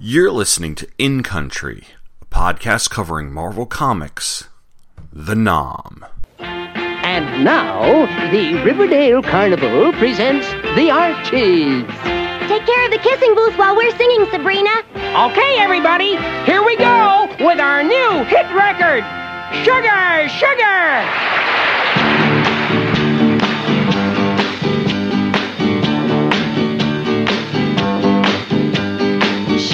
You're 0.00 0.30
listening 0.30 0.76
to 0.76 0.88
In 0.96 1.24
Country, 1.24 1.82
a 2.22 2.26
podcast 2.26 2.88
covering 2.88 3.32
Marvel 3.32 3.66
Comics, 3.66 4.48
The 5.12 5.34
'Nam. 5.34 6.06
And 6.38 7.42
now, 7.42 8.06
the 8.30 8.62
Riverdale 8.62 9.22
Carnival 9.22 9.92
presents 9.94 10.46
the 10.76 10.92
Archies. 10.92 11.84
Take 12.46 12.64
care 12.64 12.84
of 12.84 12.92
the 12.92 13.00
kissing 13.02 13.34
booth 13.34 13.58
while 13.58 13.74
we're 13.74 13.96
singing, 13.96 14.28
Sabrina. 14.30 14.70
Okay, 14.94 15.58
everybody, 15.58 16.16
here 16.46 16.62
we 16.64 16.76
go 16.76 17.26
with 17.40 17.58
our 17.58 17.82
new 17.82 18.22
hit 18.30 18.46
record, 18.54 19.02
Sugar, 19.64 20.28
Sugar! 20.28 21.67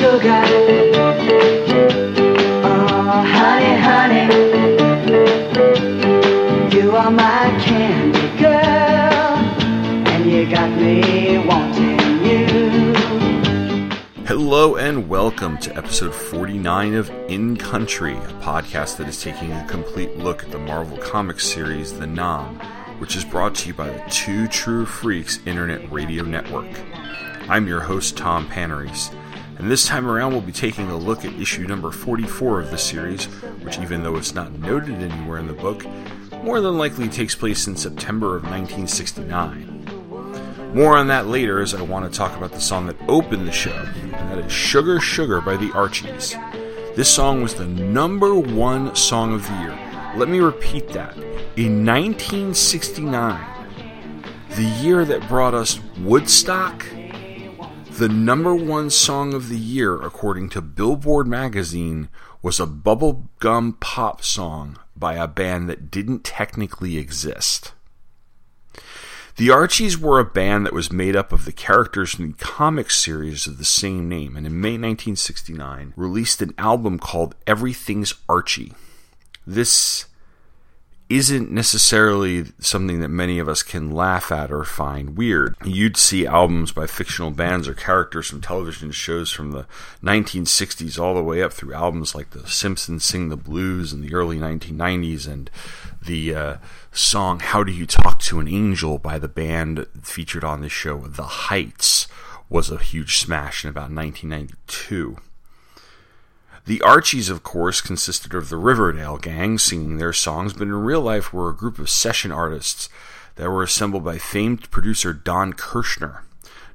Sugar. 0.05 0.45
Oh, 2.62 3.24
honey, 3.27 3.74
honey, 3.88 4.27
you 6.77 6.95
are 6.95 7.11
my 7.11 7.48
candy 7.65 8.28
girl, 8.38 9.38
and 10.12 10.30
you 10.30 10.51
got 10.51 10.69
me 10.78 11.38
wanting 11.47 12.23
you. 12.23 12.47
Hello 14.27 14.77
and 14.77 15.09
welcome 15.09 15.56
to 15.56 15.75
episode 15.75 16.14
49 16.14 16.97
of 16.97 17.09
In 17.28 17.56
Country, 17.56 18.12
a 18.12 18.41
podcast 18.42 18.98
that 18.98 19.09
is 19.09 19.23
taking 19.23 19.52
a 19.52 19.66
complete 19.66 20.19
look 20.19 20.42
at 20.45 20.50
the 20.50 20.59
Marvel 20.59 20.98
Comics 20.98 21.47
series 21.47 21.95
The 21.98 22.06
'Nam, 22.06 22.61
which 22.98 23.16
is 23.16 23.25
brought 23.25 23.55
to 23.55 23.69
you 23.69 23.75
by 23.75 23.89
the 23.89 24.02
Two 24.11 24.48
True 24.48 24.84
Freaks 24.84 25.39
Internet 25.47 25.91
Radio 25.91 26.25
Network. 26.25 26.69
I'm 27.48 27.66
your 27.66 27.80
host, 27.80 28.19
Tom 28.19 28.47
Paneris. 28.48 29.11
And 29.58 29.70
this 29.70 29.86
time 29.86 30.06
around, 30.06 30.32
we'll 30.32 30.40
be 30.40 30.52
taking 30.52 30.90
a 30.90 30.96
look 30.96 31.24
at 31.24 31.32
issue 31.34 31.66
number 31.66 31.90
44 31.92 32.60
of 32.60 32.70
the 32.70 32.78
series, 32.78 33.26
which, 33.62 33.78
even 33.78 34.02
though 34.02 34.16
it's 34.16 34.34
not 34.34 34.52
noted 34.58 34.96
anywhere 34.96 35.38
in 35.38 35.46
the 35.46 35.52
book, 35.52 35.84
more 36.42 36.61
than 36.61 36.77
likely 36.77 37.08
takes 37.08 37.34
place 37.34 37.66
in 37.66 37.77
September 37.77 38.36
of 38.36 38.42
1969. 38.42 39.74
More 40.74 40.96
on 40.96 41.06
that 41.06 41.28
later 41.28 41.62
as 41.62 41.72
I 41.72 41.83
want 41.83 42.11
to 42.11 42.19
talk 42.19 42.36
about 42.36 42.50
the 42.50 42.61
song 42.61 42.86
that 42.88 42.96
opened 43.06 43.46
the 43.46 43.52
show, 43.52 43.70
and 43.70 44.12
that 44.12 44.38
is 44.38 44.52
Sugar 44.52 44.98
Sugar 44.98 45.41
by 45.41 45.56
the 45.56 45.70
Archies. 45.72 46.34
This 46.96 47.08
song 47.08 47.42
was 47.42 47.55
the 47.55 47.66
number 47.66 48.34
one 48.34 48.94
song 48.96 49.34
of 49.34 49.46
the 49.46 49.55
year. 49.61 49.78
Let 50.16 50.28
me 50.28 50.41
repeat 50.41 50.89
that. 50.89 51.16
In 51.56 51.86
1969, 51.86 53.44
the 54.50 54.62
year 54.62 55.05
that 55.05 55.28
brought 55.28 55.55
us 55.55 55.80
Woodstock, 56.00 56.84
the 57.98 58.09
number 58.09 58.56
one 58.56 58.91
song 58.91 59.34
of 59.34 59.48
the 59.48 59.59
year, 59.59 59.95
according 59.95 60.48
to 60.48 60.61
Billboard 60.61 61.28
magazine, 61.28 62.09
was 62.42 62.59
a 62.59 62.67
bubblegum 62.67 63.78
pop 63.78 64.20
song 64.25 64.78
by 64.97 65.14
a 65.14 65.28
band 65.28 65.69
that 65.69 65.92
didn't 65.92 66.25
technically 66.25 66.98
exist. 66.98 67.73
The 69.36 69.51
Archies 69.51 69.97
were 69.97 70.19
a 70.19 70.25
band 70.25 70.67
that 70.67 70.73
was 70.73 70.91
made 70.91 71.14
up 71.14 71.33
of 71.33 71.45
the 71.45 71.53
characters 71.53 72.14
from 72.14 72.33
the 72.33 72.39
comic 72.39 72.91
series 72.91 73.47
of 73.47 73.59
the 73.59 73.64
same 73.64 74.08
name, 74.08 74.36
and 74.36 74.45
in 74.45 74.61
May 74.61 74.73
1969 74.73 75.92
released 75.97 76.42
an 76.42 76.53
album 76.58 76.98
called 76.98 77.36
Everything's 77.47 78.14
Archie. 78.29 78.73
This 79.47 80.06
isn't 81.10 81.50
necessarily 81.50 82.47
something 82.58 83.00
that 83.00 83.08
many 83.08 83.38
of 83.38 83.48
us 83.48 83.62
can 83.62 83.91
laugh 83.91 84.33
at 84.33 84.50
or 84.50 84.64
find 84.64 85.16
weird. 85.16 85.55
You'd 85.62 85.98
see 85.98 86.27
albums 86.27 86.72
by 86.72 86.86
fictional 86.86 87.30
bands 87.30 87.69
or 87.69 87.74
characters 87.74 88.28
from 88.28 88.41
television 88.41 88.91
shows 88.91 89.30
from 89.30 89.52
the 89.52 89.66
1960s 90.02 90.98
all 90.98 91.14
the 91.14 91.22
way 91.22 91.42
up 91.42 91.52
through 91.52 91.74
albums 91.74 92.14
like 92.14 92.30
The 92.30 92.46
Simpsons 92.48 93.05
Sing 93.05 93.28
the 93.28 93.36
Blues 93.36 93.92
in 93.92 94.00
the 94.00 94.14
early 94.14 94.38
1990s 94.38 95.28
and 95.28 95.50
the 96.02 96.34
uh, 96.34 96.56
song 96.91 97.41
How 97.41 97.62
Do 97.62 97.72
You 97.72 97.86
Talk 97.86 98.20
to 98.20 98.40
an 98.40 98.48
Angel 98.48 98.98
by 98.98 99.18
the 99.18 99.29
band 99.29 99.86
featured 100.02 100.45
on 100.45 100.62
the 100.62 100.70
show, 100.70 101.00
The 101.00 101.23
Heights, 101.23 102.08
was 102.48 102.70
a 102.70 102.79
huge 102.79 103.18
smash 103.18 103.64
in 103.64 103.70
about 103.70 103.90
1992. 103.90 105.18
The 106.67 106.80
Archies, 106.80 107.29
of 107.29 107.42
course, 107.42 107.83
consisted 107.83 108.33
of 108.33 108.48
the 108.48 108.57
Riverdale 108.57 109.19
gang 109.19 109.58
singing 109.58 109.98
their 109.98 110.14
songs, 110.14 110.55
but 110.55 110.63
in 110.63 110.73
real 110.73 111.02
life 111.02 111.30
were 111.30 111.51
a 111.51 111.55
group 111.55 111.79
of 111.79 111.91
session 111.91 112.33
artists 112.33 112.89
that 113.35 113.51
were 113.51 113.63
assembled 113.63 114.02
by 114.02 114.17
famed 114.17 114.70
producer 114.70 115.13
Don 115.13 115.53
Kirshner. 115.53 116.23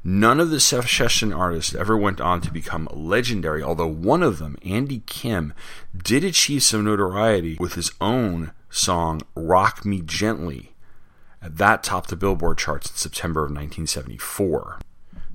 None 0.04 0.40
of 0.40 0.52
the 0.52 0.60
session 0.60 1.34
artists 1.34 1.74
ever 1.74 1.98
went 1.98 2.22
on 2.22 2.40
to 2.42 2.54
become 2.54 2.88
legendary, 2.92 3.64
although 3.64 3.88
one 3.88 4.22
of 4.22 4.38
them, 4.38 4.58
Andy 4.64 5.02
Kim, 5.08 5.54
did 5.98 6.24
achieve 6.24 6.62
some 6.62 6.86
notoriety 6.86 7.58
with 7.60 7.74
his 7.74 7.92
own 8.00 8.52
song 8.70 9.22
Rock 9.34 9.86
Me 9.86 10.02
Gently. 10.02 10.76
That 11.42 11.84
topped 11.84 12.10
the 12.10 12.16
Billboard 12.16 12.60
charts 12.60 12.92
in 12.92 12.96
September 12.96 13.42
of 13.42 13.50
1974. 13.50 14.80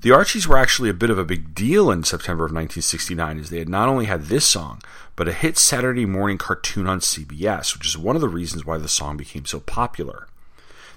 The 0.05 0.13
Archies 0.13 0.47
were 0.47 0.59
actually 0.59 0.91
a 0.91 0.93
bit 0.93 1.09
of 1.09 1.19
a 1.19 1.25
big 1.25 1.55
deal 1.55 1.91
in 1.91 2.05
September 2.05 2.45
of 2.45 2.53
1969 2.53 3.39
as 3.39 3.49
they 3.49 3.59
had 3.59 3.71
not 3.71 3.89
only 3.89 4.05
had 4.05 4.25
this 4.25 4.45
song, 4.45 4.83
but 5.17 5.29
a 5.29 5.33
hit 5.33 5.57
Saturday 5.57 6.05
morning 6.05 6.37
cartoon 6.37 6.87
on 6.87 7.01
CBS, 7.01 7.75
which 7.75 7.87
is 7.87 7.97
one 7.97 8.15
of 8.15 8.21
the 8.21 8.29
reasons 8.29 8.67
why 8.67 8.77
the 8.77 8.87
song 8.87 9.17
became 9.17 9.47
so 9.47 9.61
popular. 9.61 10.29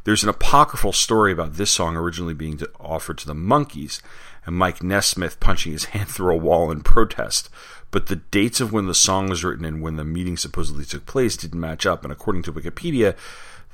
There's 0.03 0.23
an 0.23 0.29
apocryphal 0.29 0.91
story 0.91 1.31
about 1.31 1.53
this 1.53 1.71
song 1.71 1.95
originally 1.95 2.33
being 2.33 2.59
offered 2.81 3.17
to 3.19 3.27
the 3.27 3.33
Monkees 3.33 4.01
and 4.45 4.57
Mike 4.57 4.83
Nesmith 4.83 5.39
punching 5.39 5.71
his 5.71 5.85
hand 5.95 6.09
through 6.09 6.33
a 6.33 6.37
wall 6.37 6.69
in 6.69 6.81
protest, 6.81 7.49
but 7.91 8.07
the 8.07 8.17
dates 8.17 8.59
of 8.59 8.73
when 8.73 8.87
the 8.87 8.93
song 8.93 9.29
was 9.29 9.41
written 9.41 9.63
and 9.63 9.81
when 9.81 9.95
the 9.95 10.03
meeting 10.03 10.35
supposedly 10.35 10.83
took 10.83 11.05
place 11.05 11.37
didn't 11.37 11.61
match 11.61 11.85
up, 11.85 12.03
and 12.03 12.11
according 12.11 12.43
to 12.43 12.51
Wikipedia, 12.51 13.15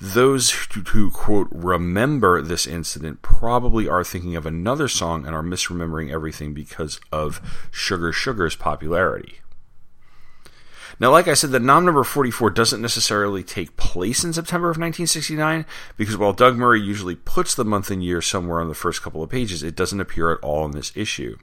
those 0.03 0.49
who, 0.49 0.81
who, 0.81 1.09
quote 1.09 1.47
remember 1.49 2.41
this 2.41 2.67
incident 2.67 3.21
probably 3.21 3.87
are 3.87 4.03
thinking 4.03 4.35
of 4.35 4.45
another 4.45 4.89
song 4.89 5.25
and 5.25 5.33
are 5.33 5.41
misremembering 5.41 6.11
everything 6.11 6.53
because 6.53 6.99
of 7.09 7.39
Sugar 7.71 8.11
Sugar's 8.11 8.57
popularity. 8.57 9.39
Now, 10.99 11.09
like 11.09 11.29
I 11.29 11.33
said, 11.33 11.51
the 11.51 11.59
'Nam 11.59 11.85
number 11.85 12.03
44 12.03 12.49
doesn't 12.49 12.81
necessarily 12.81 13.43
take 13.43 13.77
place 13.77 14.25
in 14.25 14.33
September 14.33 14.67
of 14.67 14.77
1969 14.77 15.65
because 15.95 16.17
while 16.17 16.33
Doug 16.33 16.57
Murray 16.57 16.81
usually 16.81 17.15
puts 17.15 17.55
the 17.55 17.63
month 17.63 17.89
and 17.89 18.03
year 18.03 18.21
somewhere 18.21 18.59
on 18.59 18.67
the 18.67 18.75
first 18.75 19.01
couple 19.01 19.23
of 19.23 19.29
pages, 19.29 19.63
it 19.63 19.75
doesn't 19.75 20.01
appear 20.01 20.31
at 20.31 20.43
all 20.43 20.65
in 20.65 20.71
this 20.71 20.91
issue. 20.95 21.37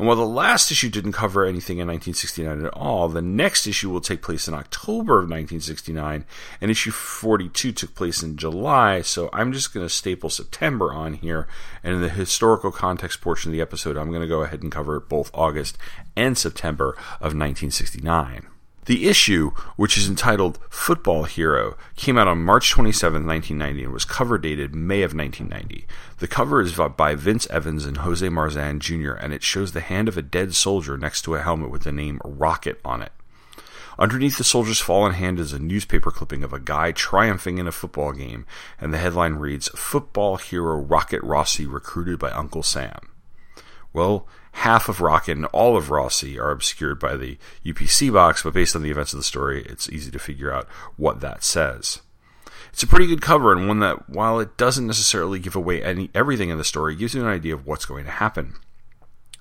And 0.00 0.06
while 0.06 0.16
the 0.16 0.24
last 0.24 0.70
issue 0.70 0.88
didn't 0.88 1.12
cover 1.12 1.44
anything 1.44 1.76
in 1.76 1.86
1969 1.86 2.64
at 2.64 2.72
all, 2.72 3.06
the 3.10 3.20
next 3.20 3.66
issue 3.66 3.90
will 3.90 4.00
take 4.00 4.22
place 4.22 4.48
in 4.48 4.54
October 4.54 5.18
of 5.18 5.28
1969, 5.28 6.24
and 6.58 6.70
issue 6.70 6.90
42 6.90 7.72
took 7.72 7.94
place 7.94 8.22
in 8.22 8.38
July, 8.38 9.02
so 9.02 9.28
I'm 9.34 9.52
just 9.52 9.74
going 9.74 9.84
to 9.84 9.92
staple 9.92 10.30
September 10.30 10.90
on 10.90 11.12
here, 11.12 11.46
and 11.84 11.96
in 11.96 12.00
the 12.00 12.08
historical 12.08 12.72
context 12.72 13.20
portion 13.20 13.50
of 13.50 13.52
the 13.52 13.60
episode, 13.60 13.98
I'm 13.98 14.08
going 14.08 14.22
to 14.22 14.26
go 14.26 14.42
ahead 14.42 14.62
and 14.62 14.72
cover 14.72 15.00
both 15.00 15.30
August 15.34 15.76
and 16.16 16.38
September 16.38 16.92
of 17.20 17.34
1969. 17.36 18.46
The 18.86 19.08
issue, 19.08 19.50
which 19.76 19.98
is 19.98 20.08
entitled 20.08 20.58
Football 20.70 21.24
Hero, 21.24 21.76
came 21.96 22.16
out 22.16 22.28
on 22.28 22.42
March 22.42 22.70
27, 22.70 23.26
1990, 23.26 23.84
and 23.84 23.92
was 23.92 24.06
cover 24.06 24.38
dated 24.38 24.74
May 24.74 25.02
of 25.02 25.14
1990. 25.14 25.86
The 26.18 26.26
cover 26.26 26.62
is 26.62 26.74
by 26.96 27.14
Vince 27.14 27.46
Evans 27.50 27.84
and 27.84 27.98
Jose 27.98 28.26
Marzan 28.26 28.78
Jr., 28.78 29.12
and 29.12 29.34
it 29.34 29.42
shows 29.42 29.72
the 29.72 29.80
hand 29.80 30.08
of 30.08 30.16
a 30.16 30.22
dead 30.22 30.54
soldier 30.54 30.96
next 30.96 31.22
to 31.22 31.34
a 31.34 31.42
helmet 31.42 31.70
with 31.70 31.82
the 31.82 31.92
name 31.92 32.20
Rocket 32.24 32.80
on 32.84 33.02
it. 33.02 33.12
Underneath 33.98 34.38
the 34.38 34.44
soldier's 34.44 34.80
fallen 34.80 35.12
hand 35.12 35.38
is 35.38 35.52
a 35.52 35.58
newspaper 35.58 36.10
clipping 36.10 36.42
of 36.42 36.54
a 36.54 36.58
guy 36.58 36.90
triumphing 36.90 37.58
in 37.58 37.66
a 37.66 37.72
football 37.72 38.12
game, 38.12 38.46
and 38.80 38.94
the 38.94 38.98
headline 38.98 39.34
reads 39.34 39.68
Football 39.68 40.38
Hero 40.38 40.76
Rocket 40.76 41.22
Rossi 41.22 41.66
recruited 41.66 42.18
by 42.18 42.30
Uncle 42.30 42.62
Sam. 42.62 42.98
Well, 43.92 44.26
half 44.52 44.88
of 44.88 45.00
Rocket 45.00 45.36
and 45.36 45.46
all 45.46 45.76
of 45.76 45.90
Rossi 45.90 46.38
are 46.38 46.50
obscured 46.50 46.98
by 46.98 47.16
the 47.16 47.38
UPC 47.64 48.12
box, 48.12 48.42
but 48.42 48.54
based 48.54 48.74
on 48.76 48.82
the 48.82 48.90
events 48.90 49.12
of 49.12 49.18
the 49.18 49.24
story, 49.24 49.64
it's 49.66 49.88
easy 49.88 50.10
to 50.10 50.18
figure 50.18 50.52
out 50.52 50.68
what 50.96 51.20
that 51.20 51.44
says. 51.44 52.00
It's 52.72 52.82
a 52.82 52.86
pretty 52.86 53.06
good 53.06 53.22
cover 53.22 53.52
and 53.52 53.66
one 53.66 53.80
that, 53.80 54.08
while 54.08 54.38
it 54.38 54.56
doesn't 54.56 54.86
necessarily 54.86 55.38
give 55.38 55.56
away 55.56 55.82
any 55.82 56.10
everything 56.14 56.50
in 56.50 56.58
the 56.58 56.64
story, 56.64 56.94
gives 56.94 57.14
you 57.14 57.20
an 57.20 57.26
idea 57.26 57.54
of 57.54 57.66
what's 57.66 57.84
going 57.84 58.04
to 58.04 58.10
happen. 58.10 58.54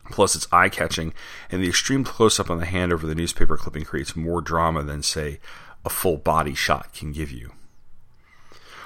Plus, 0.09 0.35
it's 0.35 0.47
eye 0.51 0.69
catching, 0.69 1.13
and 1.51 1.61
the 1.61 1.69
extreme 1.69 2.03
close 2.03 2.39
up 2.39 2.49
on 2.49 2.57
the 2.57 2.65
hand 2.65 2.91
over 2.91 3.05
the 3.05 3.13
newspaper 3.13 3.57
clipping 3.57 3.85
creates 3.85 4.15
more 4.15 4.41
drama 4.41 4.81
than, 4.81 5.03
say, 5.03 5.39
a 5.85 5.89
full 5.89 6.17
body 6.17 6.55
shot 6.55 6.93
can 6.93 7.11
give 7.11 7.31
you. 7.31 7.51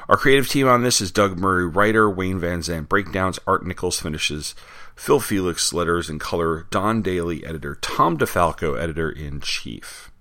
Our 0.09 0.17
creative 0.17 0.49
team 0.49 0.67
on 0.67 0.83
this 0.83 0.99
is 0.99 1.11
Doug 1.11 1.39
Murray, 1.39 1.65
writer, 1.65 2.09
Wayne 2.09 2.39
Vansant, 2.39 2.89
breakdowns, 2.89 3.39
Art 3.47 3.65
Nichols 3.65 3.99
finishes, 3.99 4.53
Phil 4.95 5.19
Felix, 5.19 5.73
letters 5.73 6.09
and 6.09 6.19
color, 6.19 6.67
Don 6.69 7.01
Daley, 7.01 7.45
editor, 7.45 7.75
Tom 7.75 8.17
DeFalco, 8.17 8.79
editor 8.79 9.09
in 9.09 9.41
chief. 9.41 10.11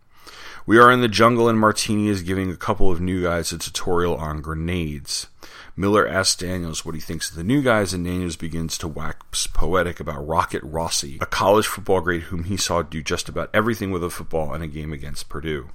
We 0.64 0.78
are 0.78 0.92
in 0.92 1.00
the 1.00 1.08
jungle, 1.08 1.48
and 1.48 1.58
Martini 1.58 2.08
is 2.08 2.22
giving 2.22 2.50
a 2.50 2.56
couple 2.56 2.90
of 2.90 3.00
new 3.00 3.22
guys 3.22 3.50
a 3.52 3.58
tutorial 3.58 4.16
on 4.16 4.40
grenades. 4.40 5.26
Miller 5.74 6.06
asks 6.06 6.36
Daniels 6.36 6.84
what 6.84 6.94
he 6.94 7.00
thinks 7.00 7.30
of 7.30 7.36
the 7.36 7.42
new 7.42 7.62
guys, 7.62 7.92
and 7.92 8.04
Daniels 8.04 8.36
begins 8.36 8.78
to 8.78 8.86
wax 8.86 9.48
poetic 9.48 9.98
about 9.98 10.26
Rocket 10.26 10.62
Rossi, 10.62 11.18
a 11.20 11.26
college 11.26 11.66
football 11.66 12.00
great 12.00 12.24
whom 12.24 12.44
he 12.44 12.56
saw 12.56 12.82
do 12.82 13.02
just 13.02 13.28
about 13.28 13.50
everything 13.52 13.90
with 13.90 14.04
a 14.04 14.10
football 14.10 14.54
in 14.54 14.62
a 14.62 14.68
game 14.68 14.92
against 14.92 15.28
Purdue. 15.28 15.70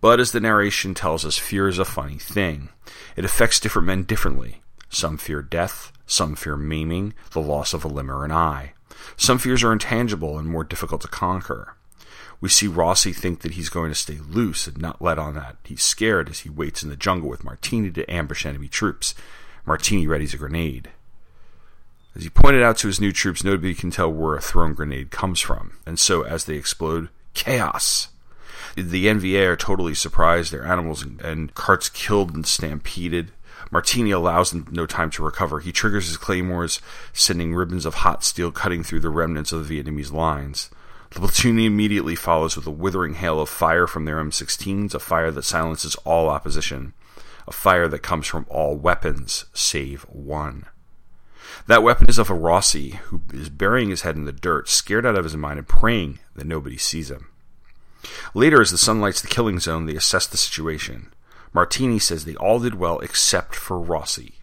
But 0.00 0.18
as 0.18 0.32
the 0.32 0.40
narration 0.40 0.94
tells 0.94 1.24
us, 1.24 1.38
fear 1.38 1.68
is 1.68 1.78
a 1.78 1.84
funny 1.84 2.18
thing. 2.18 2.70
It 3.16 3.24
affects 3.24 3.60
different 3.60 3.86
men 3.86 4.02
differently. 4.02 4.60
Some 4.94 5.16
fear 5.16 5.42
death, 5.42 5.90
some 6.06 6.36
fear 6.36 6.56
maiming, 6.56 7.14
the 7.32 7.40
loss 7.40 7.74
of 7.74 7.84
a 7.84 7.88
limb 7.88 8.10
or 8.10 8.24
an 8.24 8.30
eye. 8.30 8.74
Some 9.16 9.38
fears 9.38 9.64
are 9.64 9.72
intangible 9.72 10.38
and 10.38 10.48
more 10.48 10.62
difficult 10.62 11.00
to 11.00 11.08
conquer. 11.08 11.74
We 12.40 12.48
see 12.48 12.68
Rossi 12.68 13.12
think 13.12 13.40
that 13.40 13.54
he's 13.54 13.68
going 13.68 13.90
to 13.90 13.96
stay 13.96 14.18
loose 14.24 14.68
and 14.68 14.78
not 14.78 15.02
let 15.02 15.18
on 15.18 15.34
that. 15.34 15.56
He's 15.64 15.82
scared 15.82 16.28
as 16.28 16.40
he 16.40 16.48
waits 16.48 16.84
in 16.84 16.90
the 16.90 16.96
jungle 16.96 17.28
with 17.28 17.42
Martini 17.42 17.90
to 17.90 18.08
ambush 18.08 18.46
enemy 18.46 18.68
troops. 18.68 19.16
Martini 19.66 20.06
readies 20.06 20.32
a 20.32 20.36
grenade. 20.36 20.90
As 22.14 22.22
he 22.22 22.30
pointed 22.30 22.62
out 22.62 22.78
to 22.78 22.86
his 22.86 23.00
new 23.00 23.10
troops, 23.10 23.42
nobody 23.42 23.74
can 23.74 23.90
tell 23.90 24.12
where 24.12 24.36
a 24.36 24.40
thrown 24.40 24.74
grenade 24.74 25.10
comes 25.10 25.40
from, 25.40 25.78
and 25.84 25.98
so 25.98 26.22
as 26.22 26.44
they 26.44 26.54
explode, 26.54 27.08
chaos. 27.34 28.10
The 28.76 29.06
NVA 29.06 29.48
are 29.48 29.56
totally 29.56 29.94
surprised, 29.94 30.52
their 30.52 30.64
animals 30.64 31.02
and 31.02 31.52
carts 31.54 31.88
killed 31.88 32.32
and 32.32 32.46
stampeded. 32.46 33.32
Martini 33.74 34.12
allows 34.12 34.52
them 34.52 34.68
no 34.70 34.86
time 34.86 35.10
to 35.10 35.24
recover. 35.24 35.58
He 35.58 35.72
triggers 35.72 36.06
his 36.06 36.16
claymores, 36.16 36.80
sending 37.12 37.56
ribbons 37.56 37.84
of 37.84 37.94
hot 37.94 38.22
steel 38.22 38.52
cutting 38.52 38.84
through 38.84 39.00
the 39.00 39.10
remnants 39.10 39.50
of 39.50 39.66
the 39.66 39.82
Vietnamese 39.82 40.12
lines. 40.12 40.70
The 41.10 41.18
platoon 41.18 41.58
immediately 41.58 42.14
follows 42.14 42.54
with 42.54 42.68
a 42.68 42.70
withering 42.70 43.14
hail 43.14 43.40
of 43.40 43.48
fire 43.48 43.88
from 43.88 44.04
their 44.04 44.22
M16s, 44.22 44.94
a 44.94 45.00
fire 45.00 45.32
that 45.32 45.42
silences 45.42 45.96
all 46.04 46.28
opposition, 46.28 46.92
a 47.48 47.52
fire 47.52 47.88
that 47.88 47.98
comes 47.98 48.28
from 48.28 48.46
all 48.48 48.76
weapons 48.76 49.46
save 49.52 50.02
one. 50.02 50.66
That 51.66 51.82
weapon 51.82 52.06
is 52.08 52.20
of 52.20 52.30
a 52.30 52.34
Rossi, 52.34 52.90
who 53.06 53.22
is 53.32 53.48
burying 53.48 53.90
his 53.90 54.02
head 54.02 54.14
in 54.14 54.24
the 54.24 54.30
dirt, 54.30 54.68
scared 54.68 55.04
out 55.04 55.18
of 55.18 55.24
his 55.24 55.36
mind 55.36 55.58
and 55.58 55.66
praying 55.66 56.20
that 56.36 56.46
nobody 56.46 56.76
sees 56.76 57.10
him. 57.10 57.26
Later, 58.34 58.60
as 58.60 58.70
the 58.70 58.78
sun 58.78 59.00
lights 59.00 59.20
the 59.20 59.26
killing 59.26 59.58
zone, 59.58 59.86
they 59.86 59.96
assess 59.96 60.28
the 60.28 60.36
situation. 60.36 61.12
Martini 61.54 61.98
says 61.98 62.24
they 62.24 62.34
all 62.34 62.58
did 62.58 62.74
well 62.74 62.98
except 62.98 63.54
for 63.54 63.78
Rossi. 63.80 64.34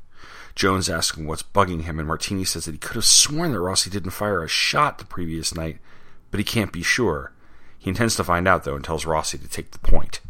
Jones 0.56 0.90
asks 0.90 1.18
him 1.18 1.28
what's 1.28 1.44
bugging 1.44 1.84
him, 1.84 2.00
and 2.00 2.08
Martini 2.08 2.44
says 2.44 2.66
that 2.66 2.72
he 2.72 2.78
could 2.78 2.96
have 2.96 3.06
sworn 3.06 3.52
that 3.52 3.60
Rossi 3.60 3.92
didn't 3.92 4.12
fire 4.12 4.44
a 4.44 4.48
shot 4.48 4.98
the 4.98 5.06
previous 5.06 5.54
night 5.54 5.78
but 6.32 6.40
he 6.40 6.44
can't 6.44 6.72
be 6.72 6.82
sure. 6.82 7.34
He 7.78 7.90
intends 7.90 8.16
to 8.16 8.24
find 8.24 8.48
out, 8.48 8.64
though, 8.64 8.76
and 8.76 8.84
tells 8.84 9.06
Rossi 9.06 9.38
to 9.38 9.48
take 9.48 9.72
the 9.72 9.80
point. 9.80 10.22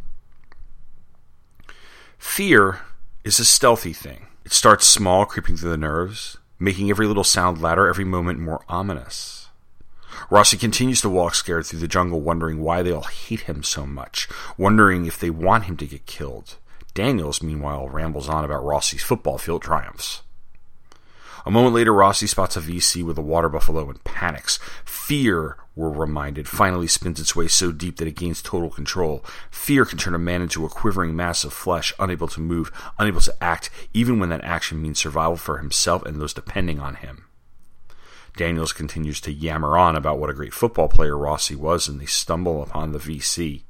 Fear 2.18 2.80
is 3.24 3.40
a 3.40 3.46
stealthy 3.46 3.94
thing. 3.94 4.28
It 4.44 4.52
starts 4.52 4.88
small, 4.88 5.26
creeping 5.26 5.58
through 5.58 5.70
the 5.70 5.78
nerves, 5.78 6.38
making 6.60 6.90
every 6.90 7.06
little 7.06 7.24
sound 7.24 7.62
louder, 7.62 7.88
every 7.88 8.06
moment 8.06 8.40
more 8.40 8.64
ominous. 8.68 9.50
Rossi 10.30 10.58
continues 10.58 11.02
to 11.02 11.10
walk 11.10 11.36
scared 11.36 11.66
through 11.66 11.80
the 11.80 11.88
jungle, 11.88 12.22
wondering 12.22 12.62
why 12.62 12.82
they 12.82 12.92
all 12.92 13.04
hate 13.04 13.42
him 13.42 13.64
so 13.64 13.86
much, 13.86 14.28
wondering 14.58 15.06
if 15.06 15.20
they 15.20 15.30
want 15.30 15.66
him 15.66 15.78
to 15.78 15.86
get 15.86 16.06
killed. 16.06 16.58
Daniels, 16.94 17.42
meanwhile, 17.42 17.88
rambles 17.88 18.28
on 18.28 18.44
about 18.44 18.64
Rossi's 18.64 19.04
football 19.04 19.38
field 19.38 19.62
triumphs. 19.62 20.24
A 21.46 21.52
moment 21.52 21.74
later, 21.74 21.94
Rossi 21.94 22.28
spots 22.28 22.56
a 22.56 22.62
VC 22.62 23.04
with 23.04 23.18
a 23.18 23.22
water 23.22 23.50
buffalo 23.50 23.90
and 23.90 24.04
panics. 24.04 24.60
Fear, 24.86 25.58
we're 25.76 25.90
reminded, 25.90 26.48
finally 26.48 26.88
spins 26.88 27.20
its 27.20 27.36
way 27.36 27.48
so 27.48 27.72
deep 27.72 27.98
that 27.98 28.08
it 28.08 28.16
gains 28.16 28.42
total 28.42 28.70
control. 28.70 29.26
Fear 29.50 29.86
can 29.86 29.98
turn 29.98 30.14
a 30.14 30.20
man 30.20 30.42
into 30.42 30.66
a 30.66 30.70
quivering 30.70 31.16
mass 31.16 31.44
of 31.44 31.54
flesh, 31.54 31.94
unable 31.98 32.28
to 32.28 32.40
move, 32.40 32.72
unable 33.00 33.22
to 33.22 33.44
act, 33.44 33.72
even 33.94 34.20
when 34.20 34.30
that 34.30 34.44
action 34.44 34.82
means 34.82 35.00
survival 35.00 35.38
for 35.38 35.58
himself 35.58 36.06
and 36.06 36.22
those 36.22 36.34
depending 36.34 36.80
on 36.80 36.96
him. 36.96 37.26
Daniels 38.38 38.72
continues 38.72 39.20
to 39.22 39.32
yammer 39.32 39.78
on 39.78 39.96
about 39.96 40.20
what 40.20 40.30
a 40.30 40.34
great 40.34 40.54
football 40.54 40.88
player 40.88 41.18
Rossi 41.18 41.56
was, 41.56 41.88
and 41.88 42.00
they 42.00 42.06
stumble 42.06 42.62
upon 42.62 42.92
the 42.92 43.00
VC. 43.00 43.64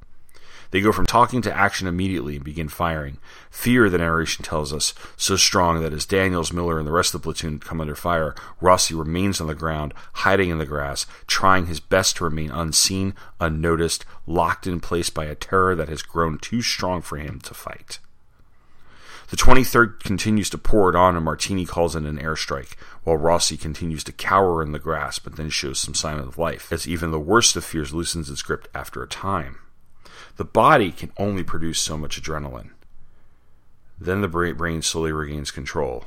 They 0.72 0.82
go 0.82 0.92
from 0.94 1.06
talking 1.06 1.42
to 1.44 1.56
action 1.56 1.88
immediately 1.88 2.38
and 2.38 2.46
begin 2.46 2.70
firing. 2.70 3.18
Fear, 3.50 3.90
the 3.90 3.98
narration 3.98 4.44
tells 4.44 4.74
us, 4.74 4.94
so 5.18 5.36
strong 5.36 5.82
that 5.82 5.94
as 5.94 6.06
Daniels, 6.06 6.54
Miller, 6.54 6.80
and 6.80 6.88
the 6.88 6.94
rest 6.94 7.14
of 7.14 7.22
the 7.22 7.26
platoon 7.26 7.60
come 7.60 7.82
under 7.82 7.96
fire, 7.96 8.34
Rossi 8.62 8.96
remains 8.96 9.42
on 9.42 9.48
the 9.48 9.56
ground, 9.56 9.94
hiding 10.14 10.50
in 10.50 10.58
the 10.58 10.66
grass, 10.66 11.06
trying 11.28 11.66
his 11.66 11.82
best 11.82 12.18
to 12.18 12.24
remain 12.24 12.52
unseen, 12.52 13.14
unnoticed, 13.40 14.06
locked 14.26 14.66
in 14.66 14.80
place 14.80 15.10
by 15.10 15.26
a 15.26 15.36
terror 15.36 15.76
that 15.76 15.90
has 15.90 16.02
grown 16.02 16.38
too 16.40 16.62
strong 16.62 17.02
for 17.02 17.18
him 17.18 17.42
to 17.42 17.54
fight. 17.54 18.00
The 19.30 19.38
23rd 19.38 20.02
continues 20.02 20.50
to 20.50 20.58
pour 20.58 20.90
it 20.90 20.96
on, 20.96 21.16
and 21.16 21.24
Martini 21.24 21.66
calls 21.66 21.96
in 21.96 22.06
an 22.06 22.18
airstrike, 22.18 22.76
while 23.04 23.16
Rossi 23.18 23.56
continues 23.56 24.04
to 24.06 24.12
cower 24.12 24.62
in 24.62 24.72
the 24.72 24.80
grass, 24.80 25.20
but 25.20 25.36
then 25.36 25.50
shows 25.50 25.80
some 25.80 25.94
sign 25.94 26.20
of 26.20 26.38
life, 26.38 26.72
as 26.72 26.88
even 26.88 27.12
the 27.12 27.20
worst 27.20 27.56
of 27.56 27.64
fears 27.64 27.94
loosens 27.94 28.30
its 28.30 28.42
grip 28.42 28.68
after 28.74 29.02
a 29.04 29.08
time. 29.08 29.60
The 30.38 30.46
body 30.46 30.92
can 30.92 31.12
only 31.18 31.44
produce 31.44 31.80
so 31.80 31.98
much 31.98 32.22
adrenaline. 32.22 32.72
Then 34.00 34.22
the 34.22 34.28
brain 34.28 34.82
slowly 34.82 35.12
regains 35.12 35.52
control. 35.52 36.06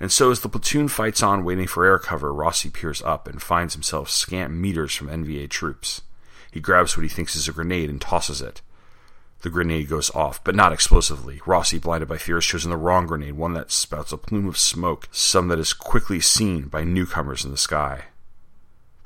And 0.00 0.10
so, 0.10 0.30
as 0.30 0.40
the 0.40 0.48
platoon 0.48 0.88
fights 0.88 1.22
on, 1.22 1.44
waiting 1.44 1.68
for 1.68 1.84
air 1.84 1.98
cover, 1.98 2.32
Rossi 2.32 2.70
peers 2.70 3.00
up 3.02 3.28
and 3.28 3.40
finds 3.40 3.74
himself 3.74 4.10
scant 4.10 4.52
meters 4.52 4.94
from 4.94 5.08
NVA 5.08 5.48
troops. 5.48 6.02
He 6.50 6.60
grabs 6.60 6.96
what 6.96 7.04
he 7.04 7.08
thinks 7.08 7.36
is 7.36 7.48
a 7.48 7.52
grenade 7.52 7.90
and 7.90 8.00
tosses 8.00 8.40
it. 8.40 8.60
The 9.42 9.50
grenade 9.50 9.88
goes 9.88 10.10
off, 10.14 10.42
but 10.42 10.54
not 10.54 10.72
explosively. 10.72 11.40
Rossi, 11.46 11.78
blinded 11.78 12.08
by 12.08 12.16
fear, 12.16 12.36
has 12.36 12.44
chosen 12.44 12.70
the 12.70 12.76
wrong 12.76 13.06
grenade, 13.06 13.34
one 13.34 13.52
that 13.54 13.70
spouts 13.70 14.12
a 14.12 14.16
plume 14.16 14.48
of 14.48 14.56
smoke, 14.56 15.08
some 15.12 15.48
that 15.48 15.58
is 15.58 15.72
quickly 15.72 16.18
seen 16.18 16.62
by 16.68 16.82
newcomers 16.82 17.44
in 17.44 17.50
the 17.50 17.56
sky. 17.56 18.06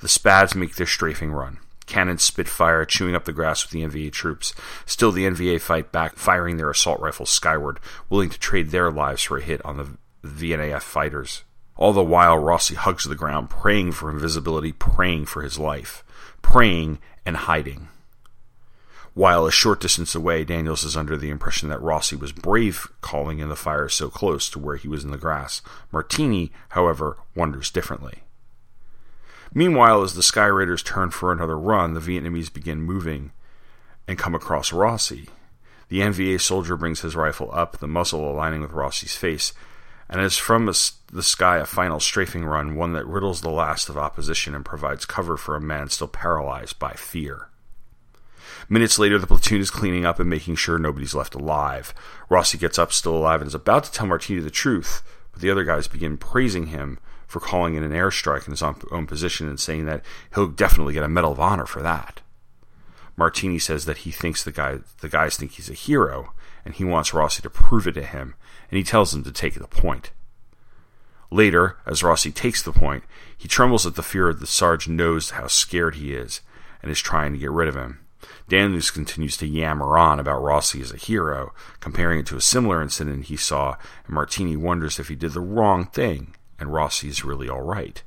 The 0.00 0.08
Spads 0.08 0.54
make 0.54 0.76
their 0.76 0.86
strafing 0.86 1.32
run. 1.32 1.58
Cannons 1.88 2.22
spit 2.22 2.48
fire, 2.48 2.84
chewing 2.84 3.14
up 3.14 3.24
the 3.24 3.32
grass 3.32 3.64
with 3.64 3.72
the 3.72 3.82
NVA 3.82 4.12
troops. 4.12 4.54
Still, 4.86 5.10
the 5.10 5.24
NVA 5.24 5.60
fight 5.60 5.90
back, 5.90 6.16
firing 6.16 6.56
their 6.56 6.70
assault 6.70 7.00
rifles 7.00 7.30
skyward, 7.30 7.80
willing 8.08 8.30
to 8.30 8.38
trade 8.38 8.70
their 8.70 8.92
lives 8.92 9.22
for 9.22 9.38
a 9.38 9.42
hit 9.42 9.64
on 9.64 9.78
the 9.78 9.88
VNAF 10.28 10.82
fighters. 10.82 11.44
All 11.76 11.92
the 11.92 12.04
while, 12.04 12.38
Rossi 12.38 12.74
hugs 12.74 13.04
the 13.04 13.14
ground, 13.14 13.50
praying 13.50 13.92
for 13.92 14.10
invisibility, 14.10 14.72
praying 14.72 15.26
for 15.26 15.42
his 15.42 15.58
life, 15.58 16.04
praying 16.42 16.98
and 17.24 17.36
hiding. 17.36 17.88
While 19.14 19.46
a 19.46 19.50
short 19.50 19.80
distance 19.80 20.14
away, 20.14 20.44
Daniels 20.44 20.84
is 20.84 20.96
under 20.96 21.16
the 21.16 21.30
impression 21.30 21.70
that 21.70 21.82
Rossi 21.82 22.14
was 22.14 22.32
brave 22.32 22.86
calling 23.00 23.38
in 23.38 23.48
the 23.48 23.56
fire 23.56 23.88
so 23.88 24.10
close 24.10 24.48
to 24.50 24.58
where 24.58 24.76
he 24.76 24.86
was 24.88 25.04
in 25.04 25.10
the 25.10 25.18
grass. 25.18 25.62
Martini, 25.90 26.52
however, 26.68 27.16
wonders 27.34 27.70
differently. 27.70 28.22
Meanwhile, 29.54 30.02
as 30.02 30.14
the 30.14 30.22
Sky 30.22 30.46
Raiders 30.46 30.82
turn 30.82 31.10
for 31.10 31.32
another 31.32 31.58
run, 31.58 31.94
the 31.94 32.00
Vietnamese 32.00 32.52
begin 32.52 32.82
moving 32.82 33.32
and 34.06 34.18
come 34.18 34.34
across 34.34 34.72
Rossi. 34.72 35.28
The 35.88 36.00
NVA 36.00 36.40
soldier 36.40 36.76
brings 36.76 37.00
his 37.00 37.16
rifle 37.16 37.50
up, 37.52 37.78
the 37.78 37.88
muzzle 37.88 38.30
aligning 38.30 38.60
with 38.60 38.72
Rossi's 38.72 39.16
face, 39.16 39.52
and 40.08 40.20
as 40.20 40.36
from 40.36 40.66
the 40.66 41.22
sky 41.22 41.58
a 41.58 41.66
final 41.66 42.00
strafing 42.00 42.44
run, 42.44 42.76
one 42.76 42.92
that 42.92 43.06
riddles 43.06 43.40
the 43.40 43.50
last 43.50 43.88
of 43.88 43.98
opposition 43.98 44.54
and 44.54 44.64
provides 44.64 45.04
cover 45.04 45.36
for 45.36 45.56
a 45.56 45.60
man 45.60 45.88
still 45.88 46.08
paralyzed 46.08 46.78
by 46.78 46.92
fear. 46.92 47.48
Minutes 48.68 48.98
later, 48.98 49.18
the 49.18 49.26
platoon 49.26 49.60
is 49.60 49.70
cleaning 49.70 50.04
up 50.04 50.18
and 50.18 50.28
making 50.28 50.56
sure 50.56 50.78
nobody's 50.78 51.14
left 51.14 51.34
alive. 51.34 51.94
Rossi 52.28 52.58
gets 52.58 52.78
up, 52.78 52.92
still 52.92 53.16
alive, 53.16 53.40
and 53.40 53.48
is 53.48 53.54
about 53.54 53.84
to 53.84 53.92
tell 53.92 54.06
Martini 54.06 54.40
the 54.40 54.50
truth, 54.50 55.02
but 55.32 55.40
the 55.40 55.50
other 55.50 55.64
guys 55.64 55.88
begin 55.88 56.18
praising 56.18 56.66
him 56.66 56.98
for 57.28 57.40
calling 57.40 57.74
in 57.74 57.84
an 57.84 57.92
airstrike 57.92 58.46
in 58.46 58.50
his 58.50 58.62
own 58.62 59.06
position 59.06 59.48
and 59.48 59.60
saying 59.60 59.84
that 59.84 60.02
he'll 60.34 60.48
definitely 60.48 60.94
get 60.94 61.04
a 61.04 61.08
Medal 61.08 61.30
of 61.30 61.38
Honor 61.38 61.66
for 61.66 61.82
that. 61.82 62.22
Martini 63.16 63.58
says 63.58 63.84
that 63.84 63.98
he 63.98 64.10
thinks 64.10 64.42
the 64.42 64.52
guy 64.52 64.78
the 65.00 65.08
guys 65.08 65.36
think 65.36 65.52
he's 65.52 65.68
a 65.68 65.74
hero 65.74 66.32
and 66.64 66.74
he 66.74 66.84
wants 66.84 67.12
Rossi 67.12 67.42
to 67.42 67.50
prove 67.50 67.86
it 67.86 67.92
to 67.92 68.02
him 68.02 68.34
and 68.70 68.78
he 68.78 68.84
tells 68.84 69.14
him 69.14 69.22
to 69.24 69.32
take 69.32 69.54
the 69.54 69.68
point. 69.68 70.10
Later, 71.30 71.76
as 71.84 72.02
Rossi 72.02 72.32
takes 72.32 72.62
the 72.62 72.72
point, 72.72 73.04
he 73.36 73.46
trembles 73.46 73.86
at 73.86 73.94
the 73.94 74.02
fear 74.02 74.32
that 74.32 74.40
the 74.40 74.46
Sarge 74.46 74.88
knows 74.88 75.30
how 75.30 75.46
scared 75.46 75.96
he 75.96 76.14
is 76.14 76.40
and 76.82 76.90
is 76.90 77.00
trying 77.00 77.32
to 77.32 77.38
get 77.38 77.50
rid 77.50 77.68
of 77.68 77.76
him. 77.76 78.00
Daniels 78.48 78.90
continues 78.90 79.36
to 79.36 79.46
yammer 79.46 79.98
on 79.98 80.18
about 80.18 80.42
Rossi 80.42 80.80
as 80.80 80.90
a 80.90 80.96
hero, 80.96 81.52
comparing 81.80 82.20
it 82.20 82.26
to 82.26 82.36
a 82.36 82.40
similar 82.40 82.80
incident 82.80 83.26
he 83.26 83.36
saw, 83.36 83.76
and 84.06 84.14
Martini 84.14 84.56
wonders 84.56 84.98
if 84.98 85.08
he 85.08 85.14
did 85.14 85.32
the 85.32 85.40
wrong 85.40 85.86
thing 85.86 86.34
and 86.58 86.72
Rossi's 86.72 87.24
really 87.24 87.48
all 87.48 87.62
right. 87.62 88.02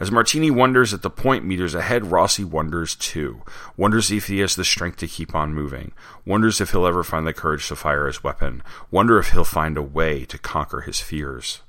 As 0.00 0.12
Martini 0.12 0.50
wonders 0.50 0.94
at 0.94 1.02
the 1.02 1.10
point 1.10 1.44
meters 1.44 1.74
ahead, 1.74 2.12
Rossi 2.12 2.44
wonders 2.44 2.94
too. 2.94 3.42
Wonders 3.76 4.12
if 4.12 4.28
he 4.28 4.38
has 4.38 4.54
the 4.54 4.64
strength 4.64 4.98
to 4.98 5.08
keep 5.08 5.34
on 5.34 5.52
moving. 5.52 5.92
Wonders 6.24 6.60
if 6.60 6.70
he'll 6.70 6.86
ever 6.86 7.02
find 7.02 7.26
the 7.26 7.32
courage 7.32 7.66
to 7.68 7.74
fire 7.74 8.06
his 8.06 8.22
weapon. 8.22 8.62
Wonder 8.92 9.18
if 9.18 9.30
he'll 9.30 9.44
find 9.44 9.76
a 9.76 9.82
way 9.82 10.24
to 10.26 10.38
conquer 10.38 10.82
his 10.82 11.00
fears. 11.00 11.62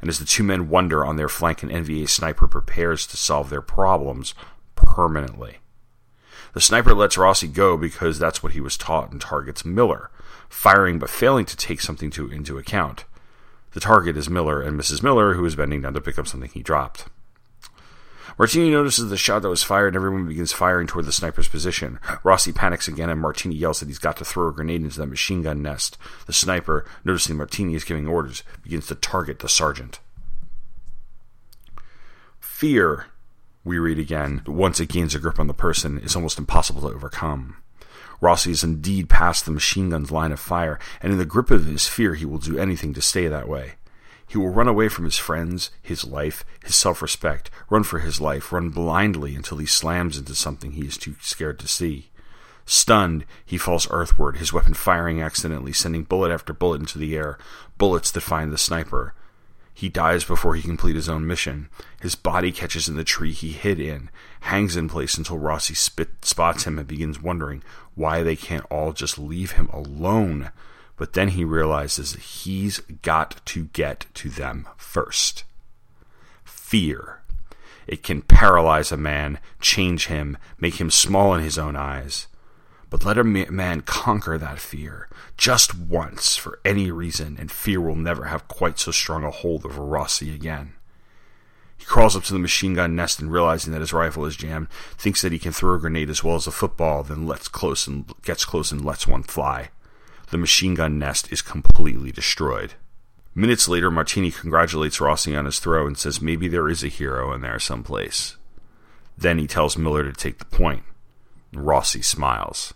And 0.00 0.08
as 0.08 0.18
the 0.18 0.24
two 0.24 0.42
men 0.42 0.70
wonder 0.70 1.04
on 1.04 1.16
their 1.16 1.28
flank, 1.28 1.62
an 1.62 1.68
NVA 1.68 2.08
sniper 2.08 2.48
prepares 2.48 3.06
to 3.08 3.16
solve 3.18 3.50
their 3.50 3.62
problems 3.62 4.32
permanently. 4.74 5.58
The 6.54 6.62
sniper 6.62 6.94
lets 6.94 7.18
Rossi 7.18 7.48
go 7.48 7.76
because 7.76 8.18
that's 8.18 8.42
what 8.42 8.52
he 8.52 8.60
was 8.60 8.78
taught 8.78 9.12
and 9.12 9.20
targets 9.20 9.66
Miller. 9.66 10.10
firing 10.48 10.98
but 10.98 11.10
failing 11.10 11.44
to 11.44 11.56
take 11.56 11.82
something 11.82 12.10
to, 12.10 12.30
into 12.30 12.56
account. 12.56 13.04
The 13.76 13.80
target 13.80 14.16
is 14.16 14.30
Miller 14.30 14.62
and 14.62 14.80
Mrs. 14.80 15.02
Miller, 15.02 15.34
who 15.34 15.44
is 15.44 15.54
bending 15.54 15.82
down 15.82 15.92
to 15.92 16.00
pick 16.00 16.18
up 16.18 16.26
something 16.26 16.48
he 16.48 16.62
dropped. 16.62 17.08
Martini 18.38 18.70
notices 18.70 19.10
the 19.10 19.18
shot 19.18 19.42
that 19.42 19.50
was 19.50 19.62
fired 19.62 19.88
and 19.88 19.96
everyone 19.96 20.26
begins 20.26 20.50
firing 20.50 20.86
toward 20.86 21.04
the 21.04 21.12
sniper's 21.12 21.46
position. 21.46 21.98
Rossi 22.24 22.52
panics 22.52 22.88
again 22.88 23.10
and 23.10 23.20
Martini 23.20 23.54
yells 23.54 23.80
that 23.80 23.88
he's 23.88 23.98
got 23.98 24.16
to 24.16 24.24
throw 24.24 24.48
a 24.48 24.52
grenade 24.52 24.80
into 24.80 24.98
the 24.98 25.04
machine 25.04 25.42
gun 25.42 25.60
nest. 25.60 25.98
The 26.24 26.32
sniper, 26.32 26.86
noticing 27.04 27.36
Martini 27.36 27.74
is 27.74 27.84
giving 27.84 28.08
orders, 28.08 28.42
begins 28.62 28.86
to 28.86 28.94
target 28.94 29.40
the 29.40 29.48
sergeant. 29.50 30.00
Fear, 32.40 33.08
we 33.62 33.78
read 33.78 33.98
again, 33.98 34.40
once 34.46 34.80
it 34.80 34.88
gains 34.88 35.14
a 35.14 35.18
grip 35.18 35.38
on 35.38 35.48
the 35.48 35.52
person, 35.52 35.98
is 35.98 36.16
almost 36.16 36.38
impossible 36.38 36.80
to 36.80 36.96
overcome. 36.96 37.58
Rossi 38.20 38.50
is 38.50 38.64
indeed 38.64 39.08
past 39.08 39.44
the 39.44 39.50
machine 39.50 39.90
gun's 39.90 40.10
line 40.10 40.32
of 40.32 40.40
fire, 40.40 40.78
and 41.00 41.12
in 41.12 41.18
the 41.18 41.24
grip 41.24 41.50
of 41.50 41.66
his 41.66 41.88
fear, 41.88 42.14
he 42.14 42.24
will 42.24 42.38
do 42.38 42.58
anything 42.58 42.94
to 42.94 43.02
stay 43.02 43.28
that 43.28 43.48
way. 43.48 43.74
He 44.28 44.38
will 44.38 44.48
run 44.48 44.68
away 44.68 44.88
from 44.88 45.04
his 45.04 45.18
friends, 45.18 45.70
his 45.80 46.04
life, 46.04 46.44
his 46.64 46.74
self 46.74 47.00
respect, 47.00 47.50
run 47.70 47.84
for 47.84 48.00
his 48.00 48.20
life, 48.20 48.52
run 48.52 48.70
blindly 48.70 49.36
until 49.36 49.58
he 49.58 49.66
slams 49.66 50.18
into 50.18 50.34
something 50.34 50.72
he 50.72 50.86
is 50.86 50.98
too 50.98 51.14
scared 51.20 51.58
to 51.60 51.68
see. 51.68 52.10
Stunned, 52.64 53.24
he 53.44 53.56
falls 53.56 53.86
earthward, 53.90 54.38
his 54.38 54.52
weapon 54.52 54.74
firing 54.74 55.22
accidentally, 55.22 55.72
sending 55.72 56.02
bullet 56.02 56.32
after 56.32 56.52
bullet 56.52 56.80
into 56.80 56.98
the 56.98 57.16
air, 57.16 57.38
bullets 57.78 58.10
that 58.10 58.22
find 58.22 58.52
the 58.52 58.58
sniper. 58.58 59.14
He 59.76 59.90
dies 59.90 60.24
before 60.24 60.54
he 60.54 60.62
completes 60.62 60.96
his 60.96 61.08
own 61.10 61.26
mission. 61.26 61.68
His 62.00 62.14
body 62.14 62.50
catches 62.50 62.88
in 62.88 62.96
the 62.96 63.04
tree 63.04 63.32
he 63.32 63.50
hid 63.50 63.78
in, 63.78 64.08
hangs 64.40 64.74
in 64.74 64.88
place 64.88 65.18
until 65.18 65.36
Rossi 65.36 65.74
spit, 65.74 66.24
spots 66.24 66.64
him 66.64 66.78
and 66.78 66.88
begins 66.88 67.20
wondering 67.20 67.62
why 67.94 68.22
they 68.22 68.36
can't 68.36 68.64
all 68.70 68.94
just 68.94 69.18
leave 69.18 69.50
him 69.50 69.68
alone. 69.74 70.50
But 70.96 71.12
then 71.12 71.28
he 71.28 71.44
realizes 71.44 72.14
he's 72.14 72.78
got 73.02 73.44
to 73.44 73.66
get 73.74 74.06
to 74.14 74.30
them 74.30 74.66
first. 74.78 75.44
Fear. 76.42 77.20
It 77.86 78.02
can 78.02 78.22
paralyze 78.22 78.90
a 78.90 78.96
man, 78.96 79.40
change 79.60 80.06
him, 80.06 80.38
make 80.58 80.80
him 80.80 80.90
small 80.90 81.34
in 81.34 81.42
his 81.42 81.58
own 81.58 81.76
eyes. 81.76 82.28
But 82.96 83.04
let 83.04 83.18
a 83.18 83.24
man 83.24 83.82
conquer 83.82 84.38
that 84.38 84.58
fear 84.58 85.06
just 85.36 85.76
once 85.76 86.34
for 86.38 86.60
any 86.64 86.90
reason, 86.90 87.36
and 87.38 87.52
fear 87.52 87.78
will 87.78 87.94
never 87.94 88.24
have 88.24 88.48
quite 88.48 88.78
so 88.78 88.90
strong 88.90 89.22
a 89.22 89.30
hold 89.30 89.66
over 89.66 89.84
Rossi 89.84 90.34
again. 90.34 90.72
He 91.76 91.84
crawls 91.84 92.16
up 92.16 92.24
to 92.24 92.32
the 92.32 92.38
machine 92.38 92.72
gun 92.72 92.96
nest 92.96 93.20
and 93.20 93.30
realizing 93.30 93.74
that 93.74 93.82
his 93.82 93.92
rifle 93.92 94.24
is 94.24 94.34
jammed, 94.34 94.70
thinks 94.96 95.20
that 95.20 95.30
he 95.30 95.38
can 95.38 95.52
throw 95.52 95.74
a 95.74 95.78
grenade 95.78 96.08
as 96.08 96.24
well 96.24 96.36
as 96.36 96.46
a 96.46 96.50
football, 96.50 97.02
then 97.02 97.26
lets 97.26 97.48
close 97.48 97.86
and 97.86 98.10
gets 98.22 98.46
close 98.46 98.72
and 98.72 98.82
lets 98.82 99.06
one 99.06 99.22
fly. 99.22 99.68
The 100.30 100.38
machine 100.38 100.72
gun 100.74 100.98
nest 100.98 101.30
is 101.30 101.42
completely 101.42 102.12
destroyed. 102.12 102.76
Minutes 103.34 103.68
later, 103.68 103.90
Martini 103.90 104.30
congratulates 104.30 105.02
Rossi 105.02 105.36
on 105.36 105.44
his 105.44 105.58
throw 105.58 105.86
and 105.86 105.98
says 105.98 106.22
maybe 106.22 106.48
there 106.48 106.70
is 106.70 106.82
a 106.82 106.88
hero 106.88 107.34
in 107.34 107.42
there 107.42 107.58
someplace. 107.58 108.38
Then 109.18 109.38
he 109.38 109.46
tells 109.46 109.76
Miller 109.76 110.02
to 110.02 110.14
take 110.14 110.38
the 110.38 110.46
point. 110.46 110.84
Rossi 111.52 112.00
smiles. 112.00 112.72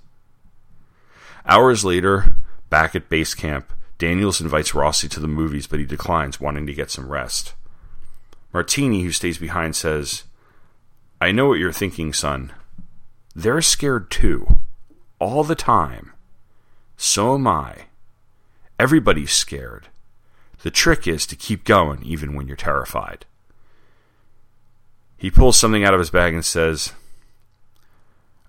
Hours 1.47 1.85
later, 1.85 2.37
back 2.69 2.95
at 2.95 3.09
base 3.09 3.35
camp, 3.35 3.73
Daniels 3.99 4.41
invites 4.41 4.75
Rossi 4.75 5.09
to 5.09 5.21
the 5.21 5.29
movies, 5.29 5.67
but 5.67 5.79
he 5.79 5.85
declines, 5.85 6.41
wanting 6.41 6.67
to 6.67 6.75
get 6.75 6.91
some 6.91 7.11
rest. 7.11 7.55
Martini, 8.53 9.03
who 9.03 9.13
stays 9.13 9.39
behind, 9.39 9.77
says, 9.77 10.25
I 11.21 11.33
know 11.33 11.47
what 11.47 11.59
you're 11.59 11.73
thinking, 11.73 12.13
son. 12.13 12.53
They're 13.35 13.63
scared 13.63 14.11
too. 14.11 14.61
All 15.19 15.45
the 15.45 15.55
time. 15.55 16.13
So 16.97 17.35
am 17.35 17.47
I. 17.47 17.87
Everybody's 18.79 19.33
scared. 19.33 19.89
The 20.63 20.71
trick 20.71 21.07
is 21.07 21.27
to 21.27 21.37
keep 21.37 21.65
going 21.65 22.03
even 22.03 22.35
when 22.35 22.47
you're 22.47 22.57
terrified. 22.57 23.27
He 25.17 25.31
pulls 25.31 25.59
something 25.59 25.85
out 25.85 25.93
of 25.93 26.01
his 26.01 26.11
bag 26.11 26.33
and 26.33 26.45
says, 26.45 26.93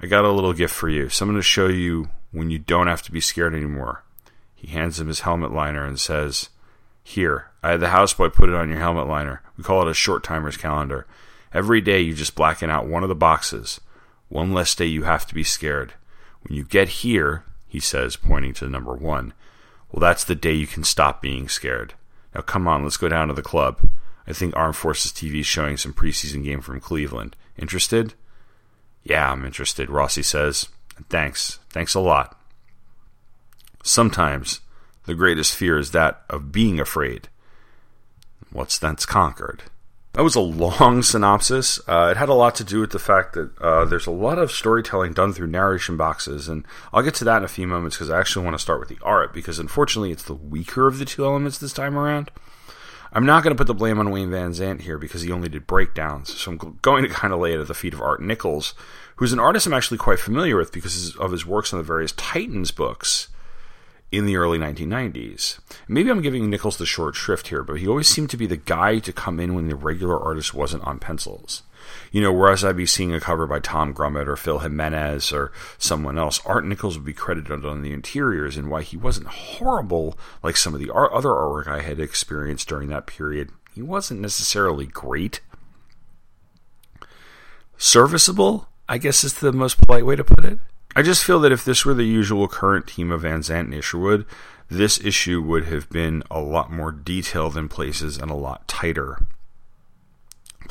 I 0.04 0.08
got 0.08 0.26
a 0.26 0.32
little 0.32 0.54
gift 0.54 0.74
for 0.74 0.90
you, 0.90 1.10
something 1.10 1.36
to 1.36 1.44
show 1.44 1.68
you 1.68 2.10
when 2.32 2.50
you 2.50 2.58
don't 2.58 2.88
have 2.88 3.04
to 3.04 3.12
be 3.12 3.22
scared 3.22 3.54
anymore. 3.54 4.04
He 4.56 4.68
hands 4.68 5.00
him 5.00 5.08
his 5.08 5.20
helmet 5.20 5.54
liner 5.54 5.86
and 5.86 6.00
says, 6.00 6.50
Here, 7.04 7.52
I 7.62 7.72
had 7.72 7.82
the 7.82 7.88
houseboy 7.88 8.34
put 8.34 8.50
it 8.50 8.56
on 8.56 8.70
your 8.70 8.80
helmet 8.80 9.08
liner. 9.08 9.44
We 9.58 9.64
call 9.64 9.84
it 9.84 9.92
a 9.92 9.94
short 9.94 10.24
timer's 10.24 10.58
calendar. 10.58 11.06
Every 11.54 11.82
day 11.82 12.02
you 12.02 12.16
just 12.16 12.34
blacken 12.34 12.72
out 12.72 12.88
one 12.88 13.04
of 13.04 13.10
the 13.10 13.16
boxes. 13.16 13.80
One 14.28 14.54
less 14.54 14.74
day 14.74 14.86
you 14.86 15.04
have 15.04 15.28
to 15.28 15.36
be 15.36 15.44
scared. 15.44 15.94
When 16.42 16.58
you 16.58 16.64
get 16.64 16.90
here, 16.90 17.44
he 17.68 17.80
says, 17.80 18.16
pointing 18.16 18.54
to 18.56 18.70
number 18.70 18.96
one, 18.96 19.34
well, 19.92 20.00
that's 20.00 20.24
the 20.24 20.36
day 20.36 20.54
you 20.54 20.66
can 20.66 20.84
stop 20.84 21.22
being 21.22 21.48
scared. 21.48 21.94
Now 22.34 22.42
come 22.42 22.68
on, 22.68 22.84
let's 22.84 22.98
go 22.98 23.10
down 23.10 23.28
to 23.28 23.36
the 23.36 23.44
club. 23.44 23.88
I 24.26 24.34
think 24.34 24.56
Armed 24.56 24.76
Forces 24.76 25.12
TV 25.12 25.42
is 25.42 25.46
showing 25.46 25.78
some 25.78 25.94
preseason 25.94 26.44
game 26.44 26.62
from 26.62 26.80
Cleveland. 26.80 27.36
Interested? 27.58 28.16
Yeah, 29.04 29.32
I'm 29.32 29.46
interested, 29.46 29.90
Rossi 29.90 30.24
says. 30.24 30.70
Thanks. 31.10 31.60
Thanks 31.70 31.96
a 31.96 32.00
lot. 32.00 32.38
Sometimes 33.84 34.62
the 35.06 35.16
greatest 35.16 35.56
fear 35.56 35.78
is 35.78 35.92
that 35.92 36.22
of 36.30 36.52
being 36.52 36.80
afraid. 36.80 37.28
What's 38.52 38.78
thence 38.78 39.06
conquered? 39.06 39.64
That 40.14 40.24
was 40.24 40.36
a 40.36 40.42
long 40.42 41.02
synopsis. 41.04 41.80
Uh, 41.88 42.10
it 42.12 42.18
had 42.18 42.30
a 42.30 42.34
lot 42.34 42.56
to 42.56 42.64
do 42.64 42.82
with 42.82 42.92
the 42.92 43.00
fact 43.00 43.34
that 43.34 43.58
uh, 43.60 43.86
there's 43.86 44.08
a 44.08 44.12
lot 44.12 44.38
of 44.38 44.52
storytelling 44.52 45.14
done 45.14 45.34
through 45.34 45.48
narration 45.48 45.98
boxes, 45.98 46.48
and 46.48 46.66
I'll 46.94 47.02
get 47.02 47.16
to 47.16 47.26
that 47.26 47.38
in 47.38 47.44
a 47.44 47.50
few 47.50 47.66
moments 47.66 47.96
because 47.96 48.10
I 48.10 48.20
actually 48.20 48.46
want 48.46 48.56
to 48.56 48.62
start 48.62 48.80
with 48.80 48.90
the 48.90 49.00
art 49.02 49.34
because 49.34 49.58
unfortunately 49.58 50.12
it's 50.12 50.24
the 50.24 50.36
weaker 50.36 50.88
of 50.88 51.00
the 51.00 51.06
two 51.06 51.26
elements 51.26 51.58
this 51.58 51.74
time 51.74 51.98
around. 51.98 52.30
I'm 53.14 53.26
not 53.26 53.44
going 53.44 53.56
to 53.56 53.58
put 53.58 53.68
the 53.68 53.74
blame 53.74 54.00
on 54.00 54.10
Wayne 54.10 54.30
Vansant 54.30 54.82
here 54.82 54.98
because 54.98 55.22
he 55.22 55.32
only 55.32 55.50
did 55.50 55.68
breakdowns, 55.68 56.34
so 56.34 56.52
I'm 56.52 56.78
going 56.82 57.04
to 57.04 57.10
kind 57.10 57.34
of 57.34 57.42
lay 57.42 57.54
it 57.54 57.60
at 57.60 57.68
the 57.68 57.74
feet 57.74 57.94
of 57.94 58.02
Art 58.02 58.22
Nichols, 58.22 58.74
who's 59.18 59.34
an 59.34 59.40
artist 59.40 59.68
I'm 59.68 59.74
actually 59.74 59.98
quite 59.98 60.20
familiar 60.20 60.56
with 60.56 60.72
because 60.72 61.16
of 61.18 61.32
his 61.32 61.46
works 61.46 61.74
on 61.74 61.80
the 61.80 61.84
various 61.84 62.14
Titans 62.14 62.72
books 62.72 63.28
in 64.14 64.26
the 64.26 64.38
early 64.38 64.58
1990s. 64.58 65.60
Maybe 65.90 66.10
I'm 66.10 66.22
giving 66.22 66.50
Nichols 66.50 66.78
the 66.78 66.86
short 66.86 67.16
shrift 67.16 67.50
here, 67.50 67.64
but 67.64 67.80
he 67.80 67.88
always 67.88 68.08
seemed 68.08 68.30
to 68.30 68.38
be 68.38 68.46
the 68.46 68.58
guy 68.58 69.00
to 69.00 69.12
come 69.12 69.42
in 69.42 69.56
when 69.56 69.68
the 69.68 69.76
regular 69.76 70.18
artist 70.18 70.54
wasn't 70.54 70.86
on 70.86 71.00
pencils. 71.00 71.64
You 72.12 72.22
know, 72.22 72.34
whereas 72.34 72.64
I'd 72.64 72.76
be 72.76 72.86
seeing 72.86 73.14
a 73.14 73.22
cover 73.22 73.48
by 73.48 73.62
Tom 73.62 73.94
Grummett 73.94 74.28
or 74.28 74.36
Phil 74.36 74.60
Jimenez 74.60 75.32
or 75.32 75.52
someone 75.78 76.18
else, 76.18 76.42
Art 76.46 76.66
Nichols 76.66 76.98
would 76.98 77.06
be 77.06 77.14
credited 77.14 77.66
on 77.66 77.82
the 77.82 77.94
interiors 77.94 78.58
and 78.58 78.70
why 78.70 78.82
he 78.82 78.98
wasn't 78.98 79.28
horrible 79.28 80.18
like 80.44 80.58
some 80.58 80.74
of 80.74 80.82
the 80.82 80.94
other 80.94 81.30
artwork 81.30 81.68
I 81.68 81.82
had 81.82 82.02
experienced 82.02 82.68
during 82.68 82.90
that 82.90 83.08
period. 83.08 83.52
He 83.74 83.82
wasn't 83.82 84.20
necessarily 84.20 84.86
great. 84.86 85.40
Serviceable, 87.78 88.68
I 88.90 88.98
guess 88.98 89.24
is 89.24 89.36
the 89.36 89.54
most 89.54 89.82
polite 89.82 90.06
way 90.06 90.18
to 90.18 90.24
put 90.24 90.44
it. 90.44 90.60
I 90.94 91.02
just 91.02 91.24
feel 91.24 91.40
that 91.40 91.54
if 91.54 91.64
this 91.64 91.86
were 91.86 91.94
the 91.94 92.04
usual 92.04 92.50
current 92.50 92.88
team 92.88 93.12
of 93.12 93.22
Vansant 93.22 93.62
and 93.62 93.74
Isherwood, 93.74 94.26
this 94.70 95.00
issue 95.00 95.42
would 95.42 95.66
have 95.66 95.90
been 95.90 96.24
a 96.30 96.42
lot 96.42 96.72
more 96.72 96.92
detailed 96.92 97.56
in 97.56 97.70
places 97.70 98.18
and 98.18 98.30
a 98.30 98.36
lot 98.36 98.68
tighter. 98.68 99.26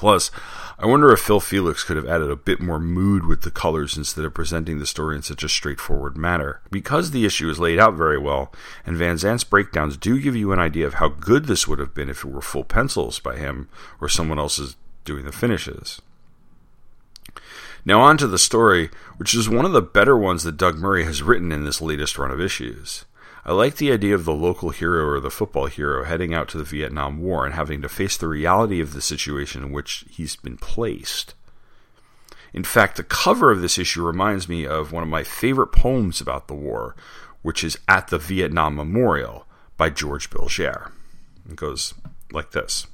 Plus, 0.00 0.30
I 0.78 0.86
wonder 0.86 1.12
if 1.12 1.20
Phil 1.20 1.40
Felix 1.40 1.84
could 1.84 1.98
have 1.98 2.08
added 2.08 2.30
a 2.30 2.34
bit 2.36 2.58
more 2.58 2.80
mood 2.80 3.26
with 3.26 3.42
the 3.42 3.50
colors 3.50 3.98
instead 3.98 4.24
of 4.24 4.32
presenting 4.32 4.78
the 4.78 4.86
story 4.86 5.14
in 5.14 5.20
such 5.20 5.42
a 5.42 5.48
straightforward 5.48 6.16
manner. 6.16 6.62
Because 6.70 7.10
the 7.10 7.26
issue 7.26 7.50
is 7.50 7.58
laid 7.58 7.78
out 7.78 7.96
very 7.96 8.16
well, 8.16 8.50
and 8.86 8.96
Vansant's 8.96 9.44
breakdowns 9.44 9.98
do 9.98 10.18
give 10.18 10.34
you 10.34 10.52
an 10.52 10.58
idea 10.58 10.86
of 10.86 10.94
how 10.94 11.08
good 11.08 11.44
this 11.44 11.68
would 11.68 11.80
have 11.80 11.92
been 11.92 12.08
if 12.08 12.24
it 12.24 12.30
were 12.30 12.40
full 12.40 12.64
pencils 12.64 13.18
by 13.18 13.36
him 13.36 13.68
or 14.00 14.08
someone 14.08 14.38
else's 14.38 14.74
doing 15.04 15.26
the 15.26 15.32
finishes. 15.32 16.00
Now, 17.84 18.00
on 18.00 18.16
to 18.16 18.26
the 18.26 18.38
story, 18.38 18.88
which 19.18 19.34
is 19.34 19.50
one 19.50 19.66
of 19.66 19.72
the 19.72 19.82
better 19.82 20.16
ones 20.16 20.44
that 20.44 20.56
Doug 20.56 20.78
Murray 20.78 21.04
has 21.04 21.22
written 21.22 21.52
in 21.52 21.64
this 21.64 21.82
latest 21.82 22.16
run 22.16 22.30
of 22.30 22.40
issues. 22.40 23.04
I 23.44 23.52
like 23.52 23.76
the 23.76 23.90
idea 23.90 24.14
of 24.14 24.24
the 24.24 24.34
local 24.34 24.70
hero 24.70 25.08
or 25.08 25.20
the 25.20 25.30
football 25.30 25.66
hero 25.66 26.04
heading 26.04 26.34
out 26.34 26.48
to 26.50 26.58
the 26.58 26.64
Vietnam 26.64 27.20
War 27.20 27.46
and 27.46 27.54
having 27.54 27.80
to 27.82 27.88
face 27.88 28.16
the 28.16 28.28
reality 28.28 28.80
of 28.80 28.92
the 28.92 29.00
situation 29.00 29.62
in 29.62 29.72
which 29.72 30.04
he's 30.10 30.36
been 30.36 30.58
placed. 30.58 31.34
In 32.52 32.64
fact, 32.64 32.96
the 32.96 33.04
cover 33.04 33.50
of 33.50 33.62
this 33.62 33.78
issue 33.78 34.04
reminds 34.04 34.48
me 34.48 34.66
of 34.66 34.92
one 34.92 35.02
of 35.02 35.08
my 35.08 35.22
favorite 35.22 35.68
poems 35.68 36.20
about 36.20 36.48
the 36.48 36.54
war, 36.54 36.94
which 37.42 37.64
is 37.64 37.78
At 37.88 38.08
the 38.08 38.18
Vietnam 38.18 38.74
Memorial 38.74 39.46
by 39.76 39.88
George 39.88 40.28
Bilgere. 40.30 40.90
It 41.48 41.56
goes 41.56 41.94
like 42.32 42.50
this. 42.50 42.86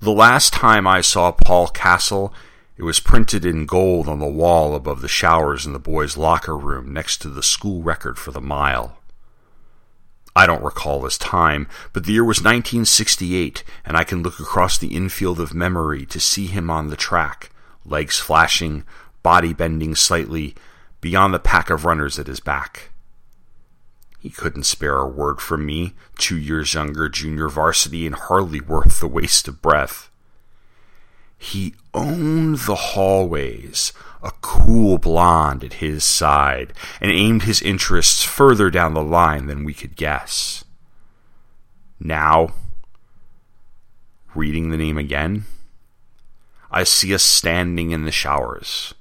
The 0.00 0.12
last 0.12 0.52
time 0.52 0.86
I 0.86 1.00
saw 1.00 1.32
Paul 1.32 1.68
Castle, 1.68 2.32
it 2.78 2.84
was 2.84 3.00
printed 3.00 3.44
in 3.44 3.66
gold 3.66 4.08
on 4.08 4.20
the 4.20 4.26
wall 4.26 4.76
above 4.76 5.00
the 5.00 5.08
showers 5.08 5.66
in 5.66 5.72
the 5.72 5.80
boys' 5.80 6.16
locker 6.16 6.56
room 6.56 6.92
next 6.92 7.20
to 7.20 7.28
the 7.28 7.42
school 7.42 7.82
record 7.82 8.16
for 8.16 8.30
the 8.30 8.40
mile. 8.40 8.98
I 10.36 10.46
don't 10.46 10.62
recall 10.62 11.00
this 11.00 11.18
time, 11.18 11.66
but 11.92 12.06
the 12.06 12.12
year 12.12 12.22
was 12.22 12.38
1968, 12.38 13.64
and 13.84 13.96
I 13.96 14.04
can 14.04 14.22
look 14.22 14.38
across 14.38 14.78
the 14.78 14.94
infield 14.94 15.40
of 15.40 15.52
memory 15.52 16.06
to 16.06 16.20
see 16.20 16.46
him 16.46 16.70
on 16.70 16.88
the 16.88 16.96
track, 16.96 17.50
legs 17.84 18.20
flashing, 18.20 18.84
body 19.24 19.52
bending 19.52 19.96
slightly, 19.96 20.54
beyond 21.00 21.34
the 21.34 21.40
pack 21.40 21.70
of 21.70 21.84
runners 21.84 22.16
at 22.20 22.28
his 22.28 22.38
back. 22.38 22.90
He 24.20 24.30
couldn't 24.30 24.64
spare 24.64 24.98
a 24.98 25.08
word 25.08 25.40
from 25.40 25.66
me, 25.66 25.94
two 26.16 26.38
years 26.38 26.74
younger, 26.74 27.08
junior 27.08 27.48
varsity, 27.48 28.06
and 28.06 28.14
hardly 28.14 28.60
worth 28.60 29.00
the 29.00 29.08
waste 29.08 29.48
of 29.48 29.60
breath. 29.60 30.10
He 31.38 31.74
owned 31.94 32.58
the 32.58 32.74
hallways, 32.74 33.92
a 34.22 34.32
cool 34.40 34.98
blonde 34.98 35.62
at 35.62 35.74
his 35.74 36.02
side, 36.02 36.74
and 37.00 37.12
aimed 37.12 37.44
his 37.44 37.62
interests 37.62 38.24
further 38.24 38.70
down 38.70 38.94
the 38.94 39.02
line 39.02 39.46
than 39.46 39.64
we 39.64 39.72
could 39.72 39.94
guess. 39.96 40.64
Now, 42.00 42.54
reading 44.34 44.70
the 44.70 44.76
name 44.76 44.98
again, 44.98 45.44
I 46.70 46.82
see 46.84 47.14
us 47.14 47.22
standing 47.22 47.92
in 47.92 48.04
the 48.04 48.12
showers, 48.12 48.94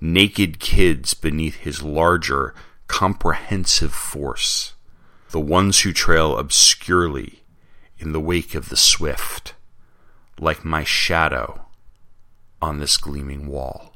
naked 0.00 0.58
kids 0.58 1.14
beneath 1.14 1.56
his 1.56 1.82
larger, 1.82 2.52
comprehensive 2.88 3.92
force, 3.92 4.74
the 5.30 5.40
ones 5.40 5.80
who 5.80 5.92
trail 5.92 6.36
obscurely 6.36 7.42
in 7.98 8.12
the 8.12 8.20
wake 8.20 8.54
of 8.54 8.68
the 8.68 8.76
swift, 8.76 9.54
like 10.38 10.64
my 10.64 10.84
shadow 10.84 11.65
on 12.60 12.78
this 12.78 12.96
gleaming 12.96 13.46
wall. 13.46 13.92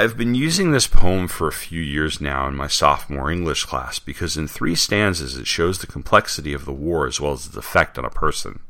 I've 0.00 0.16
been 0.16 0.36
using 0.36 0.70
this 0.70 0.86
poem 0.86 1.26
for 1.26 1.48
a 1.48 1.52
few 1.52 1.80
years 1.80 2.20
now 2.20 2.46
in 2.46 2.54
my 2.54 2.68
sophomore 2.68 3.32
English 3.32 3.64
class 3.64 3.98
because 3.98 4.36
in 4.36 4.46
three 4.46 4.76
stanzas 4.76 5.36
it 5.36 5.48
shows 5.48 5.80
the 5.80 5.88
complexity 5.88 6.52
of 6.52 6.66
the 6.66 6.72
war 6.72 7.08
as 7.08 7.20
well 7.20 7.32
as 7.32 7.46
its 7.46 7.56
effect 7.56 7.98
on 7.98 8.04
a 8.04 8.10
person. 8.10 8.60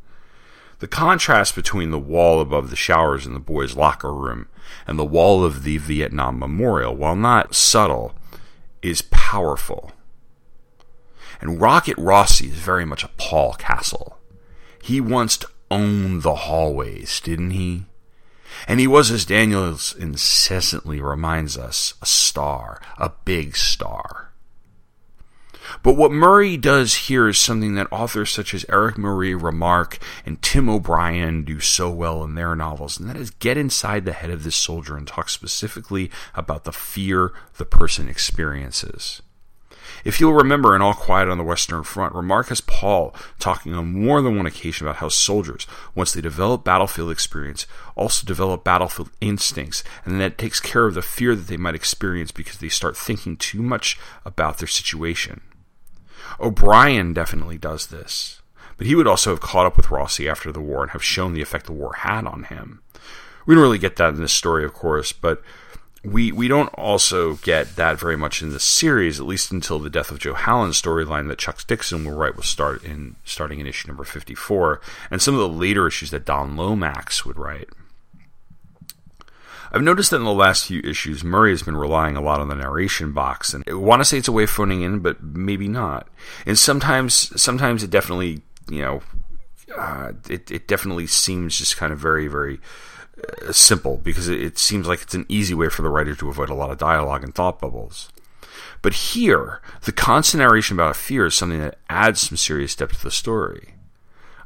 The 0.79 0.89
contrast 0.89 1.55
between 1.55 1.91
the 1.91 1.99
wall 1.99 2.41
above 2.41 2.71
the 2.71 2.77
showers 2.77 3.27
in 3.27 3.35
the 3.35 3.41
boys' 3.41 3.77
locker 3.77 4.15
room 4.15 4.49
and 4.87 4.99
the 4.99 5.05
wall 5.05 5.45
of 5.45 5.65
the 5.65 5.77
Vietnam 5.77 6.39
Memorial, 6.39 6.97
while 6.97 7.17
not 7.17 7.55
subtle, 7.55 8.15
is 8.81 9.03
powerful. 9.03 9.93
And 11.43 11.61
Rocket 11.61 11.99
Rossi 11.99 12.47
is 12.47 12.55
very 12.55 12.87
much 12.87 13.05
a 13.05 13.11
Paul 13.19 13.53
Castle. 13.55 14.19
He 14.83 14.99
once 15.01 15.45
owned 15.71 16.23
the 16.23 16.35
hallways, 16.35 17.21
didn't 17.21 17.51
he? 17.51 17.85
And 18.67 18.81
he 18.81 18.87
was, 18.87 19.11
as 19.11 19.25
Daniels 19.25 19.95
incessantly 19.95 21.01
reminds 21.01 21.57
us, 21.57 21.95
a 22.03 22.07
star, 22.07 22.81
a 22.97 23.13
big 23.25 23.57
star. 23.57 24.33
But 25.83 25.95
what 25.95 26.11
Murray 26.11 26.57
does 26.57 26.95
here 26.95 27.29
is 27.29 27.39
something 27.39 27.75
that 27.75 27.93
authors 27.93 28.31
such 28.31 28.55
as 28.55 28.65
Erich 28.69 28.97
Maria 28.97 29.37
Remarque 29.37 29.99
and 30.25 30.41
Tim 30.41 30.69
O'Brien 30.69 31.45
do 31.45 31.61
so 31.61 31.91
well 31.91 32.25
in 32.25 32.35
their 32.35 32.57
novels, 32.57 32.99
and 32.99 33.09
that 33.09 33.17
is 33.17 33.31
get 33.31 33.59
inside 33.59 34.05
the 34.05 34.13
head 34.13 34.31
of 34.31 34.45
this 34.45 34.57
soldier 34.57 34.97
and 34.97 35.07
talk 35.07 35.29
specifically 35.29 36.11
about 36.35 36.65
the 36.65 36.73
fear 36.73 37.33
the 37.59 37.67
person 37.67 38.09
experiences. 38.09 39.21
If 40.05 40.21
you'll 40.21 40.35
remember 40.35 40.77
in 40.77 40.83
All 40.83 40.95
Quiet 40.95 41.29
on 41.29 41.39
the 41.39 41.45
Western 41.45 41.83
Front, 41.83 42.15
Remarque 42.15 42.49
has 42.49 42.61
Paul 42.61 43.15
talking 43.39 43.75
on 43.75 43.93
more 43.93 44.23
than 44.23 44.37
one 44.37 44.47
occasion 44.47 44.87
about 44.87 44.97
how 44.97 45.09
soldiers, 45.09 45.67
once 45.95 46.13
they 46.13 46.21
develop 46.21 46.65
battlefield 46.65 47.11
experience, 47.11 47.67
also 47.97 48.27
develop 48.27 48.65
battlefield 48.65 49.11
instincts, 49.21 49.83
and 50.05 50.21
that 50.21 50.39
takes 50.39 50.61
care 50.61 50.87
of 50.87 50.95
the 50.95 51.03
fear 51.03 51.35
that 51.35 51.49
they 51.49 51.57
might 51.57 51.75
experience 51.75 52.31
because 52.31 52.59
they 52.59 52.69
start 52.69 52.97
thinking 52.97 53.37
too 53.37 53.63
much 53.63 53.99
about 54.25 54.59
their 54.59 54.69
situation. 54.69 55.41
O'Brien 56.41 57.13
definitely 57.13 57.59
does 57.59 57.89
this, 57.89 58.41
but 58.77 58.87
he 58.87 58.95
would 58.95 59.09
also 59.09 59.31
have 59.31 59.41
caught 59.41 59.67
up 59.67 59.77
with 59.77 59.91
Rossi 59.91 60.29
after 60.29 60.53
the 60.53 60.61
war 60.61 60.83
and 60.83 60.93
have 60.93 61.03
shown 61.03 61.33
the 61.33 61.43
effect 61.43 61.67
the 61.67 61.73
war 61.73 61.95
had 61.95 62.27
on 62.27 62.45
him. 62.45 62.83
We 63.47 63.55
don't 63.55 63.63
really 63.63 63.79
get 63.79 63.97
that 63.97 64.15
in 64.15 64.21
this 64.21 64.33
story, 64.33 64.65
of 64.65 64.75
course, 64.75 65.11
but 65.11 65.43
we 66.13 66.33
we 66.33 66.49
don't 66.49 66.69
also 66.75 67.35
get 67.35 67.77
that 67.77 67.99
very 67.99 68.17
much 68.17 68.43
in 68.43 68.51
the 68.51 68.61
series, 68.61 69.21
at 69.21 69.27
least 69.27 69.53
until 69.53 69.79
the 69.79 69.91
death 69.91 70.11
of 70.11 70.19
Joe 70.19 70.35
Hallen's 70.35 70.81
storyline 70.81 71.29
that 71.29 71.39
Chuck 71.39 71.67
Dixon 71.67 72.05
will 72.05 72.17
write 72.17 72.37
will 72.37 72.43
start 72.43 72.83
in 72.85 73.17
starting 73.25 73.61
in 73.61 73.67
issue 73.67 73.89
number 73.89 74.05
fifty 74.05 74.35
four, 74.35 74.81
and 75.11 75.21
some 75.21 75.35
of 75.35 75.41
the 75.41 75.49
later 75.49 75.87
issues 75.87 76.11
that 76.11 76.25
Don 76.25 76.57
Lomax 76.57 77.25
would 77.25 77.39
write. 77.39 77.69
I've 79.71 79.83
noticed 79.83 80.11
that 80.11 80.17
in 80.17 80.25
the 80.25 80.33
last 80.33 80.67
few 80.67 80.81
issues, 80.81 81.23
Murray 81.23 81.51
has 81.51 81.63
been 81.63 81.77
relying 81.77 82.17
a 82.17 82.23
lot 82.23 82.41
on 82.41 82.49
the 82.49 82.55
narration 82.55 83.13
box, 83.13 83.53
and 83.53 83.63
I 83.69 83.75
want 83.75 84.01
to 84.01 84.05
say 84.05 84.17
it's 84.17 84.29
a 84.29 84.33
way 84.33 84.45
of 84.45 84.51
phoning 84.51 84.81
in, 84.81 85.01
but 85.01 85.23
maybe 85.23 85.69
not. 85.69 86.09
And 86.47 86.59
sometimes, 86.59 87.39
sometimes 87.41 87.83
it 87.83 87.91
definitely, 87.91 88.41
you 88.71 88.81
know, 88.81 89.03
uh, 89.77 90.13
it 90.31 90.51
it 90.51 90.69
definitely 90.69 91.07
seems 91.07 91.59
just 91.59 91.77
kind 91.77 91.93
of 91.93 91.99
very, 91.99 92.29
very 92.29 92.61
Uh, 93.19 93.53
simple 93.53 93.97
because 93.99 94.29
it, 94.29 94.59
seems 94.59 94.87
like 94.87 95.03
it's 95.03 95.15
an 95.15 95.27
easy 95.29 95.55
way 95.55 95.69
for 95.69 95.83
the 95.83 95.89
writer 95.89 96.15
to 96.15 96.29
avoid 96.29 96.51
a 96.51 96.55
lot 96.55 96.71
of 96.71 96.79
dialogue 96.79 97.25
and 97.25 97.35
thought 97.35 97.61
bubbles. 97.61 98.11
But 98.83 98.93
here, 98.93 99.61
the 99.85 99.93
constant 99.93 100.41
narration 100.41 100.77
about 100.77 100.97
fear 100.97 101.27
is 101.27 101.35
something 101.35 101.61
that 101.61 101.79
adds 101.89 102.21
some 102.21 102.37
serious 102.37 102.77
depth 102.77 102.99
to 102.99 103.05
the 103.05 103.11
story. 103.11 103.75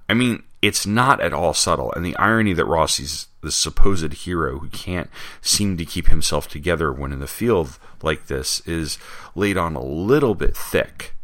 I 0.09 0.15
mean, 0.15 0.43
it's 0.63 0.87
not 0.87 1.21
at 1.21 1.35
all 1.35 1.55
subtle, 1.55 1.93
and 1.93 2.05
the 2.05 2.17
irony 2.17 2.53
that 2.53 2.65
Rossi's 2.65 3.27
the 3.43 3.51
supposed 3.51 4.13
hero 4.13 4.59
who 4.59 4.69
can't 4.69 5.11
seem 5.41 5.77
to 5.77 5.85
keep 5.85 6.07
himself 6.07 6.49
together 6.49 6.93
when 6.93 7.13
in 7.13 7.19
the 7.19 7.27
field 7.27 7.79
like 8.03 8.29
this 8.29 8.61
is 8.61 8.99
laid 9.35 9.57
on 9.57 9.75
a 9.75 9.83
little 9.83 10.35
bit 10.35 10.57
thick. 10.57 11.15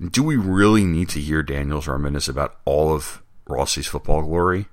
Do 0.00 0.24
we 0.24 0.36
really 0.36 0.84
need 0.84 1.08
to 1.10 1.20
hear 1.20 1.44
Daniels 1.44 1.86
reminisce 1.86 2.26
about 2.26 2.56
all 2.64 2.92
of 2.92 3.22
Rossi's 3.46 3.86
football 3.86 4.22
glory? 4.22 4.66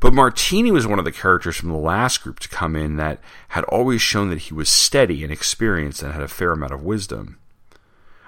But 0.00 0.14
Martini 0.14 0.70
was 0.70 0.86
one 0.86 0.98
of 0.98 1.04
the 1.04 1.12
characters 1.12 1.56
from 1.56 1.70
the 1.70 1.76
last 1.76 2.22
group 2.22 2.40
to 2.40 2.48
come 2.48 2.76
in 2.76 2.96
that 2.96 3.20
had 3.48 3.64
always 3.64 4.02
shown 4.02 4.30
that 4.30 4.38
he 4.38 4.54
was 4.54 4.68
steady 4.68 5.22
and 5.22 5.32
experienced 5.32 6.02
and 6.02 6.12
had 6.12 6.22
a 6.22 6.28
fair 6.28 6.52
amount 6.52 6.72
of 6.72 6.82
wisdom. 6.82 7.38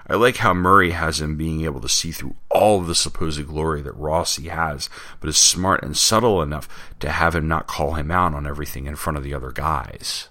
I 0.07 0.15
like 0.15 0.37
how 0.37 0.53
Murray 0.53 0.91
has 0.91 1.21
him 1.21 1.37
being 1.37 1.63
able 1.63 1.79
to 1.79 1.87
see 1.87 2.11
through 2.11 2.35
all 2.49 2.81
of 2.81 2.87
the 2.87 2.95
supposed 2.95 3.47
glory 3.47 3.81
that 3.81 3.93
Rossi 3.93 4.49
has, 4.49 4.89
but 5.21 5.29
is 5.29 5.37
smart 5.37 5.81
and 5.81 5.95
subtle 5.95 6.41
enough 6.41 6.67
to 6.99 7.09
have 7.09 7.35
him 7.35 7.47
not 7.47 7.67
call 7.67 7.93
him 7.93 8.11
out 8.11 8.33
on 8.33 8.45
everything 8.45 8.85
in 8.85 8.97
front 8.97 9.17
of 9.17 9.23
the 9.23 9.33
other 9.33 9.51
guys. 9.51 10.27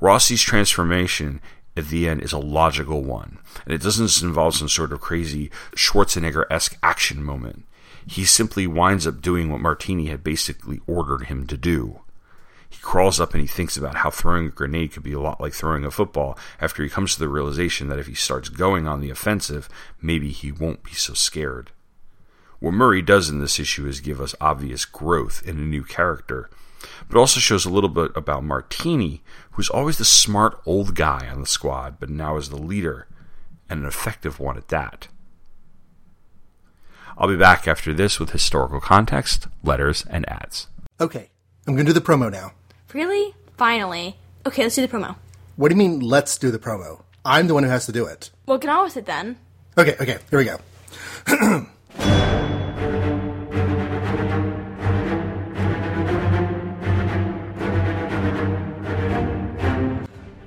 Rossi's 0.00 0.42
transformation 0.42 1.40
at 1.76 1.88
the 1.88 2.08
end 2.08 2.22
is 2.22 2.32
a 2.32 2.38
logical 2.38 3.02
one, 3.02 3.38
and 3.64 3.74
it 3.74 3.82
doesn't 3.82 4.22
involve 4.26 4.54
some 4.54 4.68
sort 4.68 4.92
of 4.92 5.00
crazy 5.00 5.50
Schwarzenegger 5.76 6.44
esque 6.50 6.78
action 6.82 7.22
moment. 7.22 7.64
He 8.06 8.24
simply 8.24 8.66
winds 8.66 9.06
up 9.06 9.22
doing 9.22 9.50
what 9.50 9.60
Martini 9.60 10.06
had 10.06 10.22
basically 10.22 10.80
ordered 10.86 11.26
him 11.26 11.46
to 11.46 11.56
do. 11.56 12.00
He 12.68 12.80
crawls 12.80 13.20
up 13.20 13.32
and 13.32 13.40
he 13.40 13.46
thinks 13.46 13.76
about 13.76 13.96
how 13.96 14.10
throwing 14.10 14.46
a 14.46 14.50
grenade 14.50 14.92
could 14.92 15.04
be 15.04 15.12
a 15.12 15.20
lot 15.20 15.40
like 15.40 15.52
throwing 15.52 15.84
a 15.84 15.90
football 15.90 16.36
after 16.60 16.82
he 16.82 16.88
comes 16.88 17.14
to 17.14 17.20
the 17.20 17.28
realization 17.28 17.88
that 17.88 17.98
if 17.98 18.08
he 18.08 18.14
starts 18.14 18.48
going 18.48 18.88
on 18.88 19.00
the 19.00 19.10
offensive, 19.10 19.68
maybe 20.02 20.30
he 20.30 20.50
won't 20.50 20.82
be 20.82 20.92
so 20.92 21.14
scared. 21.14 21.70
What 22.58 22.74
Murray 22.74 23.00
does 23.00 23.28
in 23.28 23.38
this 23.38 23.60
issue 23.60 23.86
is 23.86 24.00
give 24.00 24.20
us 24.20 24.34
obvious 24.40 24.84
growth 24.84 25.42
in 25.46 25.58
a 25.58 25.62
new 25.62 25.84
character, 25.84 26.50
but 27.08 27.18
also 27.18 27.38
shows 27.38 27.64
a 27.64 27.70
little 27.70 27.90
bit 27.90 28.10
about 28.16 28.42
Martini, 28.42 29.22
who's 29.52 29.68
always 29.68 29.98
the 29.98 30.04
smart 30.04 30.60
old 30.66 30.94
guy 30.94 31.28
on 31.28 31.40
the 31.40 31.46
squad, 31.46 32.00
but 32.00 32.10
now 32.10 32.36
is 32.36 32.48
the 32.48 32.56
leader, 32.56 33.06
and 33.68 33.80
an 33.80 33.86
effective 33.86 34.40
one 34.40 34.56
at 34.56 34.68
that. 34.68 35.08
I'll 37.16 37.28
be 37.28 37.36
back 37.36 37.68
after 37.68 37.94
this 37.94 38.18
with 38.18 38.30
historical 38.30 38.80
context, 38.80 39.46
letters, 39.62 40.04
and 40.10 40.28
ads. 40.28 40.66
Okay, 41.00 41.30
I'm 41.66 41.74
gonna 41.74 41.86
do 41.86 41.92
the 41.92 42.00
promo 42.00 42.30
now. 42.30 42.52
Really? 42.92 43.34
Finally. 43.56 44.16
Okay, 44.46 44.62
let's 44.62 44.74
do 44.74 44.86
the 44.86 44.88
promo. 44.88 45.16
What 45.56 45.68
do 45.68 45.74
you 45.74 45.78
mean, 45.78 46.00
let's 46.00 46.36
do 46.38 46.50
the 46.50 46.58
promo? 46.58 47.02
I'm 47.24 47.46
the 47.46 47.54
one 47.54 47.62
who 47.62 47.70
has 47.70 47.86
to 47.86 47.92
do 47.92 48.04
it. 48.06 48.30
Well, 48.46 48.58
get 48.58 48.70
on 48.70 48.84
with 48.84 48.96
it 48.96 49.06
then. 49.06 49.36
Okay, 49.78 49.96
okay, 50.00 50.18
here 50.30 50.38
we 50.38 50.44
go. 50.44 50.58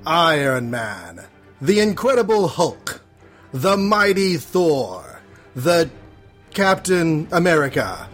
Iron 0.06 0.70
Man, 0.70 1.26
the 1.60 1.80
Incredible 1.80 2.48
Hulk, 2.48 3.02
the 3.52 3.76
Mighty 3.76 4.38
Thor, 4.38 5.20
the 5.54 5.90
Captain 6.58 7.28
America. 7.30 8.08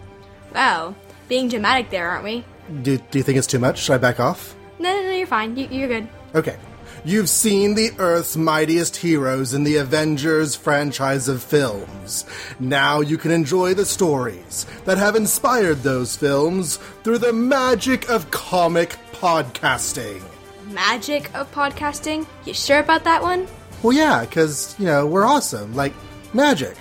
Wow, 0.53 0.93
being 1.27 1.47
dramatic 1.47 1.89
there, 1.89 2.07
aren't 2.07 2.23
we? 2.23 2.45
Do, 2.83 2.99
do 2.99 3.17
you 3.17 3.23
think 3.23 3.39
it's 3.39 3.47
too 3.47 3.57
much? 3.57 3.79
Should 3.79 3.93
I 3.93 3.97
back 3.97 4.19
off? 4.19 4.55
No, 4.77 4.93
no, 4.95 5.01
no, 5.01 5.11
you're 5.13 5.25
fine. 5.25 5.57
You, 5.57 5.67
you're 5.71 5.87
good. 5.87 6.07
Okay. 6.35 6.55
You've 7.03 7.27
seen 7.27 7.73
the 7.73 7.89
Earth's 7.97 8.37
mightiest 8.37 8.97
heroes 8.97 9.55
in 9.55 9.63
the 9.63 9.77
Avengers 9.77 10.55
franchise 10.55 11.27
of 11.27 11.41
films. 11.41 12.23
Now 12.59 13.01
you 13.01 13.17
can 13.17 13.31
enjoy 13.31 13.73
the 13.73 13.83
stories 13.83 14.67
that 14.85 14.99
have 14.99 15.15
inspired 15.15 15.81
those 15.81 16.15
films 16.15 16.77
through 17.03 17.17
the 17.17 17.33
magic 17.33 18.07
of 18.11 18.29
comic 18.29 18.95
podcasting. 19.11 20.21
Magic 20.67 21.33
of 21.33 21.51
podcasting? 21.51 22.27
You 22.45 22.53
sure 22.53 22.79
about 22.79 23.05
that 23.05 23.23
one? 23.23 23.47
Well, 23.81 23.93
yeah, 23.93 24.23
because, 24.23 24.75
you 24.77 24.85
know, 24.85 25.07
we're 25.07 25.25
awesome. 25.25 25.73
Like, 25.73 25.95
magic. 26.31 26.77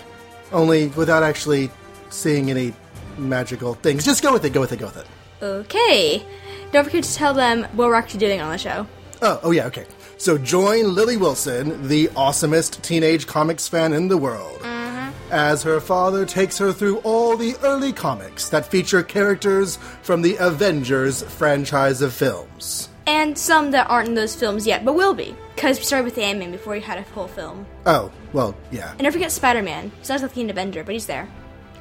Only 0.55 0.87
without 0.89 1.23
actually 1.23 1.71
seeing 2.11 2.49
any 2.49 2.73
magical 3.19 3.75
things. 3.75 4.05
Just 4.05 4.23
go 4.23 4.33
with 4.33 4.45
it, 4.45 4.53
go 4.55 4.61
with 4.61 4.73
it, 4.73 4.79
go 4.79 4.87
with 4.87 4.97
it. 4.97 5.07
Okay. 5.43 6.25
Don't 6.73 6.85
forget 6.85 7.05
to 7.05 7.15
tell 7.15 7.35
them 7.35 7.65
what 7.73 7.89
we're 7.89 7.95
actually 7.95 8.21
doing 8.21 8.41
on 8.41 8.51
the 8.51 8.59
show. 8.59 8.87
Oh, 9.21 9.41
oh 9.43 9.51
yeah, 9.51 9.67
okay. 9.67 9.87
So 10.17 10.39
join 10.39 10.95
Lily 10.95 11.17
Wilson, 11.17 11.89
the 11.89 12.07
awesomest 12.09 12.81
teenage 12.83 13.27
comics 13.27 13.67
fan 13.69 13.93
in 13.93 14.09
the 14.09 14.17
world, 14.17 14.61
mm-hmm. 14.61 15.11
as 15.33 15.63
her 15.65 15.81
father 15.81 16.25
takes 16.25 16.57
her 16.59 16.73
through 16.73 16.99
all 16.99 17.37
the 17.37 17.57
early 17.63 17.93
comics 17.93 18.49
that 18.51 18.67
feature 18.67 19.03
characters 19.03 19.77
from 20.03 20.23
the 20.23 20.37
Avengers 20.39 21.23
franchise 21.23 22.01
of 22.01 22.13
films. 22.13 22.89
And 23.07 23.37
some 23.37 23.71
that 23.73 23.91
aren't 23.91 24.09
in 24.09 24.15
those 24.15 24.35
films 24.35 24.67
yet, 24.67 24.85
but 24.85 24.95
will 24.95 25.15
be. 25.15 25.37
Because 25.55 25.79
we 25.79 25.85
started 25.85 26.05
with 26.05 26.19
Ant-Man 26.19 26.51
before 26.53 26.73
we 26.73 26.81
had 26.81 26.99
a 26.99 27.05
full 27.05 27.29
film. 27.29 27.67
Oh, 27.87 28.11
well, 28.33 28.57
yeah. 28.71 28.91
And 28.93 29.01
don't 29.01 29.13
forget 29.13 29.31
Spider-Man. 29.31 29.93
He's 29.99 30.09
not 30.09 30.23
like 30.23 30.33
the 30.33 30.51
Avenger, 30.51 30.83
but 30.85 30.95
he's 30.95 31.07
there. 31.07 31.29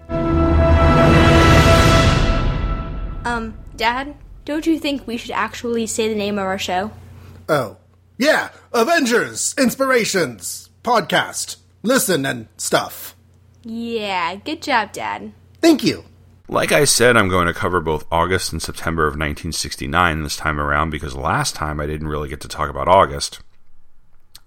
Um, 3.24 3.54
Dad, 3.76 4.16
don't 4.44 4.66
you 4.66 4.78
think 4.78 5.06
we 5.06 5.16
should 5.16 5.30
actually 5.32 5.86
say 5.86 6.08
the 6.08 6.14
name 6.14 6.38
of 6.38 6.44
our 6.44 6.58
show? 6.58 6.90
Oh. 7.48 7.76
Yeah, 8.18 8.50
Avengers, 8.72 9.54
Inspirations, 9.58 10.70
Podcast. 10.84 11.56
Listen 11.82 12.24
and 12.26 12.48
stuff. 12.56 13.16
Yeah, 13.62 14.36
good 14.36 14.62
job, 14.62 14.92
Dad. 14.92 15.32
Thank 15.60 15.82
you. 15.82 16.04
Like 16.48 16.72
I 16.72 16.84
said, 16.84 17.16
I'm 17.16 17.28
going 17.28 17.46
to 17.46 17.54
cover 17.54 17.80
both 17.80 18.04
August 18.10 18.52
and 18.52 18.60
September 18.60 19.04
of 19.04 19.12
1969 19.12 20.22
this 20.22 20.36
time 20.36 20.60
around 20.60 20.90
because 20.90 21.16
last 21.16 21.54
time 21.54 21.80
I 21.80 21.86
didn't 21.86 22.08
really 22.08 22.28
get 22.28 22.40
to 22.42 22.48
talk 22.48 22.68
about 22.68 22.88
August 22.88 23.40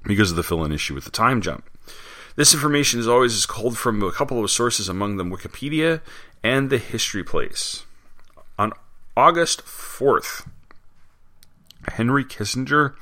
because 0.04 0.30
of 0.30 0.38
the 0.38 0.44
fill 0.44 0.64
in 0.64 0.72
issue 0.72 0.94
with 0.94 1.06
the 1.06 1.12
time 1.12 1.42
jump. 1.42 1.68
This 2.36 2.54
information, 2.54 3.00
as 3.00 3.08
always, 3.08 3.34
is 3.34 3.46
culled 3.46 3.78
from 3.78 4.04
a 4.04 4.12
couple 4.12 4.44
of 4.44 4.52
sources, 4.52 4.90
among 4.90 5.18
them 5.18 5.32
Wikipedia 5.32 6.02
and 6.44 6.70
the 6.70 6.78
History 6.78 7.24
Place. 7.24 7.86
On 8.60 8.72
August 9.18 9.64
4th, 9.64 10.46
Henry 11.88 12.26
Kissinger 12.26 12.96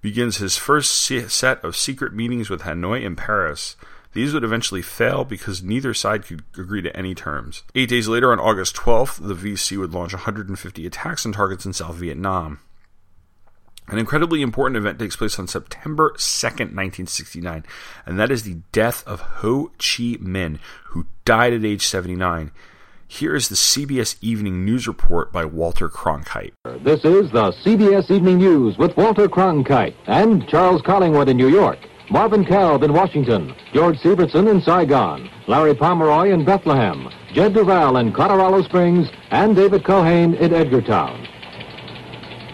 begins 0.00 0.38
his 0.38 0.56
first 0.56 0.90
set 0.90 1.62
of 1.62 1.76
secret 1.76 2.14
meetings 2.14 2.48
with 2.48 2.62
Hanoi 2.62 3.04
and 3.04 3.18
Paris. 3.18 3.76
These 4.14 4.32
would 4.32 4.44
eventually 4.44 4.80
fail 4.80 5.24
because 5.24 5.62
neither 5.62 5.92
side 5.92 6.24
could 6.24 6.44
agree 6.56 6.80
to 6.80 6.96
any 6.96 7.14
terms. 7.14 7.62
Eight 7.74 7.90
days 7.90 8.08
later, 8.08 8.32
on 8.32 8.40
August 8.40 8.74
12th, 8.76 9.26
the 9.26 9.34
VC 9.34 9.76
would 9.76 9.92
launch 9.92 10.14
150 10.14 10.86
attacks 10.86 11.26
on 11.26 11.32
targets 11.32 11.66
in 11.66 11.74
South 11.74 11.96
Vietnam. 11.96 12.60
An 13.88 13.98
incredibly 13.98 14.40
important 14.40 14.78
event 14.78 14.98
takes 14.98 15.16
place 15.16 15.38
on 15.38 15.46
September 15.46 16.14
2nd, 16.16 16.74
1969, 16.74 17.64
and 18.06 18.18
that 18.18 18.30
is 18.30 18.44
the 18.44 18.60
death 18.72 19.06
of 19.06 19.20
Ho 19.20 19.72
Chi 19.78 20.16
Minh, 20.20 20.58
who 20.86 21.06
died 21.24 21.52
at 21.52 21.64
age 21.64 21.86
79. 21.86 22.50
Here 23.10 23.34
is 23.34 23.48
the 23.48 23.54
CBS 23.56 24.16
Evening 24.20 24.66
News 24.66 24.86
Report 24.86 25.32
by 25.32 25.46
Walter 25.46 25.88
Cronkite. 25.88 26.52
This 26.84 27.00
is 27.06 27.30
the 27.32 27.52
CBS 27.64 28.10
Evening 28.10 28.36
News 28.36 28.76
with 28.76 28.96
Walter 28.98 29.28
Cronkite 29.28 29.94
and 30.06 30.46
Charles 30.46 30.82
Collingwood 30.82 31.30
in 31.30 31.38
New 31.38 31.48
York, 31.48 31.78
Marvin 32.10 32.44
Kalb 32.44 32.82
in 32.82 32.92
Washington, 32.92 33.54
George 33.72 33.96
Syvertsen 34.00 34.48
in 34.48 34.60
Saigon, 34.60 35.28
Larry 35.48 35.74
Pomeroy 35.74 36.32
in 36.32 36.44
Bethlehem, 36.44 37.08
Jed 37.32 37.54
Duval 37.54 37.96
in 37.96 38.12
Colorado 38.12 38.62
Springs, 38.62 39.08
and 39.30 39.56
David 39.56 39.84
Culhane 39.84 40.38
in 40.38 40.52
Edgartown. 40.52 41.26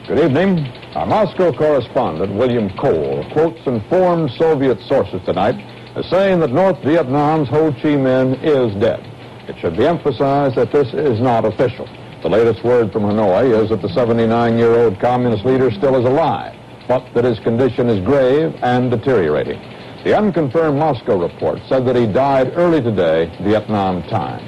Good 0.07 0.21
evening. 0.21 0.61
Our 0.95 1.07
Moscow 1.07 1.53
correspondent, 1.53 2.33
William 2.33 2.71
Cole, 2.79 3.29
quotes 3.33 3.67
informed 3.67 4.31
Soviet 4.39 4.79
sources 4.87 5.21
tonight 5.27 5.57
as 5.97 6.09
saying 6.09 6.39
that 6.41 6.53
North 6.53 6.81
Vietnam's 6.85 7.49
Ho 7.49 7.73
Chi 7.73 7.97
Minh 7.97 8.39
is 8.43 8.81
dead. 8.81 9.11
It 9.49 9.59
should 9.61 9.77
be 9.77 9.87
emphasized 9.87 10.57
that 10.57 10.73
this 10.73 10.89
is 10.95 11.21
not 11.21 11.45
official. 11.45 11.87
The 12.23 12.31
latest 12.31 12.65
word 12.65 12.91
from 12.93 13.03
Hanoi 13.03 13.63
is 13.63 13.69
that 13.69 13.83
the 13.83 13.89
79-year-old 13.89 14.99
communist 14.99 15.45
leader 15.45 15.71
still 15.71 15.97
is 15.97 16.07
alive, 16.07 16.57
but 16.89 17.05
that 17.13 17.25
his 17.25 17.39
condition 17.41 17.91
is 17.91 18.03
grave 18.05 18.55
and 18.63 18.91
deteriorating. 18.91 19.61
The 20.03 20.17
unconfirmed 20.17 20.79
Moscow 20.79 21.19
report 21.21 21.61
said 21.69 21.85
that 21.87 21.97
he 21.97 22.07
died 22.07 22.53
early 22.57 22.81
today, 22.81 23.35
Vietnam 23.43 24.03
time. 24.05 24.43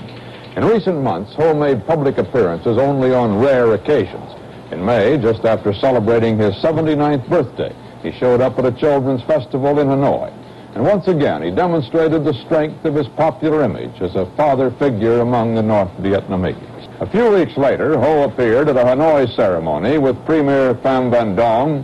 In 0.57 0.65
recent 0.65 1.03
months, 1.03 1.35
Ho 1.35 1.53
made 1.53 1.87
public 1.87 2.17
appearances 2.17 2.79
only 2.79 3.13
on 3.13 3.39
rare 3.39 3.75
occasions. 3.75 4.33
In 4.71 4.83
May, 4.83 5.19
just 5.19 5.45
after 5.45 5.75
celebrating 5.75 6.39
his 6.39 6.55
79th 6.55 7.29
birthday, 7.29 7.77
he 8.03 8.13
showed 8.13 8.41
up 8.41 8.59
at 8.59 8.65
a 8.65 8.73
children's 8.73 9.23
festival 9.25 9.79
in 9.79 9.89
Hanoi. 9.89 10.33
And 10.77 10.85
once 10.85 11.09
again, 11.09 11.43
he 11.43 11.51
demonstrated 11.51 12.23
the 12.23 12.35
strength 12.45 12.85
of 12.85 12.95
his 12.95 13.09
popular 13.09 13.63
image 13.63 13.99
as 14.03 14.15
a 14.15 14.27
father 14.37 14.71
figure 14.73 15.21
among 15.21 15.55
the 15.55 15.63
North 15.63 15.91
Vietnamese. 16.03 17.01
A 17.01 17.07
few 17.11 17.31
weeks 17.31 17.57
later, 17.57 17.99
Ho 17.99 18.25
appeared 18.25 18.69
at 18.69 18.77
a 18.77 18.85
Hanoi 18.85 19.35
ceremony 19.35 19.97
with 19.97 20.23
Premier 20.27 20.75
Pham 20.75 21.11
Van 21.11 21.35
Dong, 21.35 21.83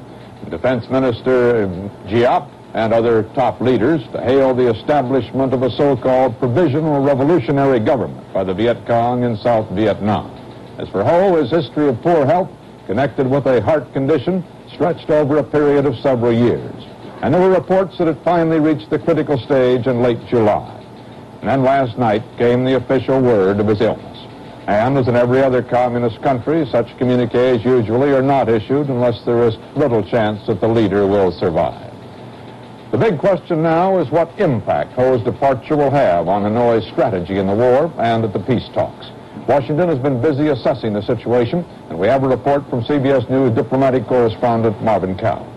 Defense 0.50 0.90
Minister 0.90 1.68
Giap, 2.06 2.50
and 2.74 2.92
other 2.92 3.22
top 3.34 3.62
leaders 3.62 4.02
to 4.12 4.20
hail 4.20 4.52
the 4.52 4.70
establishment 4.70 5.54
of 5.54 5.62
a 5.62 5.70
so-called 5.70 6.38
provisional 6.38 7.02
revolutionary 7.02 7.80
government 7.80 8.30
by 8.34 8.44
the 8.44 8.52
Viet 8.52 8.86
Cong 8.86 9.24
in 9.24 9.38
South 9.38 9.70
Vietnam. 9.70 10.30
As 10.76 10.90
for 10.90 11.02
Ho, 11.02 11.40
his 11.40 11.50
history 11.50 11.88
of 11.88 12.02
poor 12.02 12.26
health, 12.26 12.50
connected 12.86 13.26
with 13.26 13.46
a 13.46 13.62
heart 13.62 13.90
condition, 13.94 14.44
stretched 14.74 15.08
over 15.08 15.38
a 15.38 15.42
period 15.42 15.86
of 15.86 15.96
several 16.00 16.34
years. 16.34 16.91
And 17.22 17.32
there 17.32 17.40
were 17.40 17.54
reports 17.54 17.98
that 17.98 18.08
it 18.08 18.18
finally 18.24 18.58
reached 18.58 18.90
the 18.90 18.98
critical 18.98 19.38
stage 19.38 19.86
in 19.86 20.02
late 20.02 20.18
July. 20.26 20.80
And 21.40 21.48
then 21.48 21.62
last 21.62 21.96
night 21.96 22.24
came 22.36 22.64
the 22.64 22.76
official 22.76 23.20
word 23.20 23.60
of 23.60 23.68
his 23.68 23.80
illness. 23.80 24.18
And 24.66 24.98
as 24.98 25.06
in 25.06 25.14
every 25.14 25.40
other 25.40 25.62
communist 25.62 26.20
country, 26.20 26.66
such 26.66 26.96
communiques 26.98 27.64
usually 27.64 28.12
are 28.12 28.22
not 28.22 28.48
issued 28.48 28.88
unless 28.88 29.24
there 29.24 29.46
is 29.46 29.56
little 29.76 30.02
chance 30.02 30.44
that 30.48 30.60
the 30.60 30.68
leader 30.68 31.06
will 31.06 31.30
survive. 31.30 31.92
The 32.90 32.98
big 32.98 33.18
question 33.18 33.62
now 33.62 33.98
is 33.98 34.10
what 34.10 34.38
impact 34.38 34.92
Ho's 34.92 35.22
departure 35.22 35.76
will 35.76 35.90
have 35.90 36.28
on 36.28 36.42
Hanoi's 36.42 36.86
strategy 36.88 37.38
in 37.38 37.46
the 37.46 37.54
war 37.54 37.92
and 37.98 38.24
at 38.24 38.32
the 38.32 38.40
peace 38.40 38.68
talks. 38.74 39.06
Washington 39.48 39.88
has 39.88 39.98
been 39.98 40.20
busy 40.20 40.48
assessing 40.48 40.92
the 40.92 41.02
situation, 41.02 41.64
and 41.88 41.98
we 41.98 42.06
have 42.06 42.22
a 42.22 42.28
report 42.28 42.68
from 42.68 42.82
CBS 42.82 43.28
News 43.30 43.54
diplomatic 43.54 44.06
correspondent 44.06 44.80
Marvin 44.82 45.16
Kalb. 45.16 45.51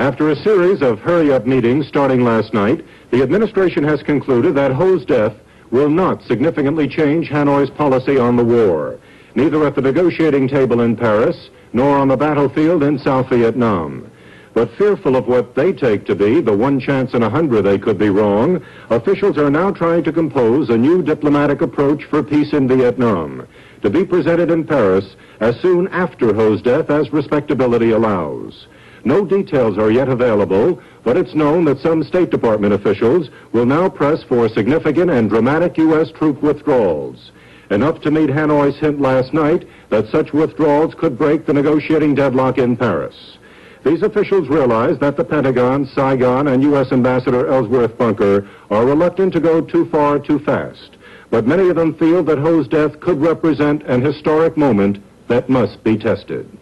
After 0.00 0.30
a 0.30 0.42
series 0.42 0.80
of 0.80 0.98
hurry-up 0.98 1.44
meetings 1.46 1.86
starting 1.86 2.24
last 2.24 2.54
night, 2.54 2.86
the 3.10 3.20
administration 3.22 3.84
has 3.84 4.02
concluded 4.02 4.54
that 4.54 4.72
Ho's 4.72 5.04
death 5.04 5.34
will 5.70 5.90
not 5.90 6.22
significantly 6.22 6.88
change 6.88 7.28
Hanoi's 7.28 7.68
policy 7.68 8.16
on 8.16 8.34
the 8.34 8.44
war, 8.44 8.98
neither 9.34 9.66
at 9.66 9.74
the 9.74 9.82
negotiating 9.82 10.48
table 10.48 10.80
in 10.80 10.96
Paris 10.96 11.50
nor 11.74 11.98
on 11.98 12.08
the 12.08 12.16
battlefield 12.16 12.82
in 12.82 12.98
South 12.98 13.28
Vietnam. 13.28 14.10
But 14.54 14.74
fearful 14.78 15.16
of 15.16 15.26
what 15.26 15.54
they 15.54 15.70
take 15.70 16.06
to 16.06 16.14
be 16.14 16.40
the 16.40 16.56
one 16.56 16.80
chance 16.80 17.12
in 17.12 17.22
a 17.22 17.28
hundred 17.28 17.64
they 17.64 17.78
could 17.78 17.98
be 17.98 18.08
wrong, 18.08 18.64
officials 18.88 19.36
are 19.36 19.50
now 19.50 19.70
trying 19.70 20.02
to 20.04 20.12
compose 20.12 20.70
a 20.70 20.78
new 20.78 21.02
diplomatic 21.02 21.60
approach 21.60 22.04
for 22.04 22.22
peace 22.22 22.54
in 22.54 22.66
Vietnam, 22.66 23.46
to 23.82 23.90
be 23.90 24.06
presented 24.06 24.50
in 24.50 24.64
Paris 24.64 25.14
as 25.40 25.60
soon 25.60 25.88
after 25.88 26.32
Ho's 26.32 26.62
death 26.62 26.88
as 26.88 27.12
respectability 27.12 27.90
allows. 27.90 28.66
No 29.04 29.24
details 29.24 29.78
are 29.78 29.90
yet 29.90 30.08
available, 30.08 30.80
but 31.04 31.16
it's 31.16 31.34
known 31.34 31.64
that 31.64 31.80
some 31.80 32.02
State 32.02 32.30
Department 32.30 32.74
officials 32.74 33.30
will 33.52 33.66
now 33.66 33.88
press 33.88 34.22
for 34.22 34.48
significant 34.48 35.10
and 35.10 35.30
dramatic 35.30 35.78
U.S. 35.78 36.10
troop 36.10 36.42
withdrawals. 36.42 37.32
Enough 37.70 38.00
to 38.02 38.10
meet 38.10 38.30
Hanoi's 38.30 38.76
hint 38.78 39.00
last 39.00 39.32
night 39.32 39.66
that 39.88 40.08
such 40.08 40.32
withdrawals 40.32 40.94
could 40.94 41.16
break 41.16 41.46
the 41.46 41.52
negotiating 41.52 42.14
deadlock 42.14 42.58
in 42.58 42.76
Paris. 42.76 43.38
These 43.84 44.02
officials 44.02 44.48
realize 44.48 44.98
that 44.98 45.16
the 45.16 45.24
Pentagon, 45.24 45.86
Saigon, 45.86 46.48
and 46.48 46.62
U.S. 46.64 46.92
Ambassador 46.92 47.46
Ellsworth 47.46 47.96
Bunker 47.96 48.46
are 48.70 48.84
reluctant 48.84 49.32
to 49.32 49.40
go 49.40 49.62
too 49.62 49.86
far 49.86 50.18
too 50.18 50.38
fast. 50.40 50.96
But 51.30 51.46
many 51.46 51.68
of 51.68 51.76
them 51.76 51.94
feel 51.94 52.22
that 52.24 52.38
Ho's 52.38 52.68
death 52.68 53.00
could 53.00 53.20
represent 53.20 53.84
an 53.84 54.02
historic 54.02 54.56
moment 54.56 55.02
that 55.28 55.48
must 55.48 55.82
be 55.84 55.96
tested. 55.96 56.59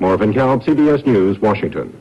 Marvin 0.00 0.32
Kalb, 0.32 0.62
CBS 0.62 1.06
News, 1.06 1.38
Washington. 1.40 1.96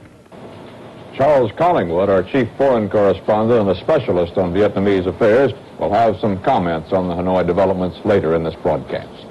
Charles 1.16 1.52
Collingwood, 1.58 2.10
our 2.10 2.24
chief 2.24 2.50
foreign 2.58 2.90
correspondent 2.90 3.62
and 3.62 3.70
a 3.70 3.80
specialist 3.82 4.38
on 4.38 4.52
Vietnamese 4.52 5.06
affairs, 5.06 5.54
will 5.80 5.94
have 5.94 6.20
some 6.20 6.42
comments 6.42 6.92
on 6.92 7.08
the 7.08 7.14
Hanoi 7.14 7.46
developments 7.46 7.98
later 8.04 8.36
in 8.36 8.44
this 8.44 8.56
broadcast. 8.56 9.28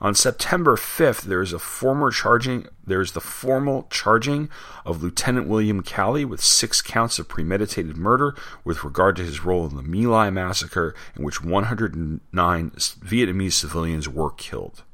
On 0.00 0.14
September 0.14 0.76
5th, 0.76 1.22
there 1.22 1.42
is 1.42 1.52
a 1.52 1.58
former 1.58 2.12
charging 2.12 2.68
there 2.86 3.00
is 3.00 3.12
the 3.12 3.20
formal 3.20 3.86
charging 3.90 4.48
of 4.86 5.02
Lieutenant 5.02 5.48
William 5.48 5.82
Calley 5.82 6.24
with 6.24 6.40
six 6.40 6.80
counts 6.80 7.18
of 7.18 7.28
premeditated 7.28 7.96
murder 7.96 8.34
with 8.64 8.84
regard 8.84 9.16
to 9.16 9.24
his 9.24 9.44
role 9.44 9.66
in 9.66 9.74
the 9.74 9.82
My 9.82 10.08
Lai 10.08 10.30
massacre 10.30 10.94
in 11.16 11.24
which 11.24 11.42
109 11.42 12.70
Vietnamese 12.70 13.52
civilians 13.54 14.08
were 14.08 14.30
killed. 14.30 14.84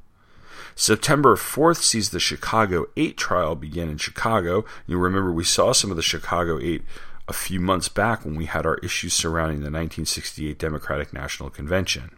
September 0.77 1.37
4th 1.37 1.79
sees 1.79 2.11
the 2.11 2.21
Chicago 2.21 2.87
8 2.97 3.17
trial 3.17 3.55
begin 3.55 3.89
in 3.89 3.97
Chicago. 3.97 4.65
You 4.87 4.99
remember 4.99 5.33
we 5.33 5.45
saw 5.45 5.73
some 5.73 5.91
of 5.91 5.97
the 5.97 6.03
Chicago 6.03 6.59
8 6.61 6.83
a 7.29 7.33
few 7.33 7.61
months 7.61 7.89
back 7.89 8.25
when 8.25 8.35
we 8.35 8.47
had 8.47 8.67
our 8.67 8.77
issues 8.79 9.15
surrounding 9.15 9.59
the 9.59 9.71
1968 9.71 10.59
Democratic 10.59 11.13
National 11.13 11.49
Convention. 11.49 12.11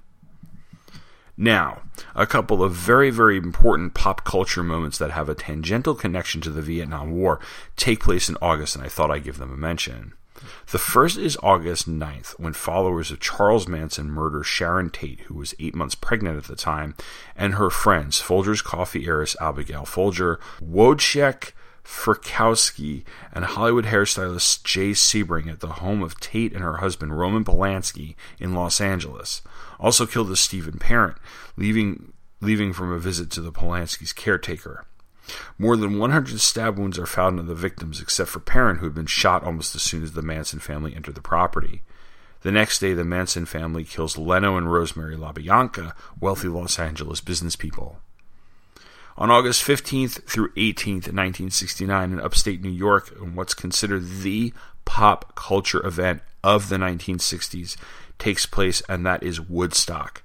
Now, 1.37 1.83
a 2.14 2.27
couple 2.27 2.62
of 2.62 2.73
very, 2.73 3.11
very 3.11 3.37
important 3.37 3.92
pop 3.92 4.25
culture 4.25 4.62
moments 4.62 4.97
that 4.99 5.11
have 5.11 5.29
a 5.29 5.35
tangential 5.35 5.95
connection 5.95 6.40
to 6.40 6.51
the 6.51 6.62
Vietnam 6.62 7.11
War 7.12 7.40
take 7.77 8.01
place 8.01 8.31
in 8.31 8.38
August, 8.40 8.75
and 8.75 8.83
I 8.83 8.88
thought 8.88 9.11
I'd 9.11 9.25
give 9.25 9.37
them 9.37 9.53
a 9.53 9.57
mention. 9.57 10.14
The 10.70 10.79
first 10.79 11.16
is 11.16 11.38
August 11.42 11.88
9th, 11.88 12.38
when 12.38 12.53
followers 12.53 13.11
of 13.11 13.20
Charles 13.20 13.68
Manson 13.68 14.11
murder 14.11 14.42
Sharon 14.42 14.90
Tate, 14.90 15.20
who 15.20 15.35
was 15.35 15.55
eight 15.59 15.75
months 15.75 15.94
pregnant 15.94 16.37
at 16.37 16.44
the 16.44 16.57
time, 16.57 16.94
and 17.37 17.55
her 17.55 17.70
friends, 17.70 18.20
Folgers 18.20 18.62
coffee 18.62 19.07
heiress 19.07 19.37
Abigail 19.40 19.85
Folger, 19.85 20.40
Wojciech 20.61 21.53
Frykowski, 21.85 23.05
and 23.33 23.44
Hollywood 23.44 23.87
hairstylist 23.87 24.64
Jay 24.64 24.90
Sebring 24.90 25.51
at 25.51 25.61
the 25.61 25.68
home 25.68 26.03
of 26.03 26.18
Tate 26.18 26.53
and 26.53 26.62
her 26.62 26.79
husband 26.79 27.16
Roman 27.16 27.44
Polanski 27.44 28.16
in 28.40 28.55
Los 28.55 28.81
Angeles. 28.81 29.42
Also 29.79 30.07
killed 30.07 30.31
is 30.31 30.40
Stephen 30.40 30.79
Parent, 30.79 31.16
leaving 31.57 32.12
leaving 32.40 32.72
from 32.72 32.92
a 32.92 32.99
visit 32.99 33.31
to 33.31 33.40
the 33.40 33.53
Polanski's 33.53 34.12
caretaker. 34.12 34.85
More 35.59 35.77
than 35.77 35.99
100 35.99 36.41
stab 36.41 36.79
wounds 36.79 36.99
are 36.99 37.07
found 37.07 37.41
in 37.41 37.47
the 37.47 37.55
victims, 37.55 38.01
except 38.01 38.31
for 38.31 38.41
Parent, 38.41 38.81
who 38.81 38.87
had 38.87 38.95
been 38.95 39.07
shot 39.07 39.45
almost 39.45 39.75
as 39.75 39.83
soon 39.83 40.03
as 40.03 40.12
the 40.12 40.23
Manson 40.23 40.59
family 40.59 40.95
entered 40.95 41.15
the 41.15 41.23
property. 41.23 41.83
The 42.43 42.53
next 42.53 42.79
day, 42.79 42.93
the 42.93 43.05
Manson 43.05 43.47
family 43.47 43.85
kills 43.85 44.17
Leno 44.17 44.57
and 44.57 44.73
Rosemary 44.73 45.17
LaBianca, 45.17 45.93
wealthy 46.21 46.49
Los 46.49 46.79
Angeles 46.79 47.21
business 47.21 47.57
people. 47.57 47.99
On 49.19 49.31
August 49.31 49.67
15th 49.67 50.25
through 50.25 50.51
18th, 50.51 51.09
1969, 51.11 52.12
in 52.12 52.21
upstate 52.21 52.61
New 52.61 52.71
York, 52.71 53.17
in 53.21 53.35
what's 53.35 53.55
considered 53.55 54.07
the 54.21 54.53
pop 54.85 55.35
culture 55.35 55.85
event 55.85 56.21
of 56.45 56.69
the 56.69 56.77
1960s, 56.77 57.77
takes 58.19 58.45
place, 58.45 58.83
and 58.89 59.07
that 59.07 59.23
is 59.23 59.41
Woodstock. 59.41 60.23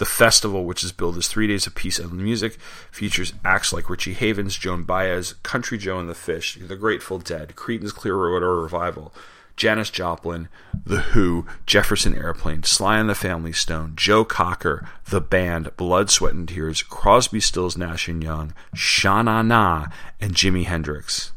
The 0.00 0.06
festival, 0.06 0.64
which 0.64 0.82
is 0.82 0.92
billed 0.92 1.18
as 1.18 1.28
three 1.28 1.46
days 1.46 1.66
of 1.66 1.74
peace 1.74 1.98
and 1.98 2.10
music, 2.14 2.54
features 2.90 3.34
acts 3.44 3.70
like 3.70 3.90
Richie 3.90 4.14
Havens, 4.14 4.56
Joan 4.56 4.84
Baez, 4.84 5.34
Country 5.42 5.76
Joe 5.76 5.98
and 5.98 6.08
the 6.08 6.14
Fish, 6.14 6.56
The 6.58 6.74
Grateful 6.74 7.18
Dead, 7.18 7.52
Creedence 7.54 7.92
Clearwater 7.92 8.62
Revival, 8.62 9.12
Janis 9.56 9.90
Joplin, 9.90 10.48
The 10.86 11.00
Who, 11.00 11.44
Jefferson 11.66 12.16
Airplane, 12.16 12.62
Sly 12.62 12.96
and 12.96 13.10
the 13.10 13.14
Family 13.14 13.52
Stone, 13.52 13.92
Joe 13.94 14.24
Cocker, 14.24 14.88
The 15.10 15.20
Band, 15.20 15.76
Blood, 15.76 16.08
Sweat 16.08 16.32
and 16.32 16.48
Tears, 16.48 16.82
Crosby, 16.82 17.40
Stills, 17.40 17.76
Nash 17.76 18.08
and 18.08 18.22
Young, 18.22 18.54
Sha 18.72 19.20
Na 19.20 19.42
Na, 19.42 19.88
and 20.18 20.32
Jimi 20.32 20.64
Hendrix. 20.64 21.32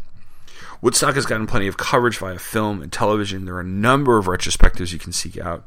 Woodstock 0.81 1.15
has 1.15 1.25
gotten 1.25 1.47
plenty 1.47 1.67
of 1.67 1.75
coverage 1.75 2.17
via 2.17 2.39
film 2.39 2.81
and 2.81 2.93
television. 2.93 3.43
There 3.43 3.55
are 3.55 3.59
a 3.59 3.65
number 3.65 4.17
of 4.17 4.27
retrospectives 4.27 4.93
you 4.93 4.99
can 4.99 5.11
seek 5.11 5.37
out. 5.37 5.65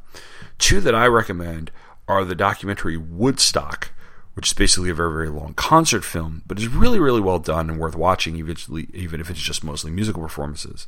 Two 0.58 0.80
that 0.80 0.94
I 0.94 1.06
recommend 1.06 1.70
are 2.08 2.24
the 2.24 2.34
documentary 2.34 2.96
Woodstock, 2.96 3.92
which 4.34 4.48
is 4.48 4.54
basically 4.54 4.90
a 4.90 4.94
very, 4.94 5.10
very 5.10 5.28
long 5.28 5.54
concert 5.54 6.04
film, 6.04 6.42
but 6.46 6.58
is 6.58 6.68
really, 6.68 6.98
really 6.98 7.20
well 7.20 7.38
done 7.38 7.70
and 7.70 7.78
worth 7.78 7.96
watching, 7.96 8.36
even 8.36 9.20
if 9.20 9.30
it's 9.30 9.40
just 9.40 9.64
mostly 9.64 9.90
musical 9.90 10.22
performances. 10.22 10.86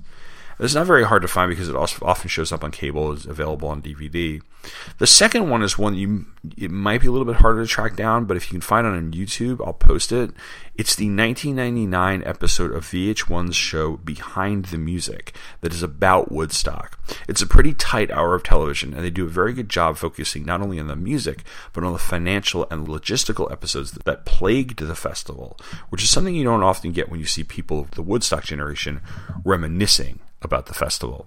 It's 0.61 0.75
not 0.75 0.87
very 0.87 1.05
hard 1.05 1.23
to 1.23 1.29
find 1.29 1.49
because 1.49 1.69
it 1.69 1.77
also 1.77 2.05
often 2.05 2.29
shows 2.29 2.51
up 2.51 2.65
on 2.65 2.73
cable, 2.73 3.13
is 3.13 3.27
available 3.27 3.69
on 3.69 3.81
DVD. 3.81 4.43
The 4.99 5.07
second 5.07 5.49
one 5.49 5.63
is 5.63 5.79
one 5.79 5.95
you 5.95 6.27
it 6.57 6.71
might 6.71 7.01
be 7.01 7.07
a 7.07 7.13
little 7.13 7.27
bit 7.27 7.37
harder 7.37 7.63
to 7.63 7.69
track 7.69 7.95
down, 7.95 8.25
but 8.25 8.37
if 8.37 8.47
you 8.47 8.51
can 8.51 8.61
find 8.61 8.87
it 8.87 8.91
on 8.91 9.13
YouTube, 9.13 9.65
I'll 9.65 9.73
post 9.73 10.11
it. 10.11 10.31
It's 10.75 10.97
the 10.97 11.07
1999 11.07 12.23
episode 12.25 12.73
of 12.73 12.85
VH1's 12.85 13.55
show 13.55 13.97
Behind 13.99 14.67
the 14.67 14.79
Music 14.79 15.33
that 15.61 15.73
is 15.73 15.83
about 15.83 16.33
Woodstock. 16.33 16.99
It's 17.29 17.43
a 17.43 17.47
pretty 17.47 17.75
tight 17.75 18.11
hour 18.11 18.35
of 18.35 18.43
television, 18.43 18.95
and 18.95 19.05
they 19.05 19.11
do 19.11 19.27
a 19.27 19.29
very 19.29 19.53
good 19.53 19.69
job 19.69 19.97
focusing 19.97 20.45
not 20.45 20.61
only 20.61 20.81
on 20.81 20.87
the 20.87 20.97
music, 20.97 21.45
but 21.73 21.85
on 21.85 21.93
the 21.93 21.99
financial 21.99 22.67
and 22.71 22.87
logistical 22.87 23.51
episodes 23.51 23.93
that 23.93 24.25
plagued 24.25 24.81
the 24.81 24.95
festival, 24.95 25.57
which 25.91 26.03
is 26.03 26.11
something 26.11 26.35
you 26.35 26.45
don't 26.45 26.63
often 26.63 26.93
get 26.93 27.09
when 27.09 27.21
you 27.21 27.27
see 27.27 27.45
people 27.45 27.81
of 27.81 27.93
the 27.93 28.03
Woodstock 28.03 28.45
generation 28.45 29.01
reminiscing 29.45 30.21
about 30.43 30.67
the 30.67 30.75
festival. 30.75 31.27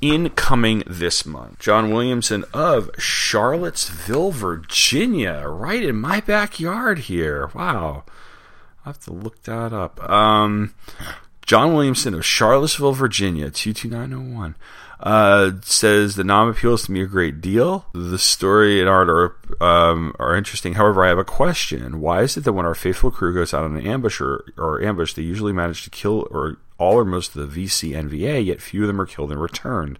Incoming 0.00 0.84
this 0.86 1.26
month, 1.26 1.58
John 1.58 1.90
Williamson 1.90 2.44
of 2.54 2.88
Charlottesville, 2.98 4.30
Virginia, 4.30 5.44
right 5.48 5.82
in 5.82 5.96
my 5.96 6.20
backyard 6.20 7.00
here. 7.00 7.50
Wow. 7.52 8.04
i 8.84 8.90
have 8.90 9.00
to 9.00 9.12
look 9.12 9.42
that 9.42 9.72
up. 9.72 9.98
Um, 10.08 10.74
John 11.44 11.74
Williamson 11.74 12.14
of 12.14 12.24
Charlottesville, 12.24 12.92
Virginia, 12.92 13.50
22901 13.50 14.54
uh, 15.00 15.52
says 15.62 16.16
the 16.16 16.24
Nam 16.24 16.48
appeals 16.48 16.84
to 16.84 16.92
me 16.92 17.02
a 17.02 17.06
great 17.06 17.40
deal. 17.40 17.86
The 17.92 18.18
story 18.18 18.80
and 18.80 18.88
art 18.88 19.08
are 19.08 19.36
um, 19.64 20.14
are 20.18 20.36
interesting. 20.36 20.74
However, 20.74 21.04
I 21.04 21.08
have 21.08 21.18
a 21.18 21.24
question. 21.24 22.00
Why 22.00 22.22
is 22.22 22.36
it 22.36 22.44
that 22.44 22.52
when 22.52 22.66
our 22.66 22.74
faithful 22.74 23.10
crew 23.10 23.32
goes 23.32 23.54
out 23.54 23.64
on 23.64 23.76
an 23.76 23.86
ambush 23.86 24.20
or, 24.20 24.44
or 24.56 24.82
ambush, 24.82 25.14
they 25.14 25.22
usually 25.22 25.52
manage 25.52 25.84
to 25.84 25.90
kill 25.90 26.26
or 26.30 26.58
all 26.78 26.94
or 26.94 27.04
most 27.04 27.36
of 27.36 27.52
the 27.52 27.66
VC 27.66 27.92
NVA, 27.92 28.44
yet 28.44 28.60
few 28.60 28.82
of 28.82 28.86
them 28.86 29.00
are 29.00 29.06
killed 29.06 29.30
and 29.30 29.40
returned? 29.40 29.98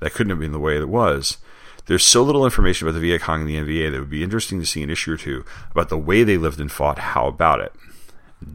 That 0.00 0.12
couldn't 0.12 0.30
have 0.30 0.40
been 0.40 0.52
the 0.52 0.58
way 0.58 0.76
it 0.76 0.88
was. 0.88 1.38
There's 1.86 2.04
so 2.04 2.22
little 2.22 2.44
information 2.44 2.86
about 2.86 2.94
the 2.94 3.00
Viet 3.00 3.22
Cong 3.22 3.40
and 3.40 3.48
the 3.48 3.56
NVA 3.56 3.92
that 3.92 4.00
would 4.00 4.10
be 4.10 4.24
interesting 4.24 4.58
to 4.58 4.66
see 4.66 4.82
an 4.82 4.90
issue 4.90 5.12
or 5.12 5.16
two 5.16 5.44
about 5.70 5.88
the 5.88 5.98
way 5.98 6.24
they 6.24 6.36
lived 6.36 6.60
and 6.60 6.70
fought. 6.70 6.98
How 6.98 7.28
about 7.28 7.60
it? 7.60 7.72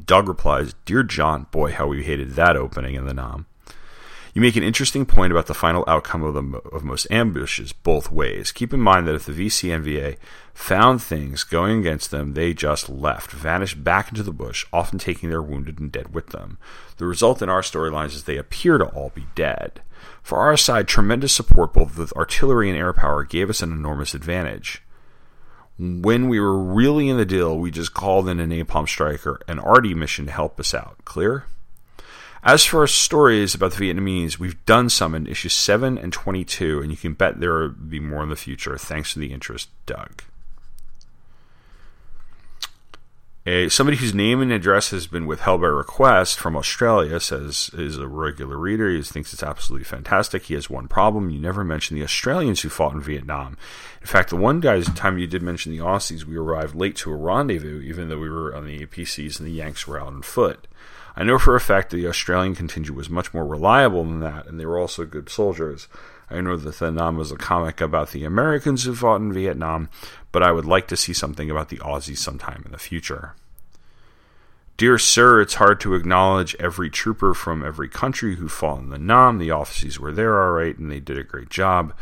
Doug 0.05 0.27
replies, 0.27 0.75
Dear 0.85 1.03
John, 1.03 1.47
boy, 1.49 1.71
how 1.71 1.87
we 1.87 2.03
hated 2.03 2.31
that 2.31 2.57
opening 2.57 2.95
in 2.95 3.05
the 3.05 3.13
Nam. 3.13 3.45
You 4.33 4.41
make 4.41 4.55
an 4.55 4.63
interesting 4.63 5.05
point 5.05 5.31
about 5.31 5.47
the 5.47 5.53
final 5.53 5.83
outcome 5.87 6.23
of, 6.23 6.33
the, 6.33 6.57
of 6.69 6.83
most 6.83 7.05
ambushes 7.11 7.73
both 7.73 8.11
ways. 8.11 8.51
Keep 8.51 8.73
in 8.73 8.79
mind 8.79 9.07
that 9.07 9.15
if 9.15 9.25
the 9.25 9.33
VCNVA 9.33 10.17
found 10.53 11.01
things 11.01 11.43
going 11.43 11.79
against 11.79 12.11
them, 12.11 12.33
they 12.33 12.53
just 12.53 12.89
left, 12.89 13.31
vanished 13.31 13.83
back 13.83 14.09
into 14.09 14.23
the 14.23 14.31
bush, 14.31 14.65
often 14.71 14.99
taking 14.99 15.29
their 15.29 15.41
wounded 15.41 15.79
and 15.79 15.91
dead 15.91 16.13
with 16.13 16.27
them. 16.27 16.57
The 16.97 17.05
result 17.05 17.41
in 17.41 17.49
our 17.49 17.61
storylines 17.61 18.13
is 18.13 18.23
they 18.23 18.37
appear 18.37 18.77
to 18.77 18.85
all 18.85 19.11
be 19.13 19.25
dead. 19.35 19.81
For 20.23 20.37
our 20.37 20.55
side, 20.55 20.87
tremendous 20.87 21.33
support 21.33 21.73
both 21.73 21.97
with 21.97 22.13
artillery 22.13 22.69
and 22.69 22.77
air 22.77 22.93
power 22.93 23.25
gave 23.25 23.49
us 23.49 23.61
an 23.61 23.71
enormous 23.71 24.13
advantage. 24.13 24.81
When 25.77 26.29
we 26.29 26.39
were 26.39 26.57
really 26.57 27.09
in 27.09 27.17
the 27.17 27.25
deal, 27.25 27.57
we 27.57 27.71
just 27.71 27.93
called 27.93 28.29
in 28.29 28.39
a 28.39 28.45
napalm 28.45 28.87
striker, 28.87 29.41
an 29.47 29.59
arty 29.59 29.93
mission 29.93 30.27
to 30.27 30.31
help 30.31 30.59
us 30.59 30.73
out. 30.73 30.97
Clear? 31.05 31.45
As 32.43 32.65
for 32.65 32.79
our 32.79 32.87
stories 32.87 33.53
about 33.53 33.73
the 33.73 33.91
Vietnamese, 33.91 34.39
we've 34.39 34.65
done 34.65 34.89
some 34.89 35.13
in 35.13 35.27
issues 35.27 35.53
7 35.53 35.97
and 35.97 36.11
22, 36.11 36.81
and 36.81 36.89
you 36.89 36.97
can 36.97 37.13
bet 37.13 37.39
there 37.39 37.53
will 37.53 37.69
be 37.69 37.99
more 37.99 38.23
in 38.23 38.29
the 38.29 38.35
future. 38.35 38.77
Thanks 38.77 39.13
for 39.13 39.19
the 39.19 39.31
interest, 39.31 39.69
Doug. 39.85 40.23
A, 43.45 43.69
somebody 43.69 43.97
whose 43.97 44.13
name 44.13 44.39
and 44.41 44.51
address 44.51 44.91
has 44.91 45.07
been 45.07 45.25
withheld 45.25 45.61
by 45.61 45.67
request 45.67 46.39
from 46.39 46.55
Australia 46.55 47.19
says 47.19 47.71
is 47.73 47.97
a 47.97 48.07
regular 48.07 48.55
reader. 48.55 48.87
He 48.89 49.01
thinks 49.01 49.33
it's 49.33 49.41
absolutely 49.41 49.85
fantastic. 49.85 50.43
He 50.43 50.53
has 50.53 50.69
one 50.69 50.87
problem: 50.87 51.31
you 51.31 51.39
never 51.39 51.63
mention 51.63 51.97
the 51.97 52.03
Australians 52.03 52.61
who 52.61 52.69
fought 52.69 52.93
in 52.93 53.01
Vietnam. 53.01 53.57
In 53.99 54.07
fact, 54.07 54.29
the 54.29 54.35
one 54.35 54.59
guy's 54.59 54.85
time 54.93 55.17
you 55.17 55.25
did 55.25 55.41
mention 55.41 55.71
the 55.71 55.79
Aussies, 55.79 56.23
we 56.23 56.37
arrived 56.37 56.75
late 56.75 56.95
to 56.97 57.11
a 57.11 57.15
rendezvous, 57.15 57.81
even 57.81 58.09
though 58.09 58.19
we 58.19 58.29
were 58.29 58.55
on 58.55 58.65
the 58.65 58.85
APCs 58.85 59.39
and 59.39 59.47
the 59.47 59.53
Yanks 59.53 59.87
were 59.87 59.99
out 59.99 60.07
on 60.07 60.21
foot. 60.21 60.67
I 61.15 61.23
know 61.23 61.37
for 61.37 61.55
a 61.55 61.59
fact 61.59 61.89
that 61.89 61.97
the 61.97 62.07
Australian 62.07 62.55
contingent 62.55 62.97
was 62.97 63.09
much 63.09 63.33
more 63.33 63.45
reliable 63.45 64.03
than 64.03 64.21
that, 64.21 64.47
and 64.47 64.59
they 64.59 64.65
were 64.65 64.79
also 64.79 65.05
good 65.05 65.29
soldiers. 65.29 65.87
I 66.29 66.39
know 66.39 66.55
that 66.55 66.77
the 66.77 66.91
Nam 66.91 67.17
was 67.17 67.31
a 67.31 67.35
comic 67.35 67.81
about 67.81 68.11
the 68.11 68.23
Americans 68.23 68.85
who 68.85 68.95
fought 68.95 69.19
in 69.19 69.33
Vietnam, 69.33 69.89
but 70.31 70.41
I 70.41 70.51
would 70.51 70.65
like 70.65 70.87
to 70.87 70.97
see 70.97 71.13
something 71.13 71.51
about 71.51 71.69
the 71.69 71.79
Aussies 71.79 72.19
sometime 72.19 72.63
in 72.65 72.71
the 72.71 72.77
future. 72.77 73.35
Dear 74.77 74.97
Sir, 74.97 75.41
it's 75.41 75.55
hard 75.55 75.79
to 75.81 75.93
acknowledge 75.93 76.55
every 76.55 76.89
trooper 76.89 77.33
from 77.33 77.63
every 77.63 77.89
country 77.89 78.37
who 78.37 78.47
fought 78.47 78.79
in 78.79 78.89
the 78.89 78.97
Nam. 78.97 79.37
The 79.37 79.51
officers 79.51 79.99
were 79.99 80.13
there 80.13 80.41
all 80.41 80.53
right, 80.53 80.77
and 80.77 80.89
they 80.89 81.01
did 81.01 81.17
a 81.17 81.23
great 81.23 81.49
job. 81.49 81.93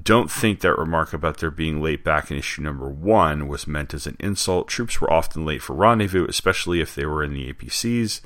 Don't 0.00 0.30
think 0.30 0.60
that 0.60 0.76
remark 0.76 1.12
about 1.12 1.38
their 1.38 1.50
being 1.50 1.80
late 1.80 2.04
back 2.04 2.30
in 2.30 2.36
issue 2.36 2.62
number 2.62 2.88
one 2.88 3.48
was 3.48 3.66
meant 3.66 3.94
as 3.94 4.06
an 4.06 4.16
insult. 4.20 4.68
Troops 4.68 5.00
were 5.00 5.10
often 5.10 5.46
late 5.46 5.62
for 5.62 5.74
rendezvous, 5.74 6.26
especially 6.26 6.80
if 6.80 6.94
they 6.94 7.06
were 7.06 7.24
in 7.24 7.32
the 7.32 7.52
APCs. 7.52 8.20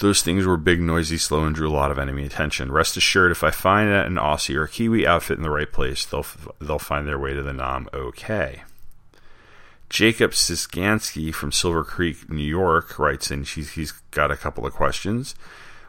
Those 0.00 0.22
things 0.22 0.44
were 0.44 0.56
big, 0.56 0.80
noisy, 0.80 1.18
slow, 1.18 1.44
and 1.44 1.54
drew 1.54 1.68
a 1.68 1.70
lot 1.70 1.92
of 1.92 1.98
enemy 1.98 2.24
attention. 2.24 2.72
Rest 2.72 2.96
assured, 2.96 3.30
if 3.30 3.44
I 3.44 3.50
find 3.50 3.88
an 3.90 4.16
Aussie 4.16 4.56
or 4.56 4.64
a 4.64 4.68
Kiwi 4.68 5.06
outfit 5.06 5.36
in 5.36 5.44
the 5.44 5.50
right 5.50 5.70
place, 5.70 6.04
they'll 6.04 6.26
they'll 6.60 6.78
find 6.80 7.06
their 7.06 7.18
way 7.18 7.32
to 7.32 7.42
the 7.42 7.52
Nam 7.52 7.88
okay. 7.94 8.62
Jacob 9.88 10.32
Siskansky 10.32 11.32
from 11.32 11.52
Silver 11.52 11.84
Creek, 11.84 12.28
New 12.28 12.42
York, 12.42 12.98
writes 12.98 13.30
in. 13.30 13.44
He's, 13.44 13.92
got 14.10 14.32
a 14.32 14.36
couple 14.36 14.66
of 14.66 14.72
questions. 14.72 15.36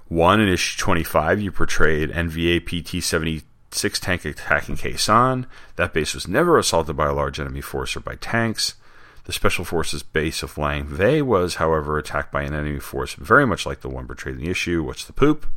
One, 0.07 0.39
in 0.39 0.47
issue 0.47 0.79
25, 0.79 1.41
you 1.41 1.51
portrayed 1.51 2.11
NVA 2.11 2.61
PT 2.65 3.03
76 3.03 3.99
tank 3.99 4.25
attacking 4.25 4.77
Khe 4.77 4.93
Sanh. 4.93 5.45
That 5.77 5.93
base 5.93 6.13
was 6.13 6.27
never 6.27 6.59
assaulted 6.59 6.95
by 6.95 7.07
a 7.07 7.13
large 7.13 7.39
enemy 7.39 7.61
force 7.61 7.95
or 7.95 8.01
by 8.01 8.15
tanks. 8.15 8.75
The 9.25 9.33
Special 9.33 9.65
Forces 9.65 10.03
base 10.03 10.43
of 10.43 10.57
Lang 10.57 10.85
Vei 10.85 11.21
was, 11.21 11.55
however, 11.55 11.97
attacked 11.97 12.31
by 12.31 12.43
an 12.43 12.53
enemy 12.53 12.79
force 12.79 13.15
very 13.15 13.45
much 13.45 13.65
like 13.65 13.81
the 13.81 13.89
one 13.89 14.05
portrayed 14.05 14.35
in 14.35 14.41
the 14.41 14.51
issue. 14.51 14.83
What's 14.83 15.03
the 15.03 15.13
poop? 15.13 15.47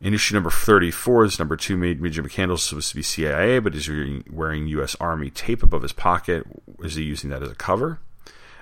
In 0.00 0.14
issue 0.14 0.34
number 0.34 0.50
34, 0.50 1.24
his 1.24 1.38
number 1.38 1.56
two 1.56 1.76
made 1.76 2.00
Major 2.00 2.22
McCandless 2.22 2.60
supposed 2.60 2.90
to 2.90 2.96
be 2.96 3.02
CIA, 3.02 3.58
but 3.58 3.74
is 3.74 3.90
wearing 4.30 4.68
U.S. 4.68 4.94
Army 5.00 5.30
tape 5.30 5.62
above 5.62 5.82
his 5.82 5.92
pocket. 5.92 6.46
Is 6.80 6.94
he 6.94 7.02
using 7.02 7.30
that 7.30 7.42
as 7.42 7.50
a 7.50 7.56
cover? 7.56 7.98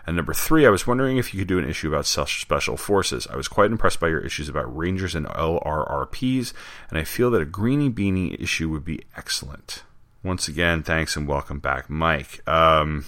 And 0.06 0.16
number 0.16 0.32
three, 0.32 0.66
I 0.66 0.70
was 0.70 0.86
wondering 0.86 1.16
if 1.16 1.34
you 1.34 1.40
could 1.40 1.48
do 1.48 1.58
an 1.58 1.68
issue 1.68 1.88
about 1.88 2.06
special 2.06 2.76
forces. 2.76 3.26
I 3.26 3.36
was 3.36 3.48
quite 3.48 3.70
impressed 3.70 4.00
by 4.00 4.08
your 4.08 4.20
issues 4.20 4.48
about 4.48 4.74
Rangers 4.74 5.14
and 5.14 5.26
LRRPs, 5.26 6.52
and 6.88 6.98
I 6.98 7.04
feel 7.04 7.30
that 7.32 7.42
a 7.42 7.46
Greeny 7.46 7.90
Beanie 7.90 8.40
issue 8.40 8.70
would 8.70 8.84
be 8.84 9.00
excellent. 9.16 9.82
Once 10.22 10.46
again, 10.46 10.82
thanks 10.82 11.16
and 11.16 11.26
welcome 11.26 11.58
back, 11.58 11.90
Mike. 11.90 12.46
Um, 12.48 13.06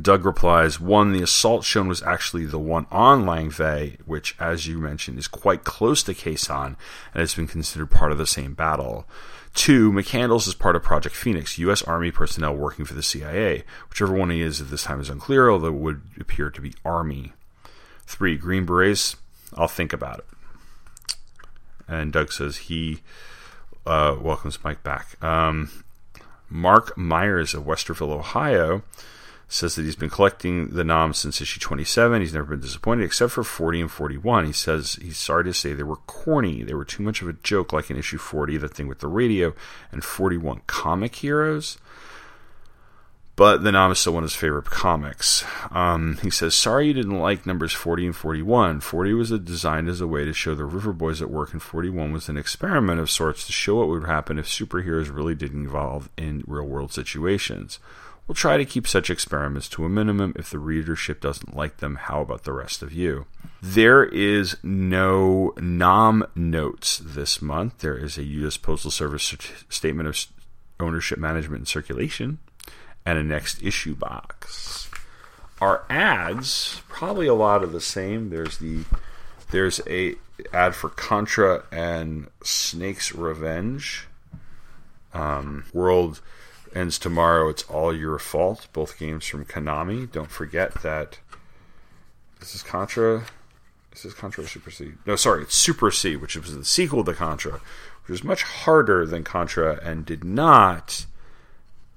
Doug 0.00 0.24
replies, 0.24 0.80
one, 0.80 1.12
the 1.12 1.22
assault 1.22 1.64
shown 1.64 1.86
was 1.86 2.02
actually 2.02 2.46
the 2.46 2.58
one 2.58 2.86
on 2.90 3.26
Lang 3.26 3.50
Vei, 3.50 3.98
which, 4.06 4.34
as 4.40 4.66
you 4.66 4.78
mentioned, 4.78 5.18
is 5.18 5.28
quite 5.28 5.64
close 5.64 6.02
to 6.04 6.14
Sanh 6.14 6.76
and 7.12 7.20
has 7.20 7.34
been 7.34 7.46
considered 7.46 7.90
part 7.90 8.10
of 8.10 8.18
the 8.18 8.26
same 8.26 8.54
battle. 8.54 9.06
Two, 9.54 9.92
McCandless 9.92 10.48
is 10.48 10.54
part 10.54 10.76
of 10.76 10.82
Project 10.82 11.14
Phoenix, 11.14 11.58
U.S. 11.58 11.82
Army 11.82 12.10
personnel 12.10 12.56
working 12.56 12.86
for 12.86 12.94
the 12.94 13.02
CIA. 13.02 13.64
Whichever 13.90 14.14
one 14.14 14.30
he 14.30 14.40
is 14.40 14.62
at 14.62 14.70
this 14.70 14.84
time 14.84 15.00
is 15.00 15.10
unclear, 15.10 15.50
although 15.50 15.68
it 15.68 15.74
would 15.74 16.00
appear 16.18 16.48
to 16.48 16.60
be 16.60 16.72
Army. 16.86 17.34
Three, 18.06 18.38
Green 18.38 18.64
Berets, 18.64 19.16
I'll 19.54 19.68
think 19.68 19.92
about 19.92 20.20
it. 20.20 20.26
And 21.86 22.14
Doug 22.14 22.32
says 22.32 22.56
he 22.56 23.00
uh, 23.84 24.16
welcomes 24.18 24.64
Mike 24.64 24.82
back. 24.82 25.22
Um, 25.22 25.70
Mark 26.48 26.96
Myers 26.96 27.52
of 27.52 27.64
Westerville, 27.64 28.10
Ohio 28.10 28.82
says 29.52 29.74
that 29.74 29.84
he's 29.84 29.96
been 29.96 30.10
collecting 30.10 30.68
the 30.68 30.82
'Nams 30.82 31.16
since 31.16 31.40
issue 31.40 31.60
27. 31.60 32.22
He's 32.22 32.32
never 32.32 32.46
been 32.46 32.60
disappointed 32.60 33.04
except 33.04 33.32
for 33.32 33.44
40 33.44 33.82
and 33.82 33.90
41. 33.90 34.46
He 34.46 34.52
says 34.52 34.98
he's 35.02 35.18
sorry 35.18 35.44
to 35.44 35.52
say 35.52 35.74
they 35.74 35.82
were 35.82 35.96
corny. 35.96 36.62
They 36.62 36.74
were 36.74 36.86
too 36.86 37.02
much 37.02 37.20
of 37.20 37.28
a 37.28 37.34
joke, 37.34 37.72
like 37.72 37.90
in 37.90 37.98
issue 37.98 38.18
40, 38.18 38.56
the 38.56 38.68
thing 38.68 38.88
with 38.88 39.00
the 39.00 39.08
radio, 39.08 39.54
and 39.90 40.02
41 40.02 40.62
comic 40.66 41.16
heroes. 41.16 41.76
But 43.36 43.62
the 43.62 43.72
'Nam 43.72 43.92
is 43.92 43.98
still 43.98 44.14
one 44.14 44.24
of 44.24 44.30
his 44.30 44.36
favorite 44.36 44.66
comics. 44.66 45.44
Um, 45.70 46.18
he 46.22 46.30
says, 46.30 46.54
Sorry 46.54 46.86
you 46.86 46.94
didn't 46.94 47.18
like 47.18 47.46
numbers 47.46 47.72
40 47.72 48.06
and 48.06 48.16
41. 48.16 48.80
40 48.80 49.14
was 49.14 49.30
designed 49.30 49.88
as 49.88 50.00
a 50.00 50.06
way 50.06 50.24
to 50.24 50.32
show 50.32 50.54
the 50.54 50.64
River 50.64 50.92
Boys 50.92 51.20
at 51.20 51.30
work, 51.30 51.52
and 51.52 51.62
41 51.62 52.12
was 52.12 52.28
an 52.28 52.36
experiment 52.38 53.00
of 53.00 53.10
sorts 53.10 53.44
to 53.46 53.52
show 53.52 53.76
what 53.76 53.88
would 53.88 54.06
happen 54.06 54.38
if 54.38 54.46
superheroes 54.46 55.14
really 55.14 55.34
did 55.34 55.52
involve 55.52 56.08
in 56.16 56.44
real 56.46 56.66
world 56.66 56.92
situations. 56.92 57.78
We'll 58.32 58.36
try 58.36 58.56
to 58.56 58.64
keep 58.64 58.88
such 58.88 59.10
experiments 59.10 59.68
to 59.68 59.84
a 59.84 59.90
minimum. 59.90 60.32
If 60.36 60.48
the 60.48 60.58
readership 60.58 61.20
doesn't 61.20 61.54
like 61.54 61.76
them, 61.76 61.96
how 61.96 62.22
about 62.22 62.44
the 62.44 62.54
rest 62.54 62.80
of 62.80 62.90
you? 62.90 63.26
There 63.60 64.04
is 64.04 64.56
no 64.62 65.52
'Nam 65.58 66.24
notes 66.34 66.96
this 66.96 67.42
month. 67.42 67.80
There 67.80 67.94
is 67.94 68.16
a 68.16 68.22
U.S. 68.22 68.56
Postal 68.56 68.90
Service 68.90 69.34
statement 69.68 70.08
of 70.08 70.16
ownership, 70.80 71.18
management, 71.18 71.58
and 71.58 71.68
circulation, 71.68 72.38
and 73.04 73.18
a 73.18 73.22
next 73.22 73.62
issue 73.62 73.94
box. 73.94 74.88
Our 75.60 75.84
ads, 75.90 76.80
probably 76.88 77.26
a 77.26 77.34
lot 77.34 77.62
of 77.62 77.72
the 77.72 77.82
same. 77.82 78.30
There's 78.30 78.56
the 78.56 78.84
there's 79.50 79.78
a 79.86 80.14
ad 80.54 80.74
for 80.74 80.88
Contra 80.88 81.64
and 81.70 82.28
Snake's 82.42 83.14
Revenge. 83.14 84.06
Um, 85.12 85.66
World 85.74 86.22
ends 86.74 86.98
tomorrow. 86.98 87.48
It's 87.48 87.64
all 87.64 87.94
your 87.94 88.18
fault. 88.18 88.68
Both 88.72 88.98
games 88.98 89.26
from 89.26 89.44
Konami. 89.44 90.10
Don't 90.10 90.30
forget 90.30 90.82
that 90.82 91.18
this 92.40 92.54
is 92.54 92.62
Contra. 92.62 93.24
This 93.92 94.04
is 94.04 94.14
Contra 94.14 94.44
Super 94.46 94.70
C. 94.70 94.92
No, 95.06 95.16
sorry, 95.16 95.42
it's 95.42 95.54
Super 95.54 95.90
C, 95.90 96.16
which 96.16 96.36
was 96.36 96.56
the 96.56 96.64
sequel 96.64 97.04
to 97.04 97.14
Contra, 97.14 97.52
which 97.52 98.08
was 98.08 98.24
much 98.24 98.42
harder 98.42 99.06
than 99.06 99.22
Contra 99.22 99.78
and 99.82 100.04
did 100.04 100.24
not, 100.24 101.06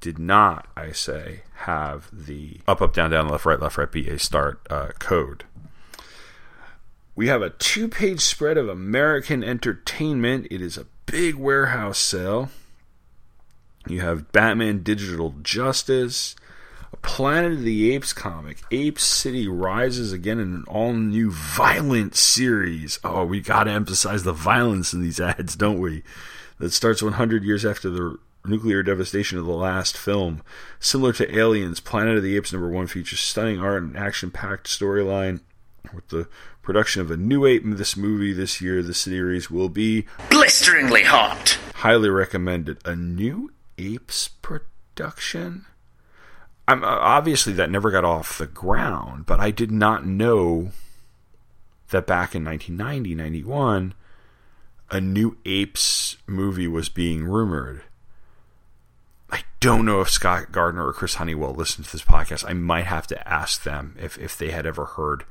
did 0.02 0.20
not, 0.20 0.68
I 0.76 0.92
say, 0.92 1.42
have 1.60 2.10
the 2.12 2.60
up, 2.68 2.82
up, 2.82 2.94
down, 2.94 3.12
down, 3.12 3.30
left, 3.30 3.46
right, 3.46 3.60
left, 3.60 3.78
right, 3.78 3.92
B, 3.92 4.08
A, 4.08 4.20
start 4.20 4.60
uh, 4.70 4.90
code. 5.00 5.46
We 7.16 7.28
have 7.28 7.42
a 7.42 7.50
two 7.50 7.88
page 7.88 8.20
spread 8.20 8.58
of 8.58 8.68
American 8.68 9.44
entertainment. 9.44 10.48
It 10.52 10.62
is 10.62 10.78
a 10.78 10.86
big 11.06 11.36
warehouse 11.36 11.98
sale. 11.98 12.50
You 13.88 14.02
have 14.02 14.32
Batman 14.32 14.82
Digital 14.82 15.36
Justice, 15.44 16.36
a 16.92 16.98
Planet 16.98 17.54
of 17.54 17.62
the 17.62 17.94
Apes 17.94 18.14
comic. 18.14 18.64
Ape 18.72 19.00
City 19.00 19.48
rises 19.48 20.12
again 20.12 20.40
in 20.40 20.54
an 20.54 20.64
all 20.68 20.94
new 20.94 21.30
violent 21.32 22.16
series. 22.16 23.00
Oh, 23.04 23.26
we 23.26 23.42
got 23.42 23.66
to 23.66 23.72
emphasize 23.72 24.24
the 24.24 24.34
violence 24.34 24.92
in 24.94 25.02
these 25.02 25.20
ads, 25.20 25.56
don't 25.56 25.80
we? 25.80 26.04
That 26.58 26.74
starts 26.74 27.04
100 27.04 27.44
years 27.44 27.66
after 27.66 27.90
the 27.90 28.18
nuclear 28.44 28.82
devastation 28.82 29.38
of 29.38 29.46
the 29.46 29.52
last 29.52 29.98
film. 29.98 30.42
Similar 30.80 31.14
to 31.14 31.38
Aliens, 31.38 31.80
Planet 31.80 32.18
of 32.18 32.24
the 32.24 32.36
Apes 32.36 32.54
number 32.54 32.70
one 32.70 32.88
features 32.88 33.20
stunning 33.20 33.60
art 33.60 33.84
and 33.84 33.98
action 33.98 34.32
packed 34.32 34.68
storyline. 34.68 35.42
With 35.94 36.08
the 36.08 36.28
production 36.64 37.02
of 37.02 37.12
a 37.12 37.18
new 37.18 37.46
ape 37.46 37.64
in 37.64 37.76
this 37.76 37.96
movie 37.96 38.34
this 38.34 38.60
year, 38.60 38.82
the 38.82 38.94
series 38.96 39.52
will 39.52 39.70
be 39.70 40.08
blisteringly 40.32 41.04
hot. 41.04 41.60
Highly 41.76 42.10
recommended. 42.10 42.80
A 42.86 42.96
new 42.96 43.52
Apes 43.78 44.28
production. 44.28 45.66
I'm 46.68 46.84
uh, 46.84 46.88
obviously 46.88 47.54
that 47.54 47.70
never 47.70 47.92
got 47.92 48.06
off 48.06 48.38
the 48.38 48.48
ground, 48.48 49.26
but 49.26 49.40
I 49.40 49.52
did 49.52 49.72
not 49.72 50.06
know 50.06 50.72
that 51.90 52.08
back 52.08 52.34
in 52.34 52.44
1990, 52.44 53.16
91, 53.16 53.94
a 54.90 55.02
new 55.02 55.38
Apes 55.46 56.18
movie 56.26 56.68
was 56.68 56.90
being 56.90 57.24
rumored. 57.26 57.84
I 59.30 59.44
don't 59.60 59.86
know 59.86 60.02
if 60.02 60.10
Scott 60.10 60.52
Gardner 60.52 60.88
or 60.88 60.94
Chris 60.94 61.16
Honeywell 61.16 61.54
listened 61.54 61.86
to 61.86 61.92
this 61.92 62.04
podcast. 62.04 62.48
I 62.48 62.54
might 62.54 62.86
have 62.86 63.08
to 63.08 63.28
ask 63.28 63.64
them 63.64 63.96
if, 64.00 64.18
if 64.18 64.38
they 64.38 64.52
had 64.52 64.66
ever 64.66 64.86
heard 64.86 65.24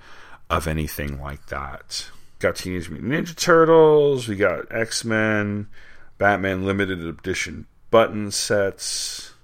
of 0.51 0.67
anything 0.67 1.21
like 1.21 1.47
that. 1.47 2.11
Got 2.39 2.57
Teenage 2.57 2.91
Mutant 2.91 3.13
Ninja 3.13 3.37
Turtles, 3.37 4.29
we 4.29 4.37
got 4.37 4.71
X 4.71 5.05
Men, 5.05 5.69
Batman 6.19 6.65
Limited 6.65 7.01
Edition 7.01 7.67
button 7.95 8.29
sets, 8.29 9.35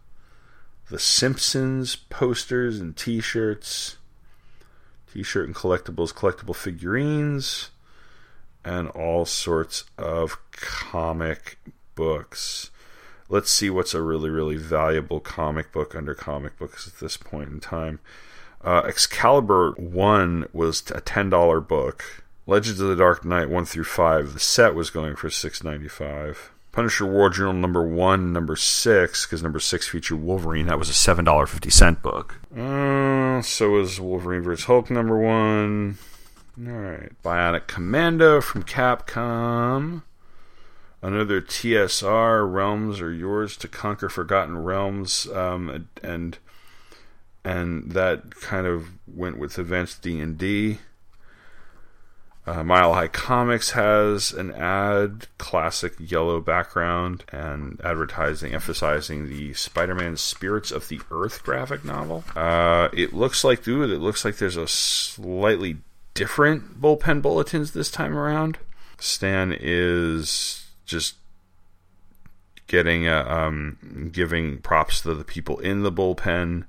the 0.90 0.98
Simpsons 0.98 1.94
posters 1.94 2.80
and 2.80 2.96
t 2.96 3.20
shirts, 3.20 3.96
t 5.12 5.22
shirt 5.22 5.46
and 5.46 5.54
collectibles, 5.54 6.12
collectible 6.12 6.56
figurines, 6.56 7.70
and 8.64 8.88
all 8.88 9.24
sorts 9.24 9.84
of 9.96 10.36
comic 10.50 11.58
books. 11.94 12.72
Let's 13.28 13.52
see 13.52 13.70
what's 13.70 13.94
a 13.94 14.02
really, 14.02 14.30
really 14.30 14.56
valuable 14.56 15.20
comic 15.20 15.70
book 15.70 15.94
under 15.94 16.12
comic 16.12 16.58
books 16.58 16.88
at 16.88 16.98
this 16.98 17.16
point 17.16 17.50
in 17.50 17.60
time. 17.60 18.00
Uh, 18.64 18.82
Excalibur 18.84 19.74
1 19.76 20.48
was 20.52 20.80
a 20.90 21.00
$10 21.00 21.68
book. 21.68 22.24
Legends 22.48 22.80
of 22.80 22.88
the 22.88 22.96
Dark 22.96 23.24
Knight 23.24 23.48
1 23.48 23.64
through 23.64 23.84
5, 23.84 24.32
the 24.32 24.40
set 24.40 24.74
was 24.74 24.90
going 24.90 25.14
for 25.14 25.28
$6.95. 25.28 26.36
Punisher 26.72 27.06
War 27.06 27.30
Journal 27.30 27.52
number 27.54 27.82
one, 27.82 28.32
number 28.32 28.54
six, 28.56 29.26
because 29.26 29.42
number 29.42 29.58
six 29.58 29.88
featured 29.88 30.20
Wolverine. 30.20 30.66
That 30.66 30.78
was 30.78 30.88
a 30.88 30.94
seven 30.94 31.24
dollar 31.24 31.46
fifty 31.46 31.70
cent 31.70 32.02
book. 32.02 32.36
Uh, 32.56 33.42
so 33.42 33.70
was 33.70 34.00
Wolverine 34.00 34.42
vs 34.42 34.66
Hulk 34.66 34.90
number 34.90 35.18
one. 35.18 35.98
All 36.58 36.72
right, 36.72 37.10
Bionic 37.22 37.66
Commando 37.66 38.40
from 38.40 38.62
Capcom. 38.62 40.02
Another 41.02 41.40
TSR 41.40 42.52
Realms 42.52 43.00
are 43.00 43.12
yours 43.12 43.56
to 43.58 43.68
conquer 43.68 44.08
Forgotten 44.10 44.58
Realms, 44.62 45.26
um, 45.28 45.88
and 46.02 46.38
and 47.42 47.90
that 47.92 48.36
kind 48.40 48.66
of 48.66 48.88
went 49.06 49.38
with 49.38 49.56
Advanced 49.58 50.02
D 50.02 50.20
and 50.20 50.36
D. 50.36 50.78
Uh, 52.46 52.64
Mile 52.64 52.94
High 52.94 53.08
Comics 53.08 53.72
has 53.72 54.32
an 54.32 54.50
ad, 54.52 55.26
classic 55.38 55.92
yellow 55.98 56.40
background, 56.40 57.24
and 57.30 57.80
advertising 57.84 58.54
emphasizing 58.54 59.28
the 59.28 59.52
Spider-Man 59.54 60.16
Spirits 60.16 60.70
of 60.70 60.88
the 60.88 61.00
Earth 61.10 61.42
graphic 61.42 61.84
novel. 61.84 62.24
Uh, 62.34 62.88
it 62.92 63.12
looks 63.12 63.44
like, 63.44 63.62
dude, 63.62 63.90
it 63.90 63.98
looks 63.98 64.24
like 64.24 64.38
there's 64.38 64.56
a 64.56 64.66
slightly 64.66 65.76
different 66.14 66.80
bullpen 66.80 67.22
bulletins 67.22 67.72
this 67.72 67.90
time 67.90 68.16
around. 68.16 68.58
Stan 68.98 69.56
is 69.58 70.66
just 70.86 71.16
getting 72.66 73.06
a, 73.06 73.18
um, 73.20 74.10
giving 74.12 74.58
props 74.58 75.02
to 75.02 75.14
the 75.14 75.24
people 75.24 75.58
in 75.58 75.82
the 75.82 75.92
bullpen 75.92 76.64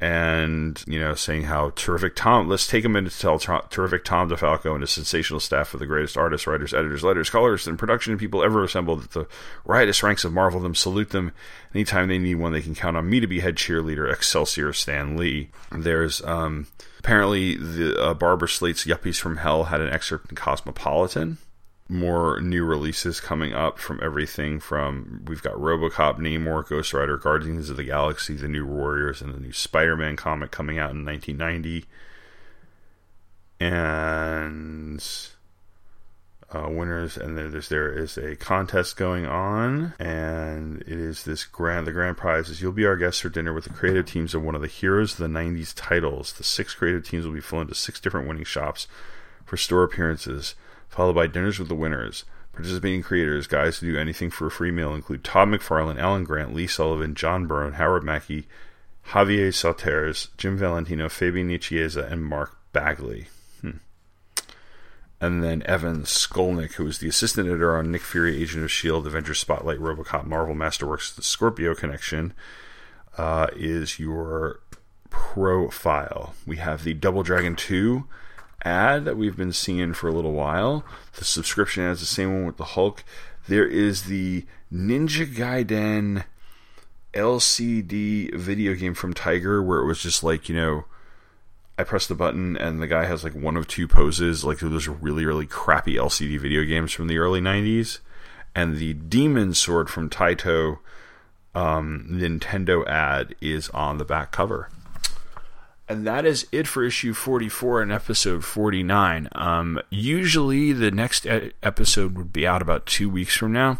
and 0.00 0.84
you 0.86 0.98
know 0.98 1.14
saying 1.14 1.44
how 1.44 1.70
terrific 1.70 2.14
Tom. 2.14 2.48
Let's 2.48 2.66
take 2.66 2.84
a 2.84 2.88
minute 2.88 3.12
to 3.12 3.18
tell 3.18 3.38
terrific 3.38 4.04
Tom 4.04 4.30
DeFalco 4.30 4.72
and 4.72 4.80
his 4.82 4.90
sensational 4.90 5.40
staff 5.40 5.74
of 5.74 5.80
the 5.80 5.86
greatest 5.86 6.16
artists, 6.16 6.46
writers, 6.46 6.72
editors, 6.72 7.02
letters, 7.02 7.30
colors, 7.30 7.66
and 7.66 7.78
production 7.78 8.16
people 8.16 8.42
ever 8.42 8.62
assembled 8.62 9.04
at 9.04 9.10
the 9.10 9.26
riotous 9.64 10.02
ranks 10.02 10.24
of 10.24 10.32
Marvel. 10.32 10.60
Them 10.60 10.74
salute 10.74 11.10
them 11.10 11.32
anytime 11.74 12.08
they 12.08 12.18
need 12.18 12.36
one. 12.36 12.52
They 12.52 12.62
can 12.62 12.74
count 12.74 12.96
on 12.96 13.10
me 13.10 13.20
to 13.20 13.26
be 13.26 13.40
head 13.40 13.56
cheerleader. 13.56 14.12
Excelsior, 14.12 14.72
Stan 14.72 15.16
Lee. 15.16 15.50
There's 15.72 16.22
um, 16.22 16.68
apparently 16.98 17.56
the 17.56 18.00
uh, 18.00 18.14
Barbara 18.14 18.48
Slate's 18.48 18.84
Yuppies 18.84 19.20
from 19.20 19.38
Hell 19.38 19.64
had 19.64 19.80
an 19.80 19.92
excerpt 19.92 20.30
in 20.30 20.36
Cosmopolitan 20.36 21.38
more 21.88 22.38
new 22.40 22.64
releases 22.64 23.18
coming 23.18 23.54
up 23.54 23.78
from 23.78 23.98
everything 24.02 24.60
from 24.60 25.22
we've 25.26 25.42
got 25.42 25.54
RoboCop, 25.54 26.18
Namor, 26.18 26.68
Ghost 26.68 26.92
Rider, 26.92 27.16
Guardians 27.16 27.70
of 27.70 27.78
the 27.78 27.84
Galaxy, 27.84 28.34
the 28.34 28.48
new 28.48 28.66
Warriors, 28.66 29.22
and 29.22 29.34
the 29.34 29.40
new 29.40 29.52
Spider-Man 29.52 30.16
comic 30.16 30.50
coming 30.50 30.78
out 30.78 30.90
in 30.90 31.04
1990, 31.04 31.86
and 33.60 35.02
uh, 36.52 36.68
winners. 36.68 37.16
And 37.16 37.38
there's 37.38 37.70
there 37.70 37.90
is 37.90 38.18
a 38.18 38.36
contest 38.36 38.98
going 38.98 39.24
on, 39.24 39.94
and 39.98 40.82
it 40.82 40.88
is 40.88 41.24
this 41.24 41.44
grand. 41.44 41.86
The 41.86 41.92
grand 41.92 42.18
prize 42.18 42.50
is 42.50 42.60
you'll 42.60 42.72
be 42.72 42.86
our 42.86 42.96
guest 42.96 43.22
for 43.22 43.30
dinner 43.30 43.54
with 43.54 43.64
the 43.64 43.70
creative 43.70 44.04
teams 44.04 44.34
of 44.34 44.42
one 44.42 44.54
of 44.54 44.60
the 44.60 44.68
heroes 44.68 45.12
of 45.12 45.18
the 45.18 45.26
90s 45.26 45.72
titles. 45.74 46.34
The 46.34 46.44
six 46.44 46.74
creative 46.74 47.08
teams 47.08 47.24
will 47.24 47.32
be 47.32 47.40
flown 47.40 47.66
to 47.68 47.74
six 47.74 47.98
different 47.98 48.28
winning 48.28 48.44
shops 48.44 48.88
for 49.46 49.56
store 49.56 49.84
appearances 49.84 50.54
followed 50.88 51.14
by 51.14 51.26
dinners 51.26 51.58
with 51.58 51.68
the 51.68 51.74
winners. 51.74 52.24
Participating 52.52 53.02
creators, 53.02 53.46
guys 53.46 53.78
who 53.78 53.92
do 53.92 53.98
anything 53.98 54.30
for 54.30 54.46
a 54.46 54.50
free 54.50 54.72
meal, 54.72 54.94
include 54.94 55.22
Todd 55.22 55.48
McFarlane, 55.48 55.98
Alan 55.98 56.24
Grant, 56.24 56.54
Lee 56.54 56.66
Sullivan, 56.66 57.14
John 57.14 57.46
Byrne, 57.46 57.74
Howard 57.74 58.02
Mackie, 58.02 58.48
Javier 59.10 59.54
Saltares, 59.54 60.28
Jim 60.36 60.56
Valentino, 60.56 61.08
Fabian 61.08 61.48
Nicieza, 61.48 62.10
and 62.10 62.24
Mark 62.24 62.58
Bagley. 62.72 63.28
Hmm. 63.60 63.78
And 65.20 65.42
then 65.42 65.62
Evan 65.66 66.02
Skolnick, 66.02 66.72
who 66.72 66.86
is 66.86 66.98
the 66.98 67.08
assistant 67.08 67.48
editor 67.48 67.76
on 67.76 67.92
Nick 67.92 68.02
Fury, 68.02 68.42
Agent 68.42 68.64
of 68.64 68.70
S.H.I.E.L.D., 68.70 69.06
Avengers 69.06 69.38
Spotlight, 69.38 69.78
Robocop, 69.78 70.24
Marvel 70.24 70.54
Masterworks, 70.54 71.14
The 71.14 71.22
Scorpio 71.22 71.74
Connection, 71.74 72.34
uh, 73.16 73.46
is 73.54 73.98
your 73.98 74.60
profile. 75.10 76.34
We 76.46 76.56
have 76.56 76.84
the 76.84 76.94
Double 76.94 77.22
Dragon 77.22 77.56
2 77.56 78.04
ad 78.64 79.04
that 79.04 79.16
we've 79.16 79.36
been 79.36 79.52
seeing 79.52 79.94
for 79.94 80.08
a 80.08 80.12
little 80.12 80.32
while. 80.32 80.84
The 81.16 81.24
subscription 81.24 81.84
ad's 81.84 82.00
the 82.00 82.06
same 82.06 82.32
one 82.32 82.46
with 82.46 82.56
the 82.56 82.64
Hulk. 82.64 83.04
There 83.46 83.66
is 83.66 84.04
the 84.04 84.44
Ninja 84.72 85.26
Gaiden 85.26 86.24
LCD 87.14 88.34
video 88.34 88.74
game 88.74 88.94
from 88.94 89.14
Tiger 89.14 89.62
where 89.62 89.78
it 89.78 89.86
was 89.86 90.02
just 90.02 90.22
like, 90.22 90.48
you 90.48 90.54
know, 90.54 90.84
I 91.78 91.84
press 91.84 92.06
the 92.06 92.14
button 92.14 92.56
and 92.56 92.82
the 92.82 92.86
guy 92.86 93.06
has 93.06 93.22
like 93.22 93.34
one 93.34 93.56
of 93.56 93.68
two 93.68 93.86
poses, 93.86 94.44
like 94.44 94.58
those 94.58 94.88
really, 94.88 95.24
really 95.24 95.46
crappy 95.46 95.94
LCD 95.94 96.38
video 96.40 96.64
games 96.64 96.92
from 96.92 97.06
the 97.06 97.18
early 97.18 97.40
90s. 97.40 98.00
And 98.54 98.78
the 98.78 98.94
Demon 98.94 99.54
Sword 99.54 99.88
from 99.88 100.10
Taito 100.10 100.78
um, 101.54 102.06
Nintendo 102.10 102.86
ad 102.86 103.34
is 103.40 103.68
on 103.70 103.98
the 103.98 104.04
back 104.04 104.32
cover. 104.32 104.68
And 105.88 106.06
that 106.06 106.26
is 106.26 106.46
it 106.52 106.66
for 106.66 106.84
issue 106.84 107.14
44 107.14 107.82
and 107.82 107.90
episode 107.90 108.44
49. 108.44 109.28
Um, 109.32 109.80
usually 109.88 110.72
the 110.72 110.90
next 110.90 111.24
e- 111.24 111.52
episode 111.62 112.16
would 112.16 112.32
be 112.32 112.46
out 112.46 112.60
about 112.60 112.84
two 112.84 113.08
weeks 113.08 113.36
from 113.36 113.52
now, 113.52 113.78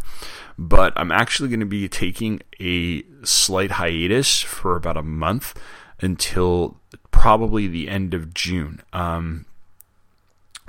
but 0.57 0.91
I'm 0.95 1.11
actually 1.11 1.49
going 1.49 1.59
to 1.59 1.67
be 1.67 1.87
taking 1.87 2.41
a 2.59 3.03
slight 3.23 3.71
hiatus 3.71 4.41
for 4.41 4.75
about 4.75 4.97
a 4.97 5.03
month 5.03 5.53
until 6.01 6.77
probably 7.11 7.67
the 7.67 7.87
end 7.87 8.15
of 8.15 8.33
June. 8.33 8.81
Um, 8.91 9.45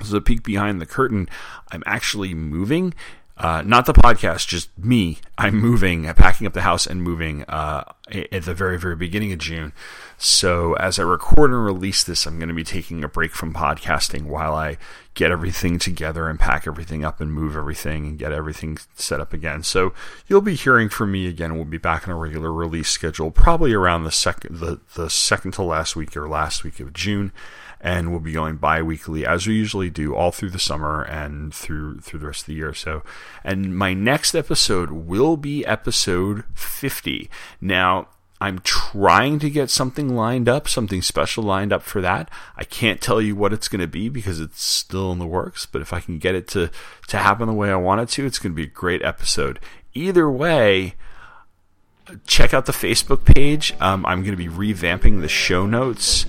so 0.03 0.17
a 0.19 0.21
peek 0.21 0.43
behind 0.43 0.81
the 0.81 0.87
curtain, 0.87 1.29
I'm 1.73 1.83
actually 1.87 2.35
moving 2.35 2.93
uh, 3.41 3.63
not 3.65 3.87
the 3.87 3.95
podcast, 3.95 4.47
just 4.49 4.69
me. 4.79 5.17
I'm 5.39 5.57
moving, 5.57 6.05
packing 6.13 6.47
up 6.47 6.53
the 6.53 6.61
house 6.61 6.87
and 6.87 7.03
moving 7.03 7.45
uh, 7.45 7.85
at 8.31 8.43
the 8.43 8.53
very, 8.53 8.79
very 8.79 8.97
beginning 8.97 9.33
of 9.33 9.39
June. 9.39 9.73
So, 10.23 10.75
as 10.75 10.99
I 10.99 11.03
record 11.03 11.51
and 11.51 11.65
release 11.65 12.05
this, 12.05 12.27
I'm 12.27 12.39
going 12.39 12.51
to 12.51 12.55
be 12.55 12.63
taking 12.63 13.03
a 13.03 13.09
break 13.09 13.33
from 13.33 13.55
podcasting 13.55 14.25
while 14.25 14.55
I 14.55 14.77
get 15.15 15.31
everything 15.31 15.79
together 15.79 16.29
and 16.29 16.39
pack 16.39 16.67
everything 16.67 17.07
up 17.07 17.23
and 17.23 17.33
move 17.33 17.57
everything 17.57 18.05
and 18.07 18.19
get 18.19 18.31
everything 18.31 18.77
set 18.95 19.19
up 19.19 19.33
again. 19.33 19.63
So, 19.63 19.95
you'll 20.27 20.43
be 20.43 20.57
hearing 20.57 20.91
from 20.91 21.11
me 21.11 21.27
again. 21.27 21.55
We'll 21.55 21.65
be 21.65 21.79
back 21.79 22.07
on 22.07 22.13
a 22.13 22.19
regular 22.19 22.53
release 22.53 22.91
schedule, 22.91 23.31
probably 23.31 23.73
around 23.73 24.05
the 24.05 24.11
second, 24.11 24.59
the, 24.59 24.81
the 24.95 25.09
second 25.09 25.53
to 25.53 25.63
last 25.63 25.97
week 25.97 26.15
or 26.15 26.29
last 26.29 26.65
week 26.65 26.81
of 26.81 26.93
June 26.93 27.33
and 27.81 28.11
we'll 28.11 28.21
be 28.21 28.33
going 28.33 28.57
bi-weekly 28.57 29.25
as 29.25 29.47
we 29.47 29.55
usually 29.55 29.89
do 29.89 30.15
all 30.15 30.31
through 30.31 30.51
the 30.51 30.59
summer 30.59 31.03
and 31.05 31.55
through 31.55 31.99
through 32.01 32.21
the 32.21 32.27
rest 32.27 32.43
of 32.43 32.47
the 32.49 32.53
year 32.53 32.75
so 32.75 33.03
and 33.43 33.75
my 33.75 33.95
next 33.95 34.35
episode 34.35 34.91
will 34.91 35.39
be 35.39 35.65
episode 35.65 36.45
50 36.55 37.31
now 37.59 38.07
I'm 38.41 38.61
trying 38.61 39.39
to 39.41 39.51
get 39.51 39.69
something 39.69 40.17
lined 40.17 40.49
up, 40.49 40.67
something 40.67 41.03
special 41.03 41.45
lined 41.45 41.73
up 41.73 41.83
for 41.83 42.01
that. 42.01 42.31
I 42.57 42.65
can't 42.65 43.01
tell 43.01 43.21
you 43.21 43.37
what 43.37 43.53
it's 43.53 43.69
going 43.69 43.83
to 43.83 43.87
be 43.87 44.09
because 44.09 44.41
it's 44.41 44.65
still 44.65 45.13
in 45.13 45.19
the 45.19 45.27
works, 45.27 45.67
but 45.67 45.83
if 45.83 45.93
I 45.93 46.01
can 46.01 46.19
get 46.19 46.35
it 46.35 46.49
to, 46.49 46.71
to 47.09 47.19
happen 47.19 47.47
the 47.47 47.53
way 47.53 47.71
I 47.71 47.77
want 47.77 48.01
it 48.01 48.09
to, 48.11 48.25
it's 48.25 48.39
going 48.39 48.53
to 48.53 48.57
be 48.57 48.65
a 48.65 48.67
great 48.67 49.03
episode. 49.03 49.61
Either 49.93 50.31
way, 50.31 50.95
check 52.27 52.55
out 52.55 52.67
the 52.67 52.73
Facebook 52.73 53.25
page. 53.25 53.75
Um, 53.79 54.07
I'm 54.07 54.23
going 54.23 54.37
to 54.37 54.37
be 54.37 54.49
revamping 54.49 55.21
the 55.21 55.29
show 55.29 55.67
notes 55.67 56.25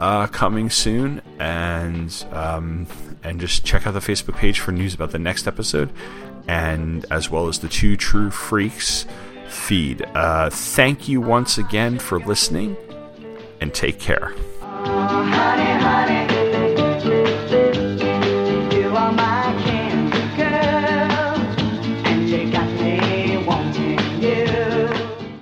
uh, 0.00 0.26
coming 0.26 0.68
soon, 0.70 1.22
and 1.38 2.24
um, 2.32 2.86
and 3.22 3.40
just 3.40 3.64
check 3.64 3.86
out 3.86 3.94
the 3.94 4.00
Facebook 4.00 4.36
page 4.36 4.60
for 4.60 4.72
news 4.72 4.94
about 4.94 5.12
the 5.12 5.18
next 5.18 5.46
episode, 5.46 5.90
and 6.46 7.06
as 7.10 7.30
well 7.30 7.48
as 7.48 7.60
the 7.60 7.68
Two 7.68 7.96
True 7.96 8.30
Freaks 8.30 9.06
feed. 9.48 10.02
Uh, 10.14 10.50
thank 10.50 11.08
you 11.08 11.20
once 11.20 11.58
again 11.58 11.98
for 11.98 12.18
listening, 12.20 12.76
and 13.60 13.72
take 13.72 13.98
care. 13.98 14.32
Oh, 14.62 15.24
honey, 15.24 15.82
honey. 15.82 16.34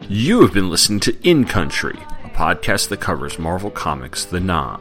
You 0.08 0.42
have 0.42 0.52
been 0.52 0.70
listening 0.70 1.00
to 1.00 1.28
In 1.28 1.44
Country, 1.44 1.98
a 2.24 2.28
podcast 2.28 2.88
that 2.90 3.00
covers 3.00 3.40
Marvel 3.40 3.70
Comics 3.70 4.24
The 4.24 4.38
'Nam. 4.38 4.80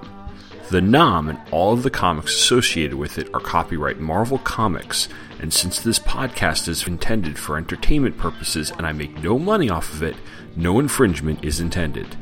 The 0.69 0.81
'Nam 0.81 1.29
and 1.29 1.39
all 1.49 1.73
of 1.73 1.81
the 1.81 1.89
comics 1.89 2.35
associated 2.35 2.93
with 2.93 3.17
it 3.17 3.27
are 3.33 3.39
copyright 3.39 3.99
Marvel 3.99 4.37
Comics, 4.37 5.09
and 5.41 5.51
since 5.51 5.79
this 5.79 5.99
podcast 5.99 6.67
is 6.67 6.87
intended 6.87 7.39
for 7.39 7.57
entertainment 7.57 8.17
purposes 8.17 8.71
and 8.71 8.85
I 8.85 8.93
make 8.93 9.23
no 9.23 9.39
money 9.39 9.69
off 9.69 9.91
of 9.91 10.03
it, 10.03 10.15
no 10.55 10.79
infringement 10.79 11.43
is 11.43 11.59
intended. 11.59 12.15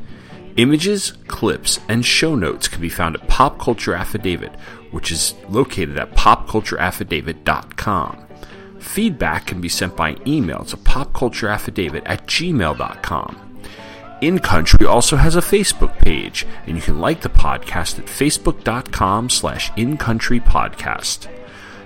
Images, 0.56 1.12
clips, 1.28 1.78
and 1.88 2.04
show 2.04 2.34
notes 2.34 2.66
can 2.66 2.80
be 2.80 2.88
found 2.88 3.14
at 3.14 3.28
Pop 3.28 3.60
Culture 3.60 3.94
Affidavit, 3.94 4.58
which 4.90 5.12
is 5.12 5.34
located 5.48 5.96
at 5.98 6.16
popcultureaffidavit.com. 6.16 8.26
Feedback 8.80 9.46
can 9.46 9.60
be 9.60 9.68
sent 9.68 9.94
by 9.94 10.16
email 10.26 10.64
to 10.64 10.76
popcultureaffidavit 10.78 12.02
at 12.06 12.26
gmail.com. 12.26 13.46
In 14.22 14.38
Country 14.38 14.86
also 14.86 15.16
has 15.16 15.36
a 15.36 15.40
Facebook 15.40 15.98
page, 15.98 16.46
and 16.66 16.76
you 16.76 16.82
can 16.82 17.00
like 17.00 17.20
the 17.20 17.28
podcast 17.28 17.98
at 17.98 18.06
facebook.com 18.06 19.28
slash 19.30 19.70
incountrypodcast. 19.72 21.39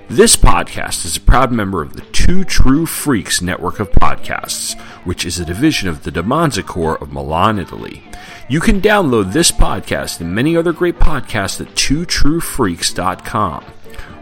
This 0.08 0.36
podcast 0.36 1.06
is 1.06 1.16
a 1.16 1.20
proud 1.20 1.50
member 1.50 1.80
of 1.80 1.94
the 1.94 2.02
Two 2.02 2.44
True 2.44 2.84
Freaks 2.84 3.40
network 3.40 3.80
of 3.80 3.90
podcasts, 3.90 4.78
which 5.04 5.24
is 5.24 5.40
a 5.40 5.46
division 5.46 5.88
of 5.88 6.04
the 6.04 6.12
Demonzicore 6.12 7.00
of 7.00 7.10
Milan, 7.10 7.58
Italy. 7.58 8.02
You 8.48 8.60
can 8.60 8.82
download 8.82 9.32
this 9.32 9.50
podcast 9.50 10.20
and 10.20 10.34
many 10.34 10.56
other 10.56 10.74
great 10.74 10.98
podcasts 10.98 11.58
at 11.60 11.74
twotruefreaks.com. 11.74 13.64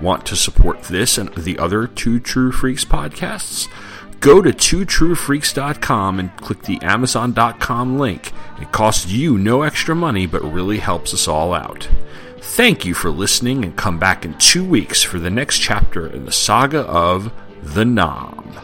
Want 0.00 0.24
to 0.26 0.36
support 0.36 0.84
this 0.84 1.18
and 1.18 1.34
the 1.34 1.58
other 1.58 1.88
Two 1.88 2.20
True 2.20 2.52
Freaks 2.52 2.84
podcasts? 2.84 3.68
Go 4.20 4.40
to 4.40 4.52
twotruefreaks.com 4.52 6.20
and 6.20 6.36
click 6.36 6.62
the 6.62 6.80
amazon.com 6.82 7.98
link. 7.98 8.32
It 8.60 8.70
costs 8.70 9.08
you 9.08 9.36
no 9.36 9.62
extra 9.62 9.96
money 9.96 10.26
but 10.26 10.42
really 10.42 10.78
helps 10.78 11.12
us 11.12 11.26
all 11.26 11.52
out. 11.52 11.88
Thank 12.42 12.84
you 12.84 12.92
for 12.92 13.10
listening 13.10 13.64
and 13.64 13.76
come 13.76 13.98
back 13.98 14.24
in 14.24 14.34
two 14.34 14.64
weeks 14.64 15.02
for 15.02 15.18
the 15.18 15.30
next 15.30 15.58
chapter 15.58 16.06
in 16.06 16.26
the 16.26 16.32
saga 16.32 16.80
of 16.80 17.32
The 17.62 17.84
'Nam. 17.84 18.58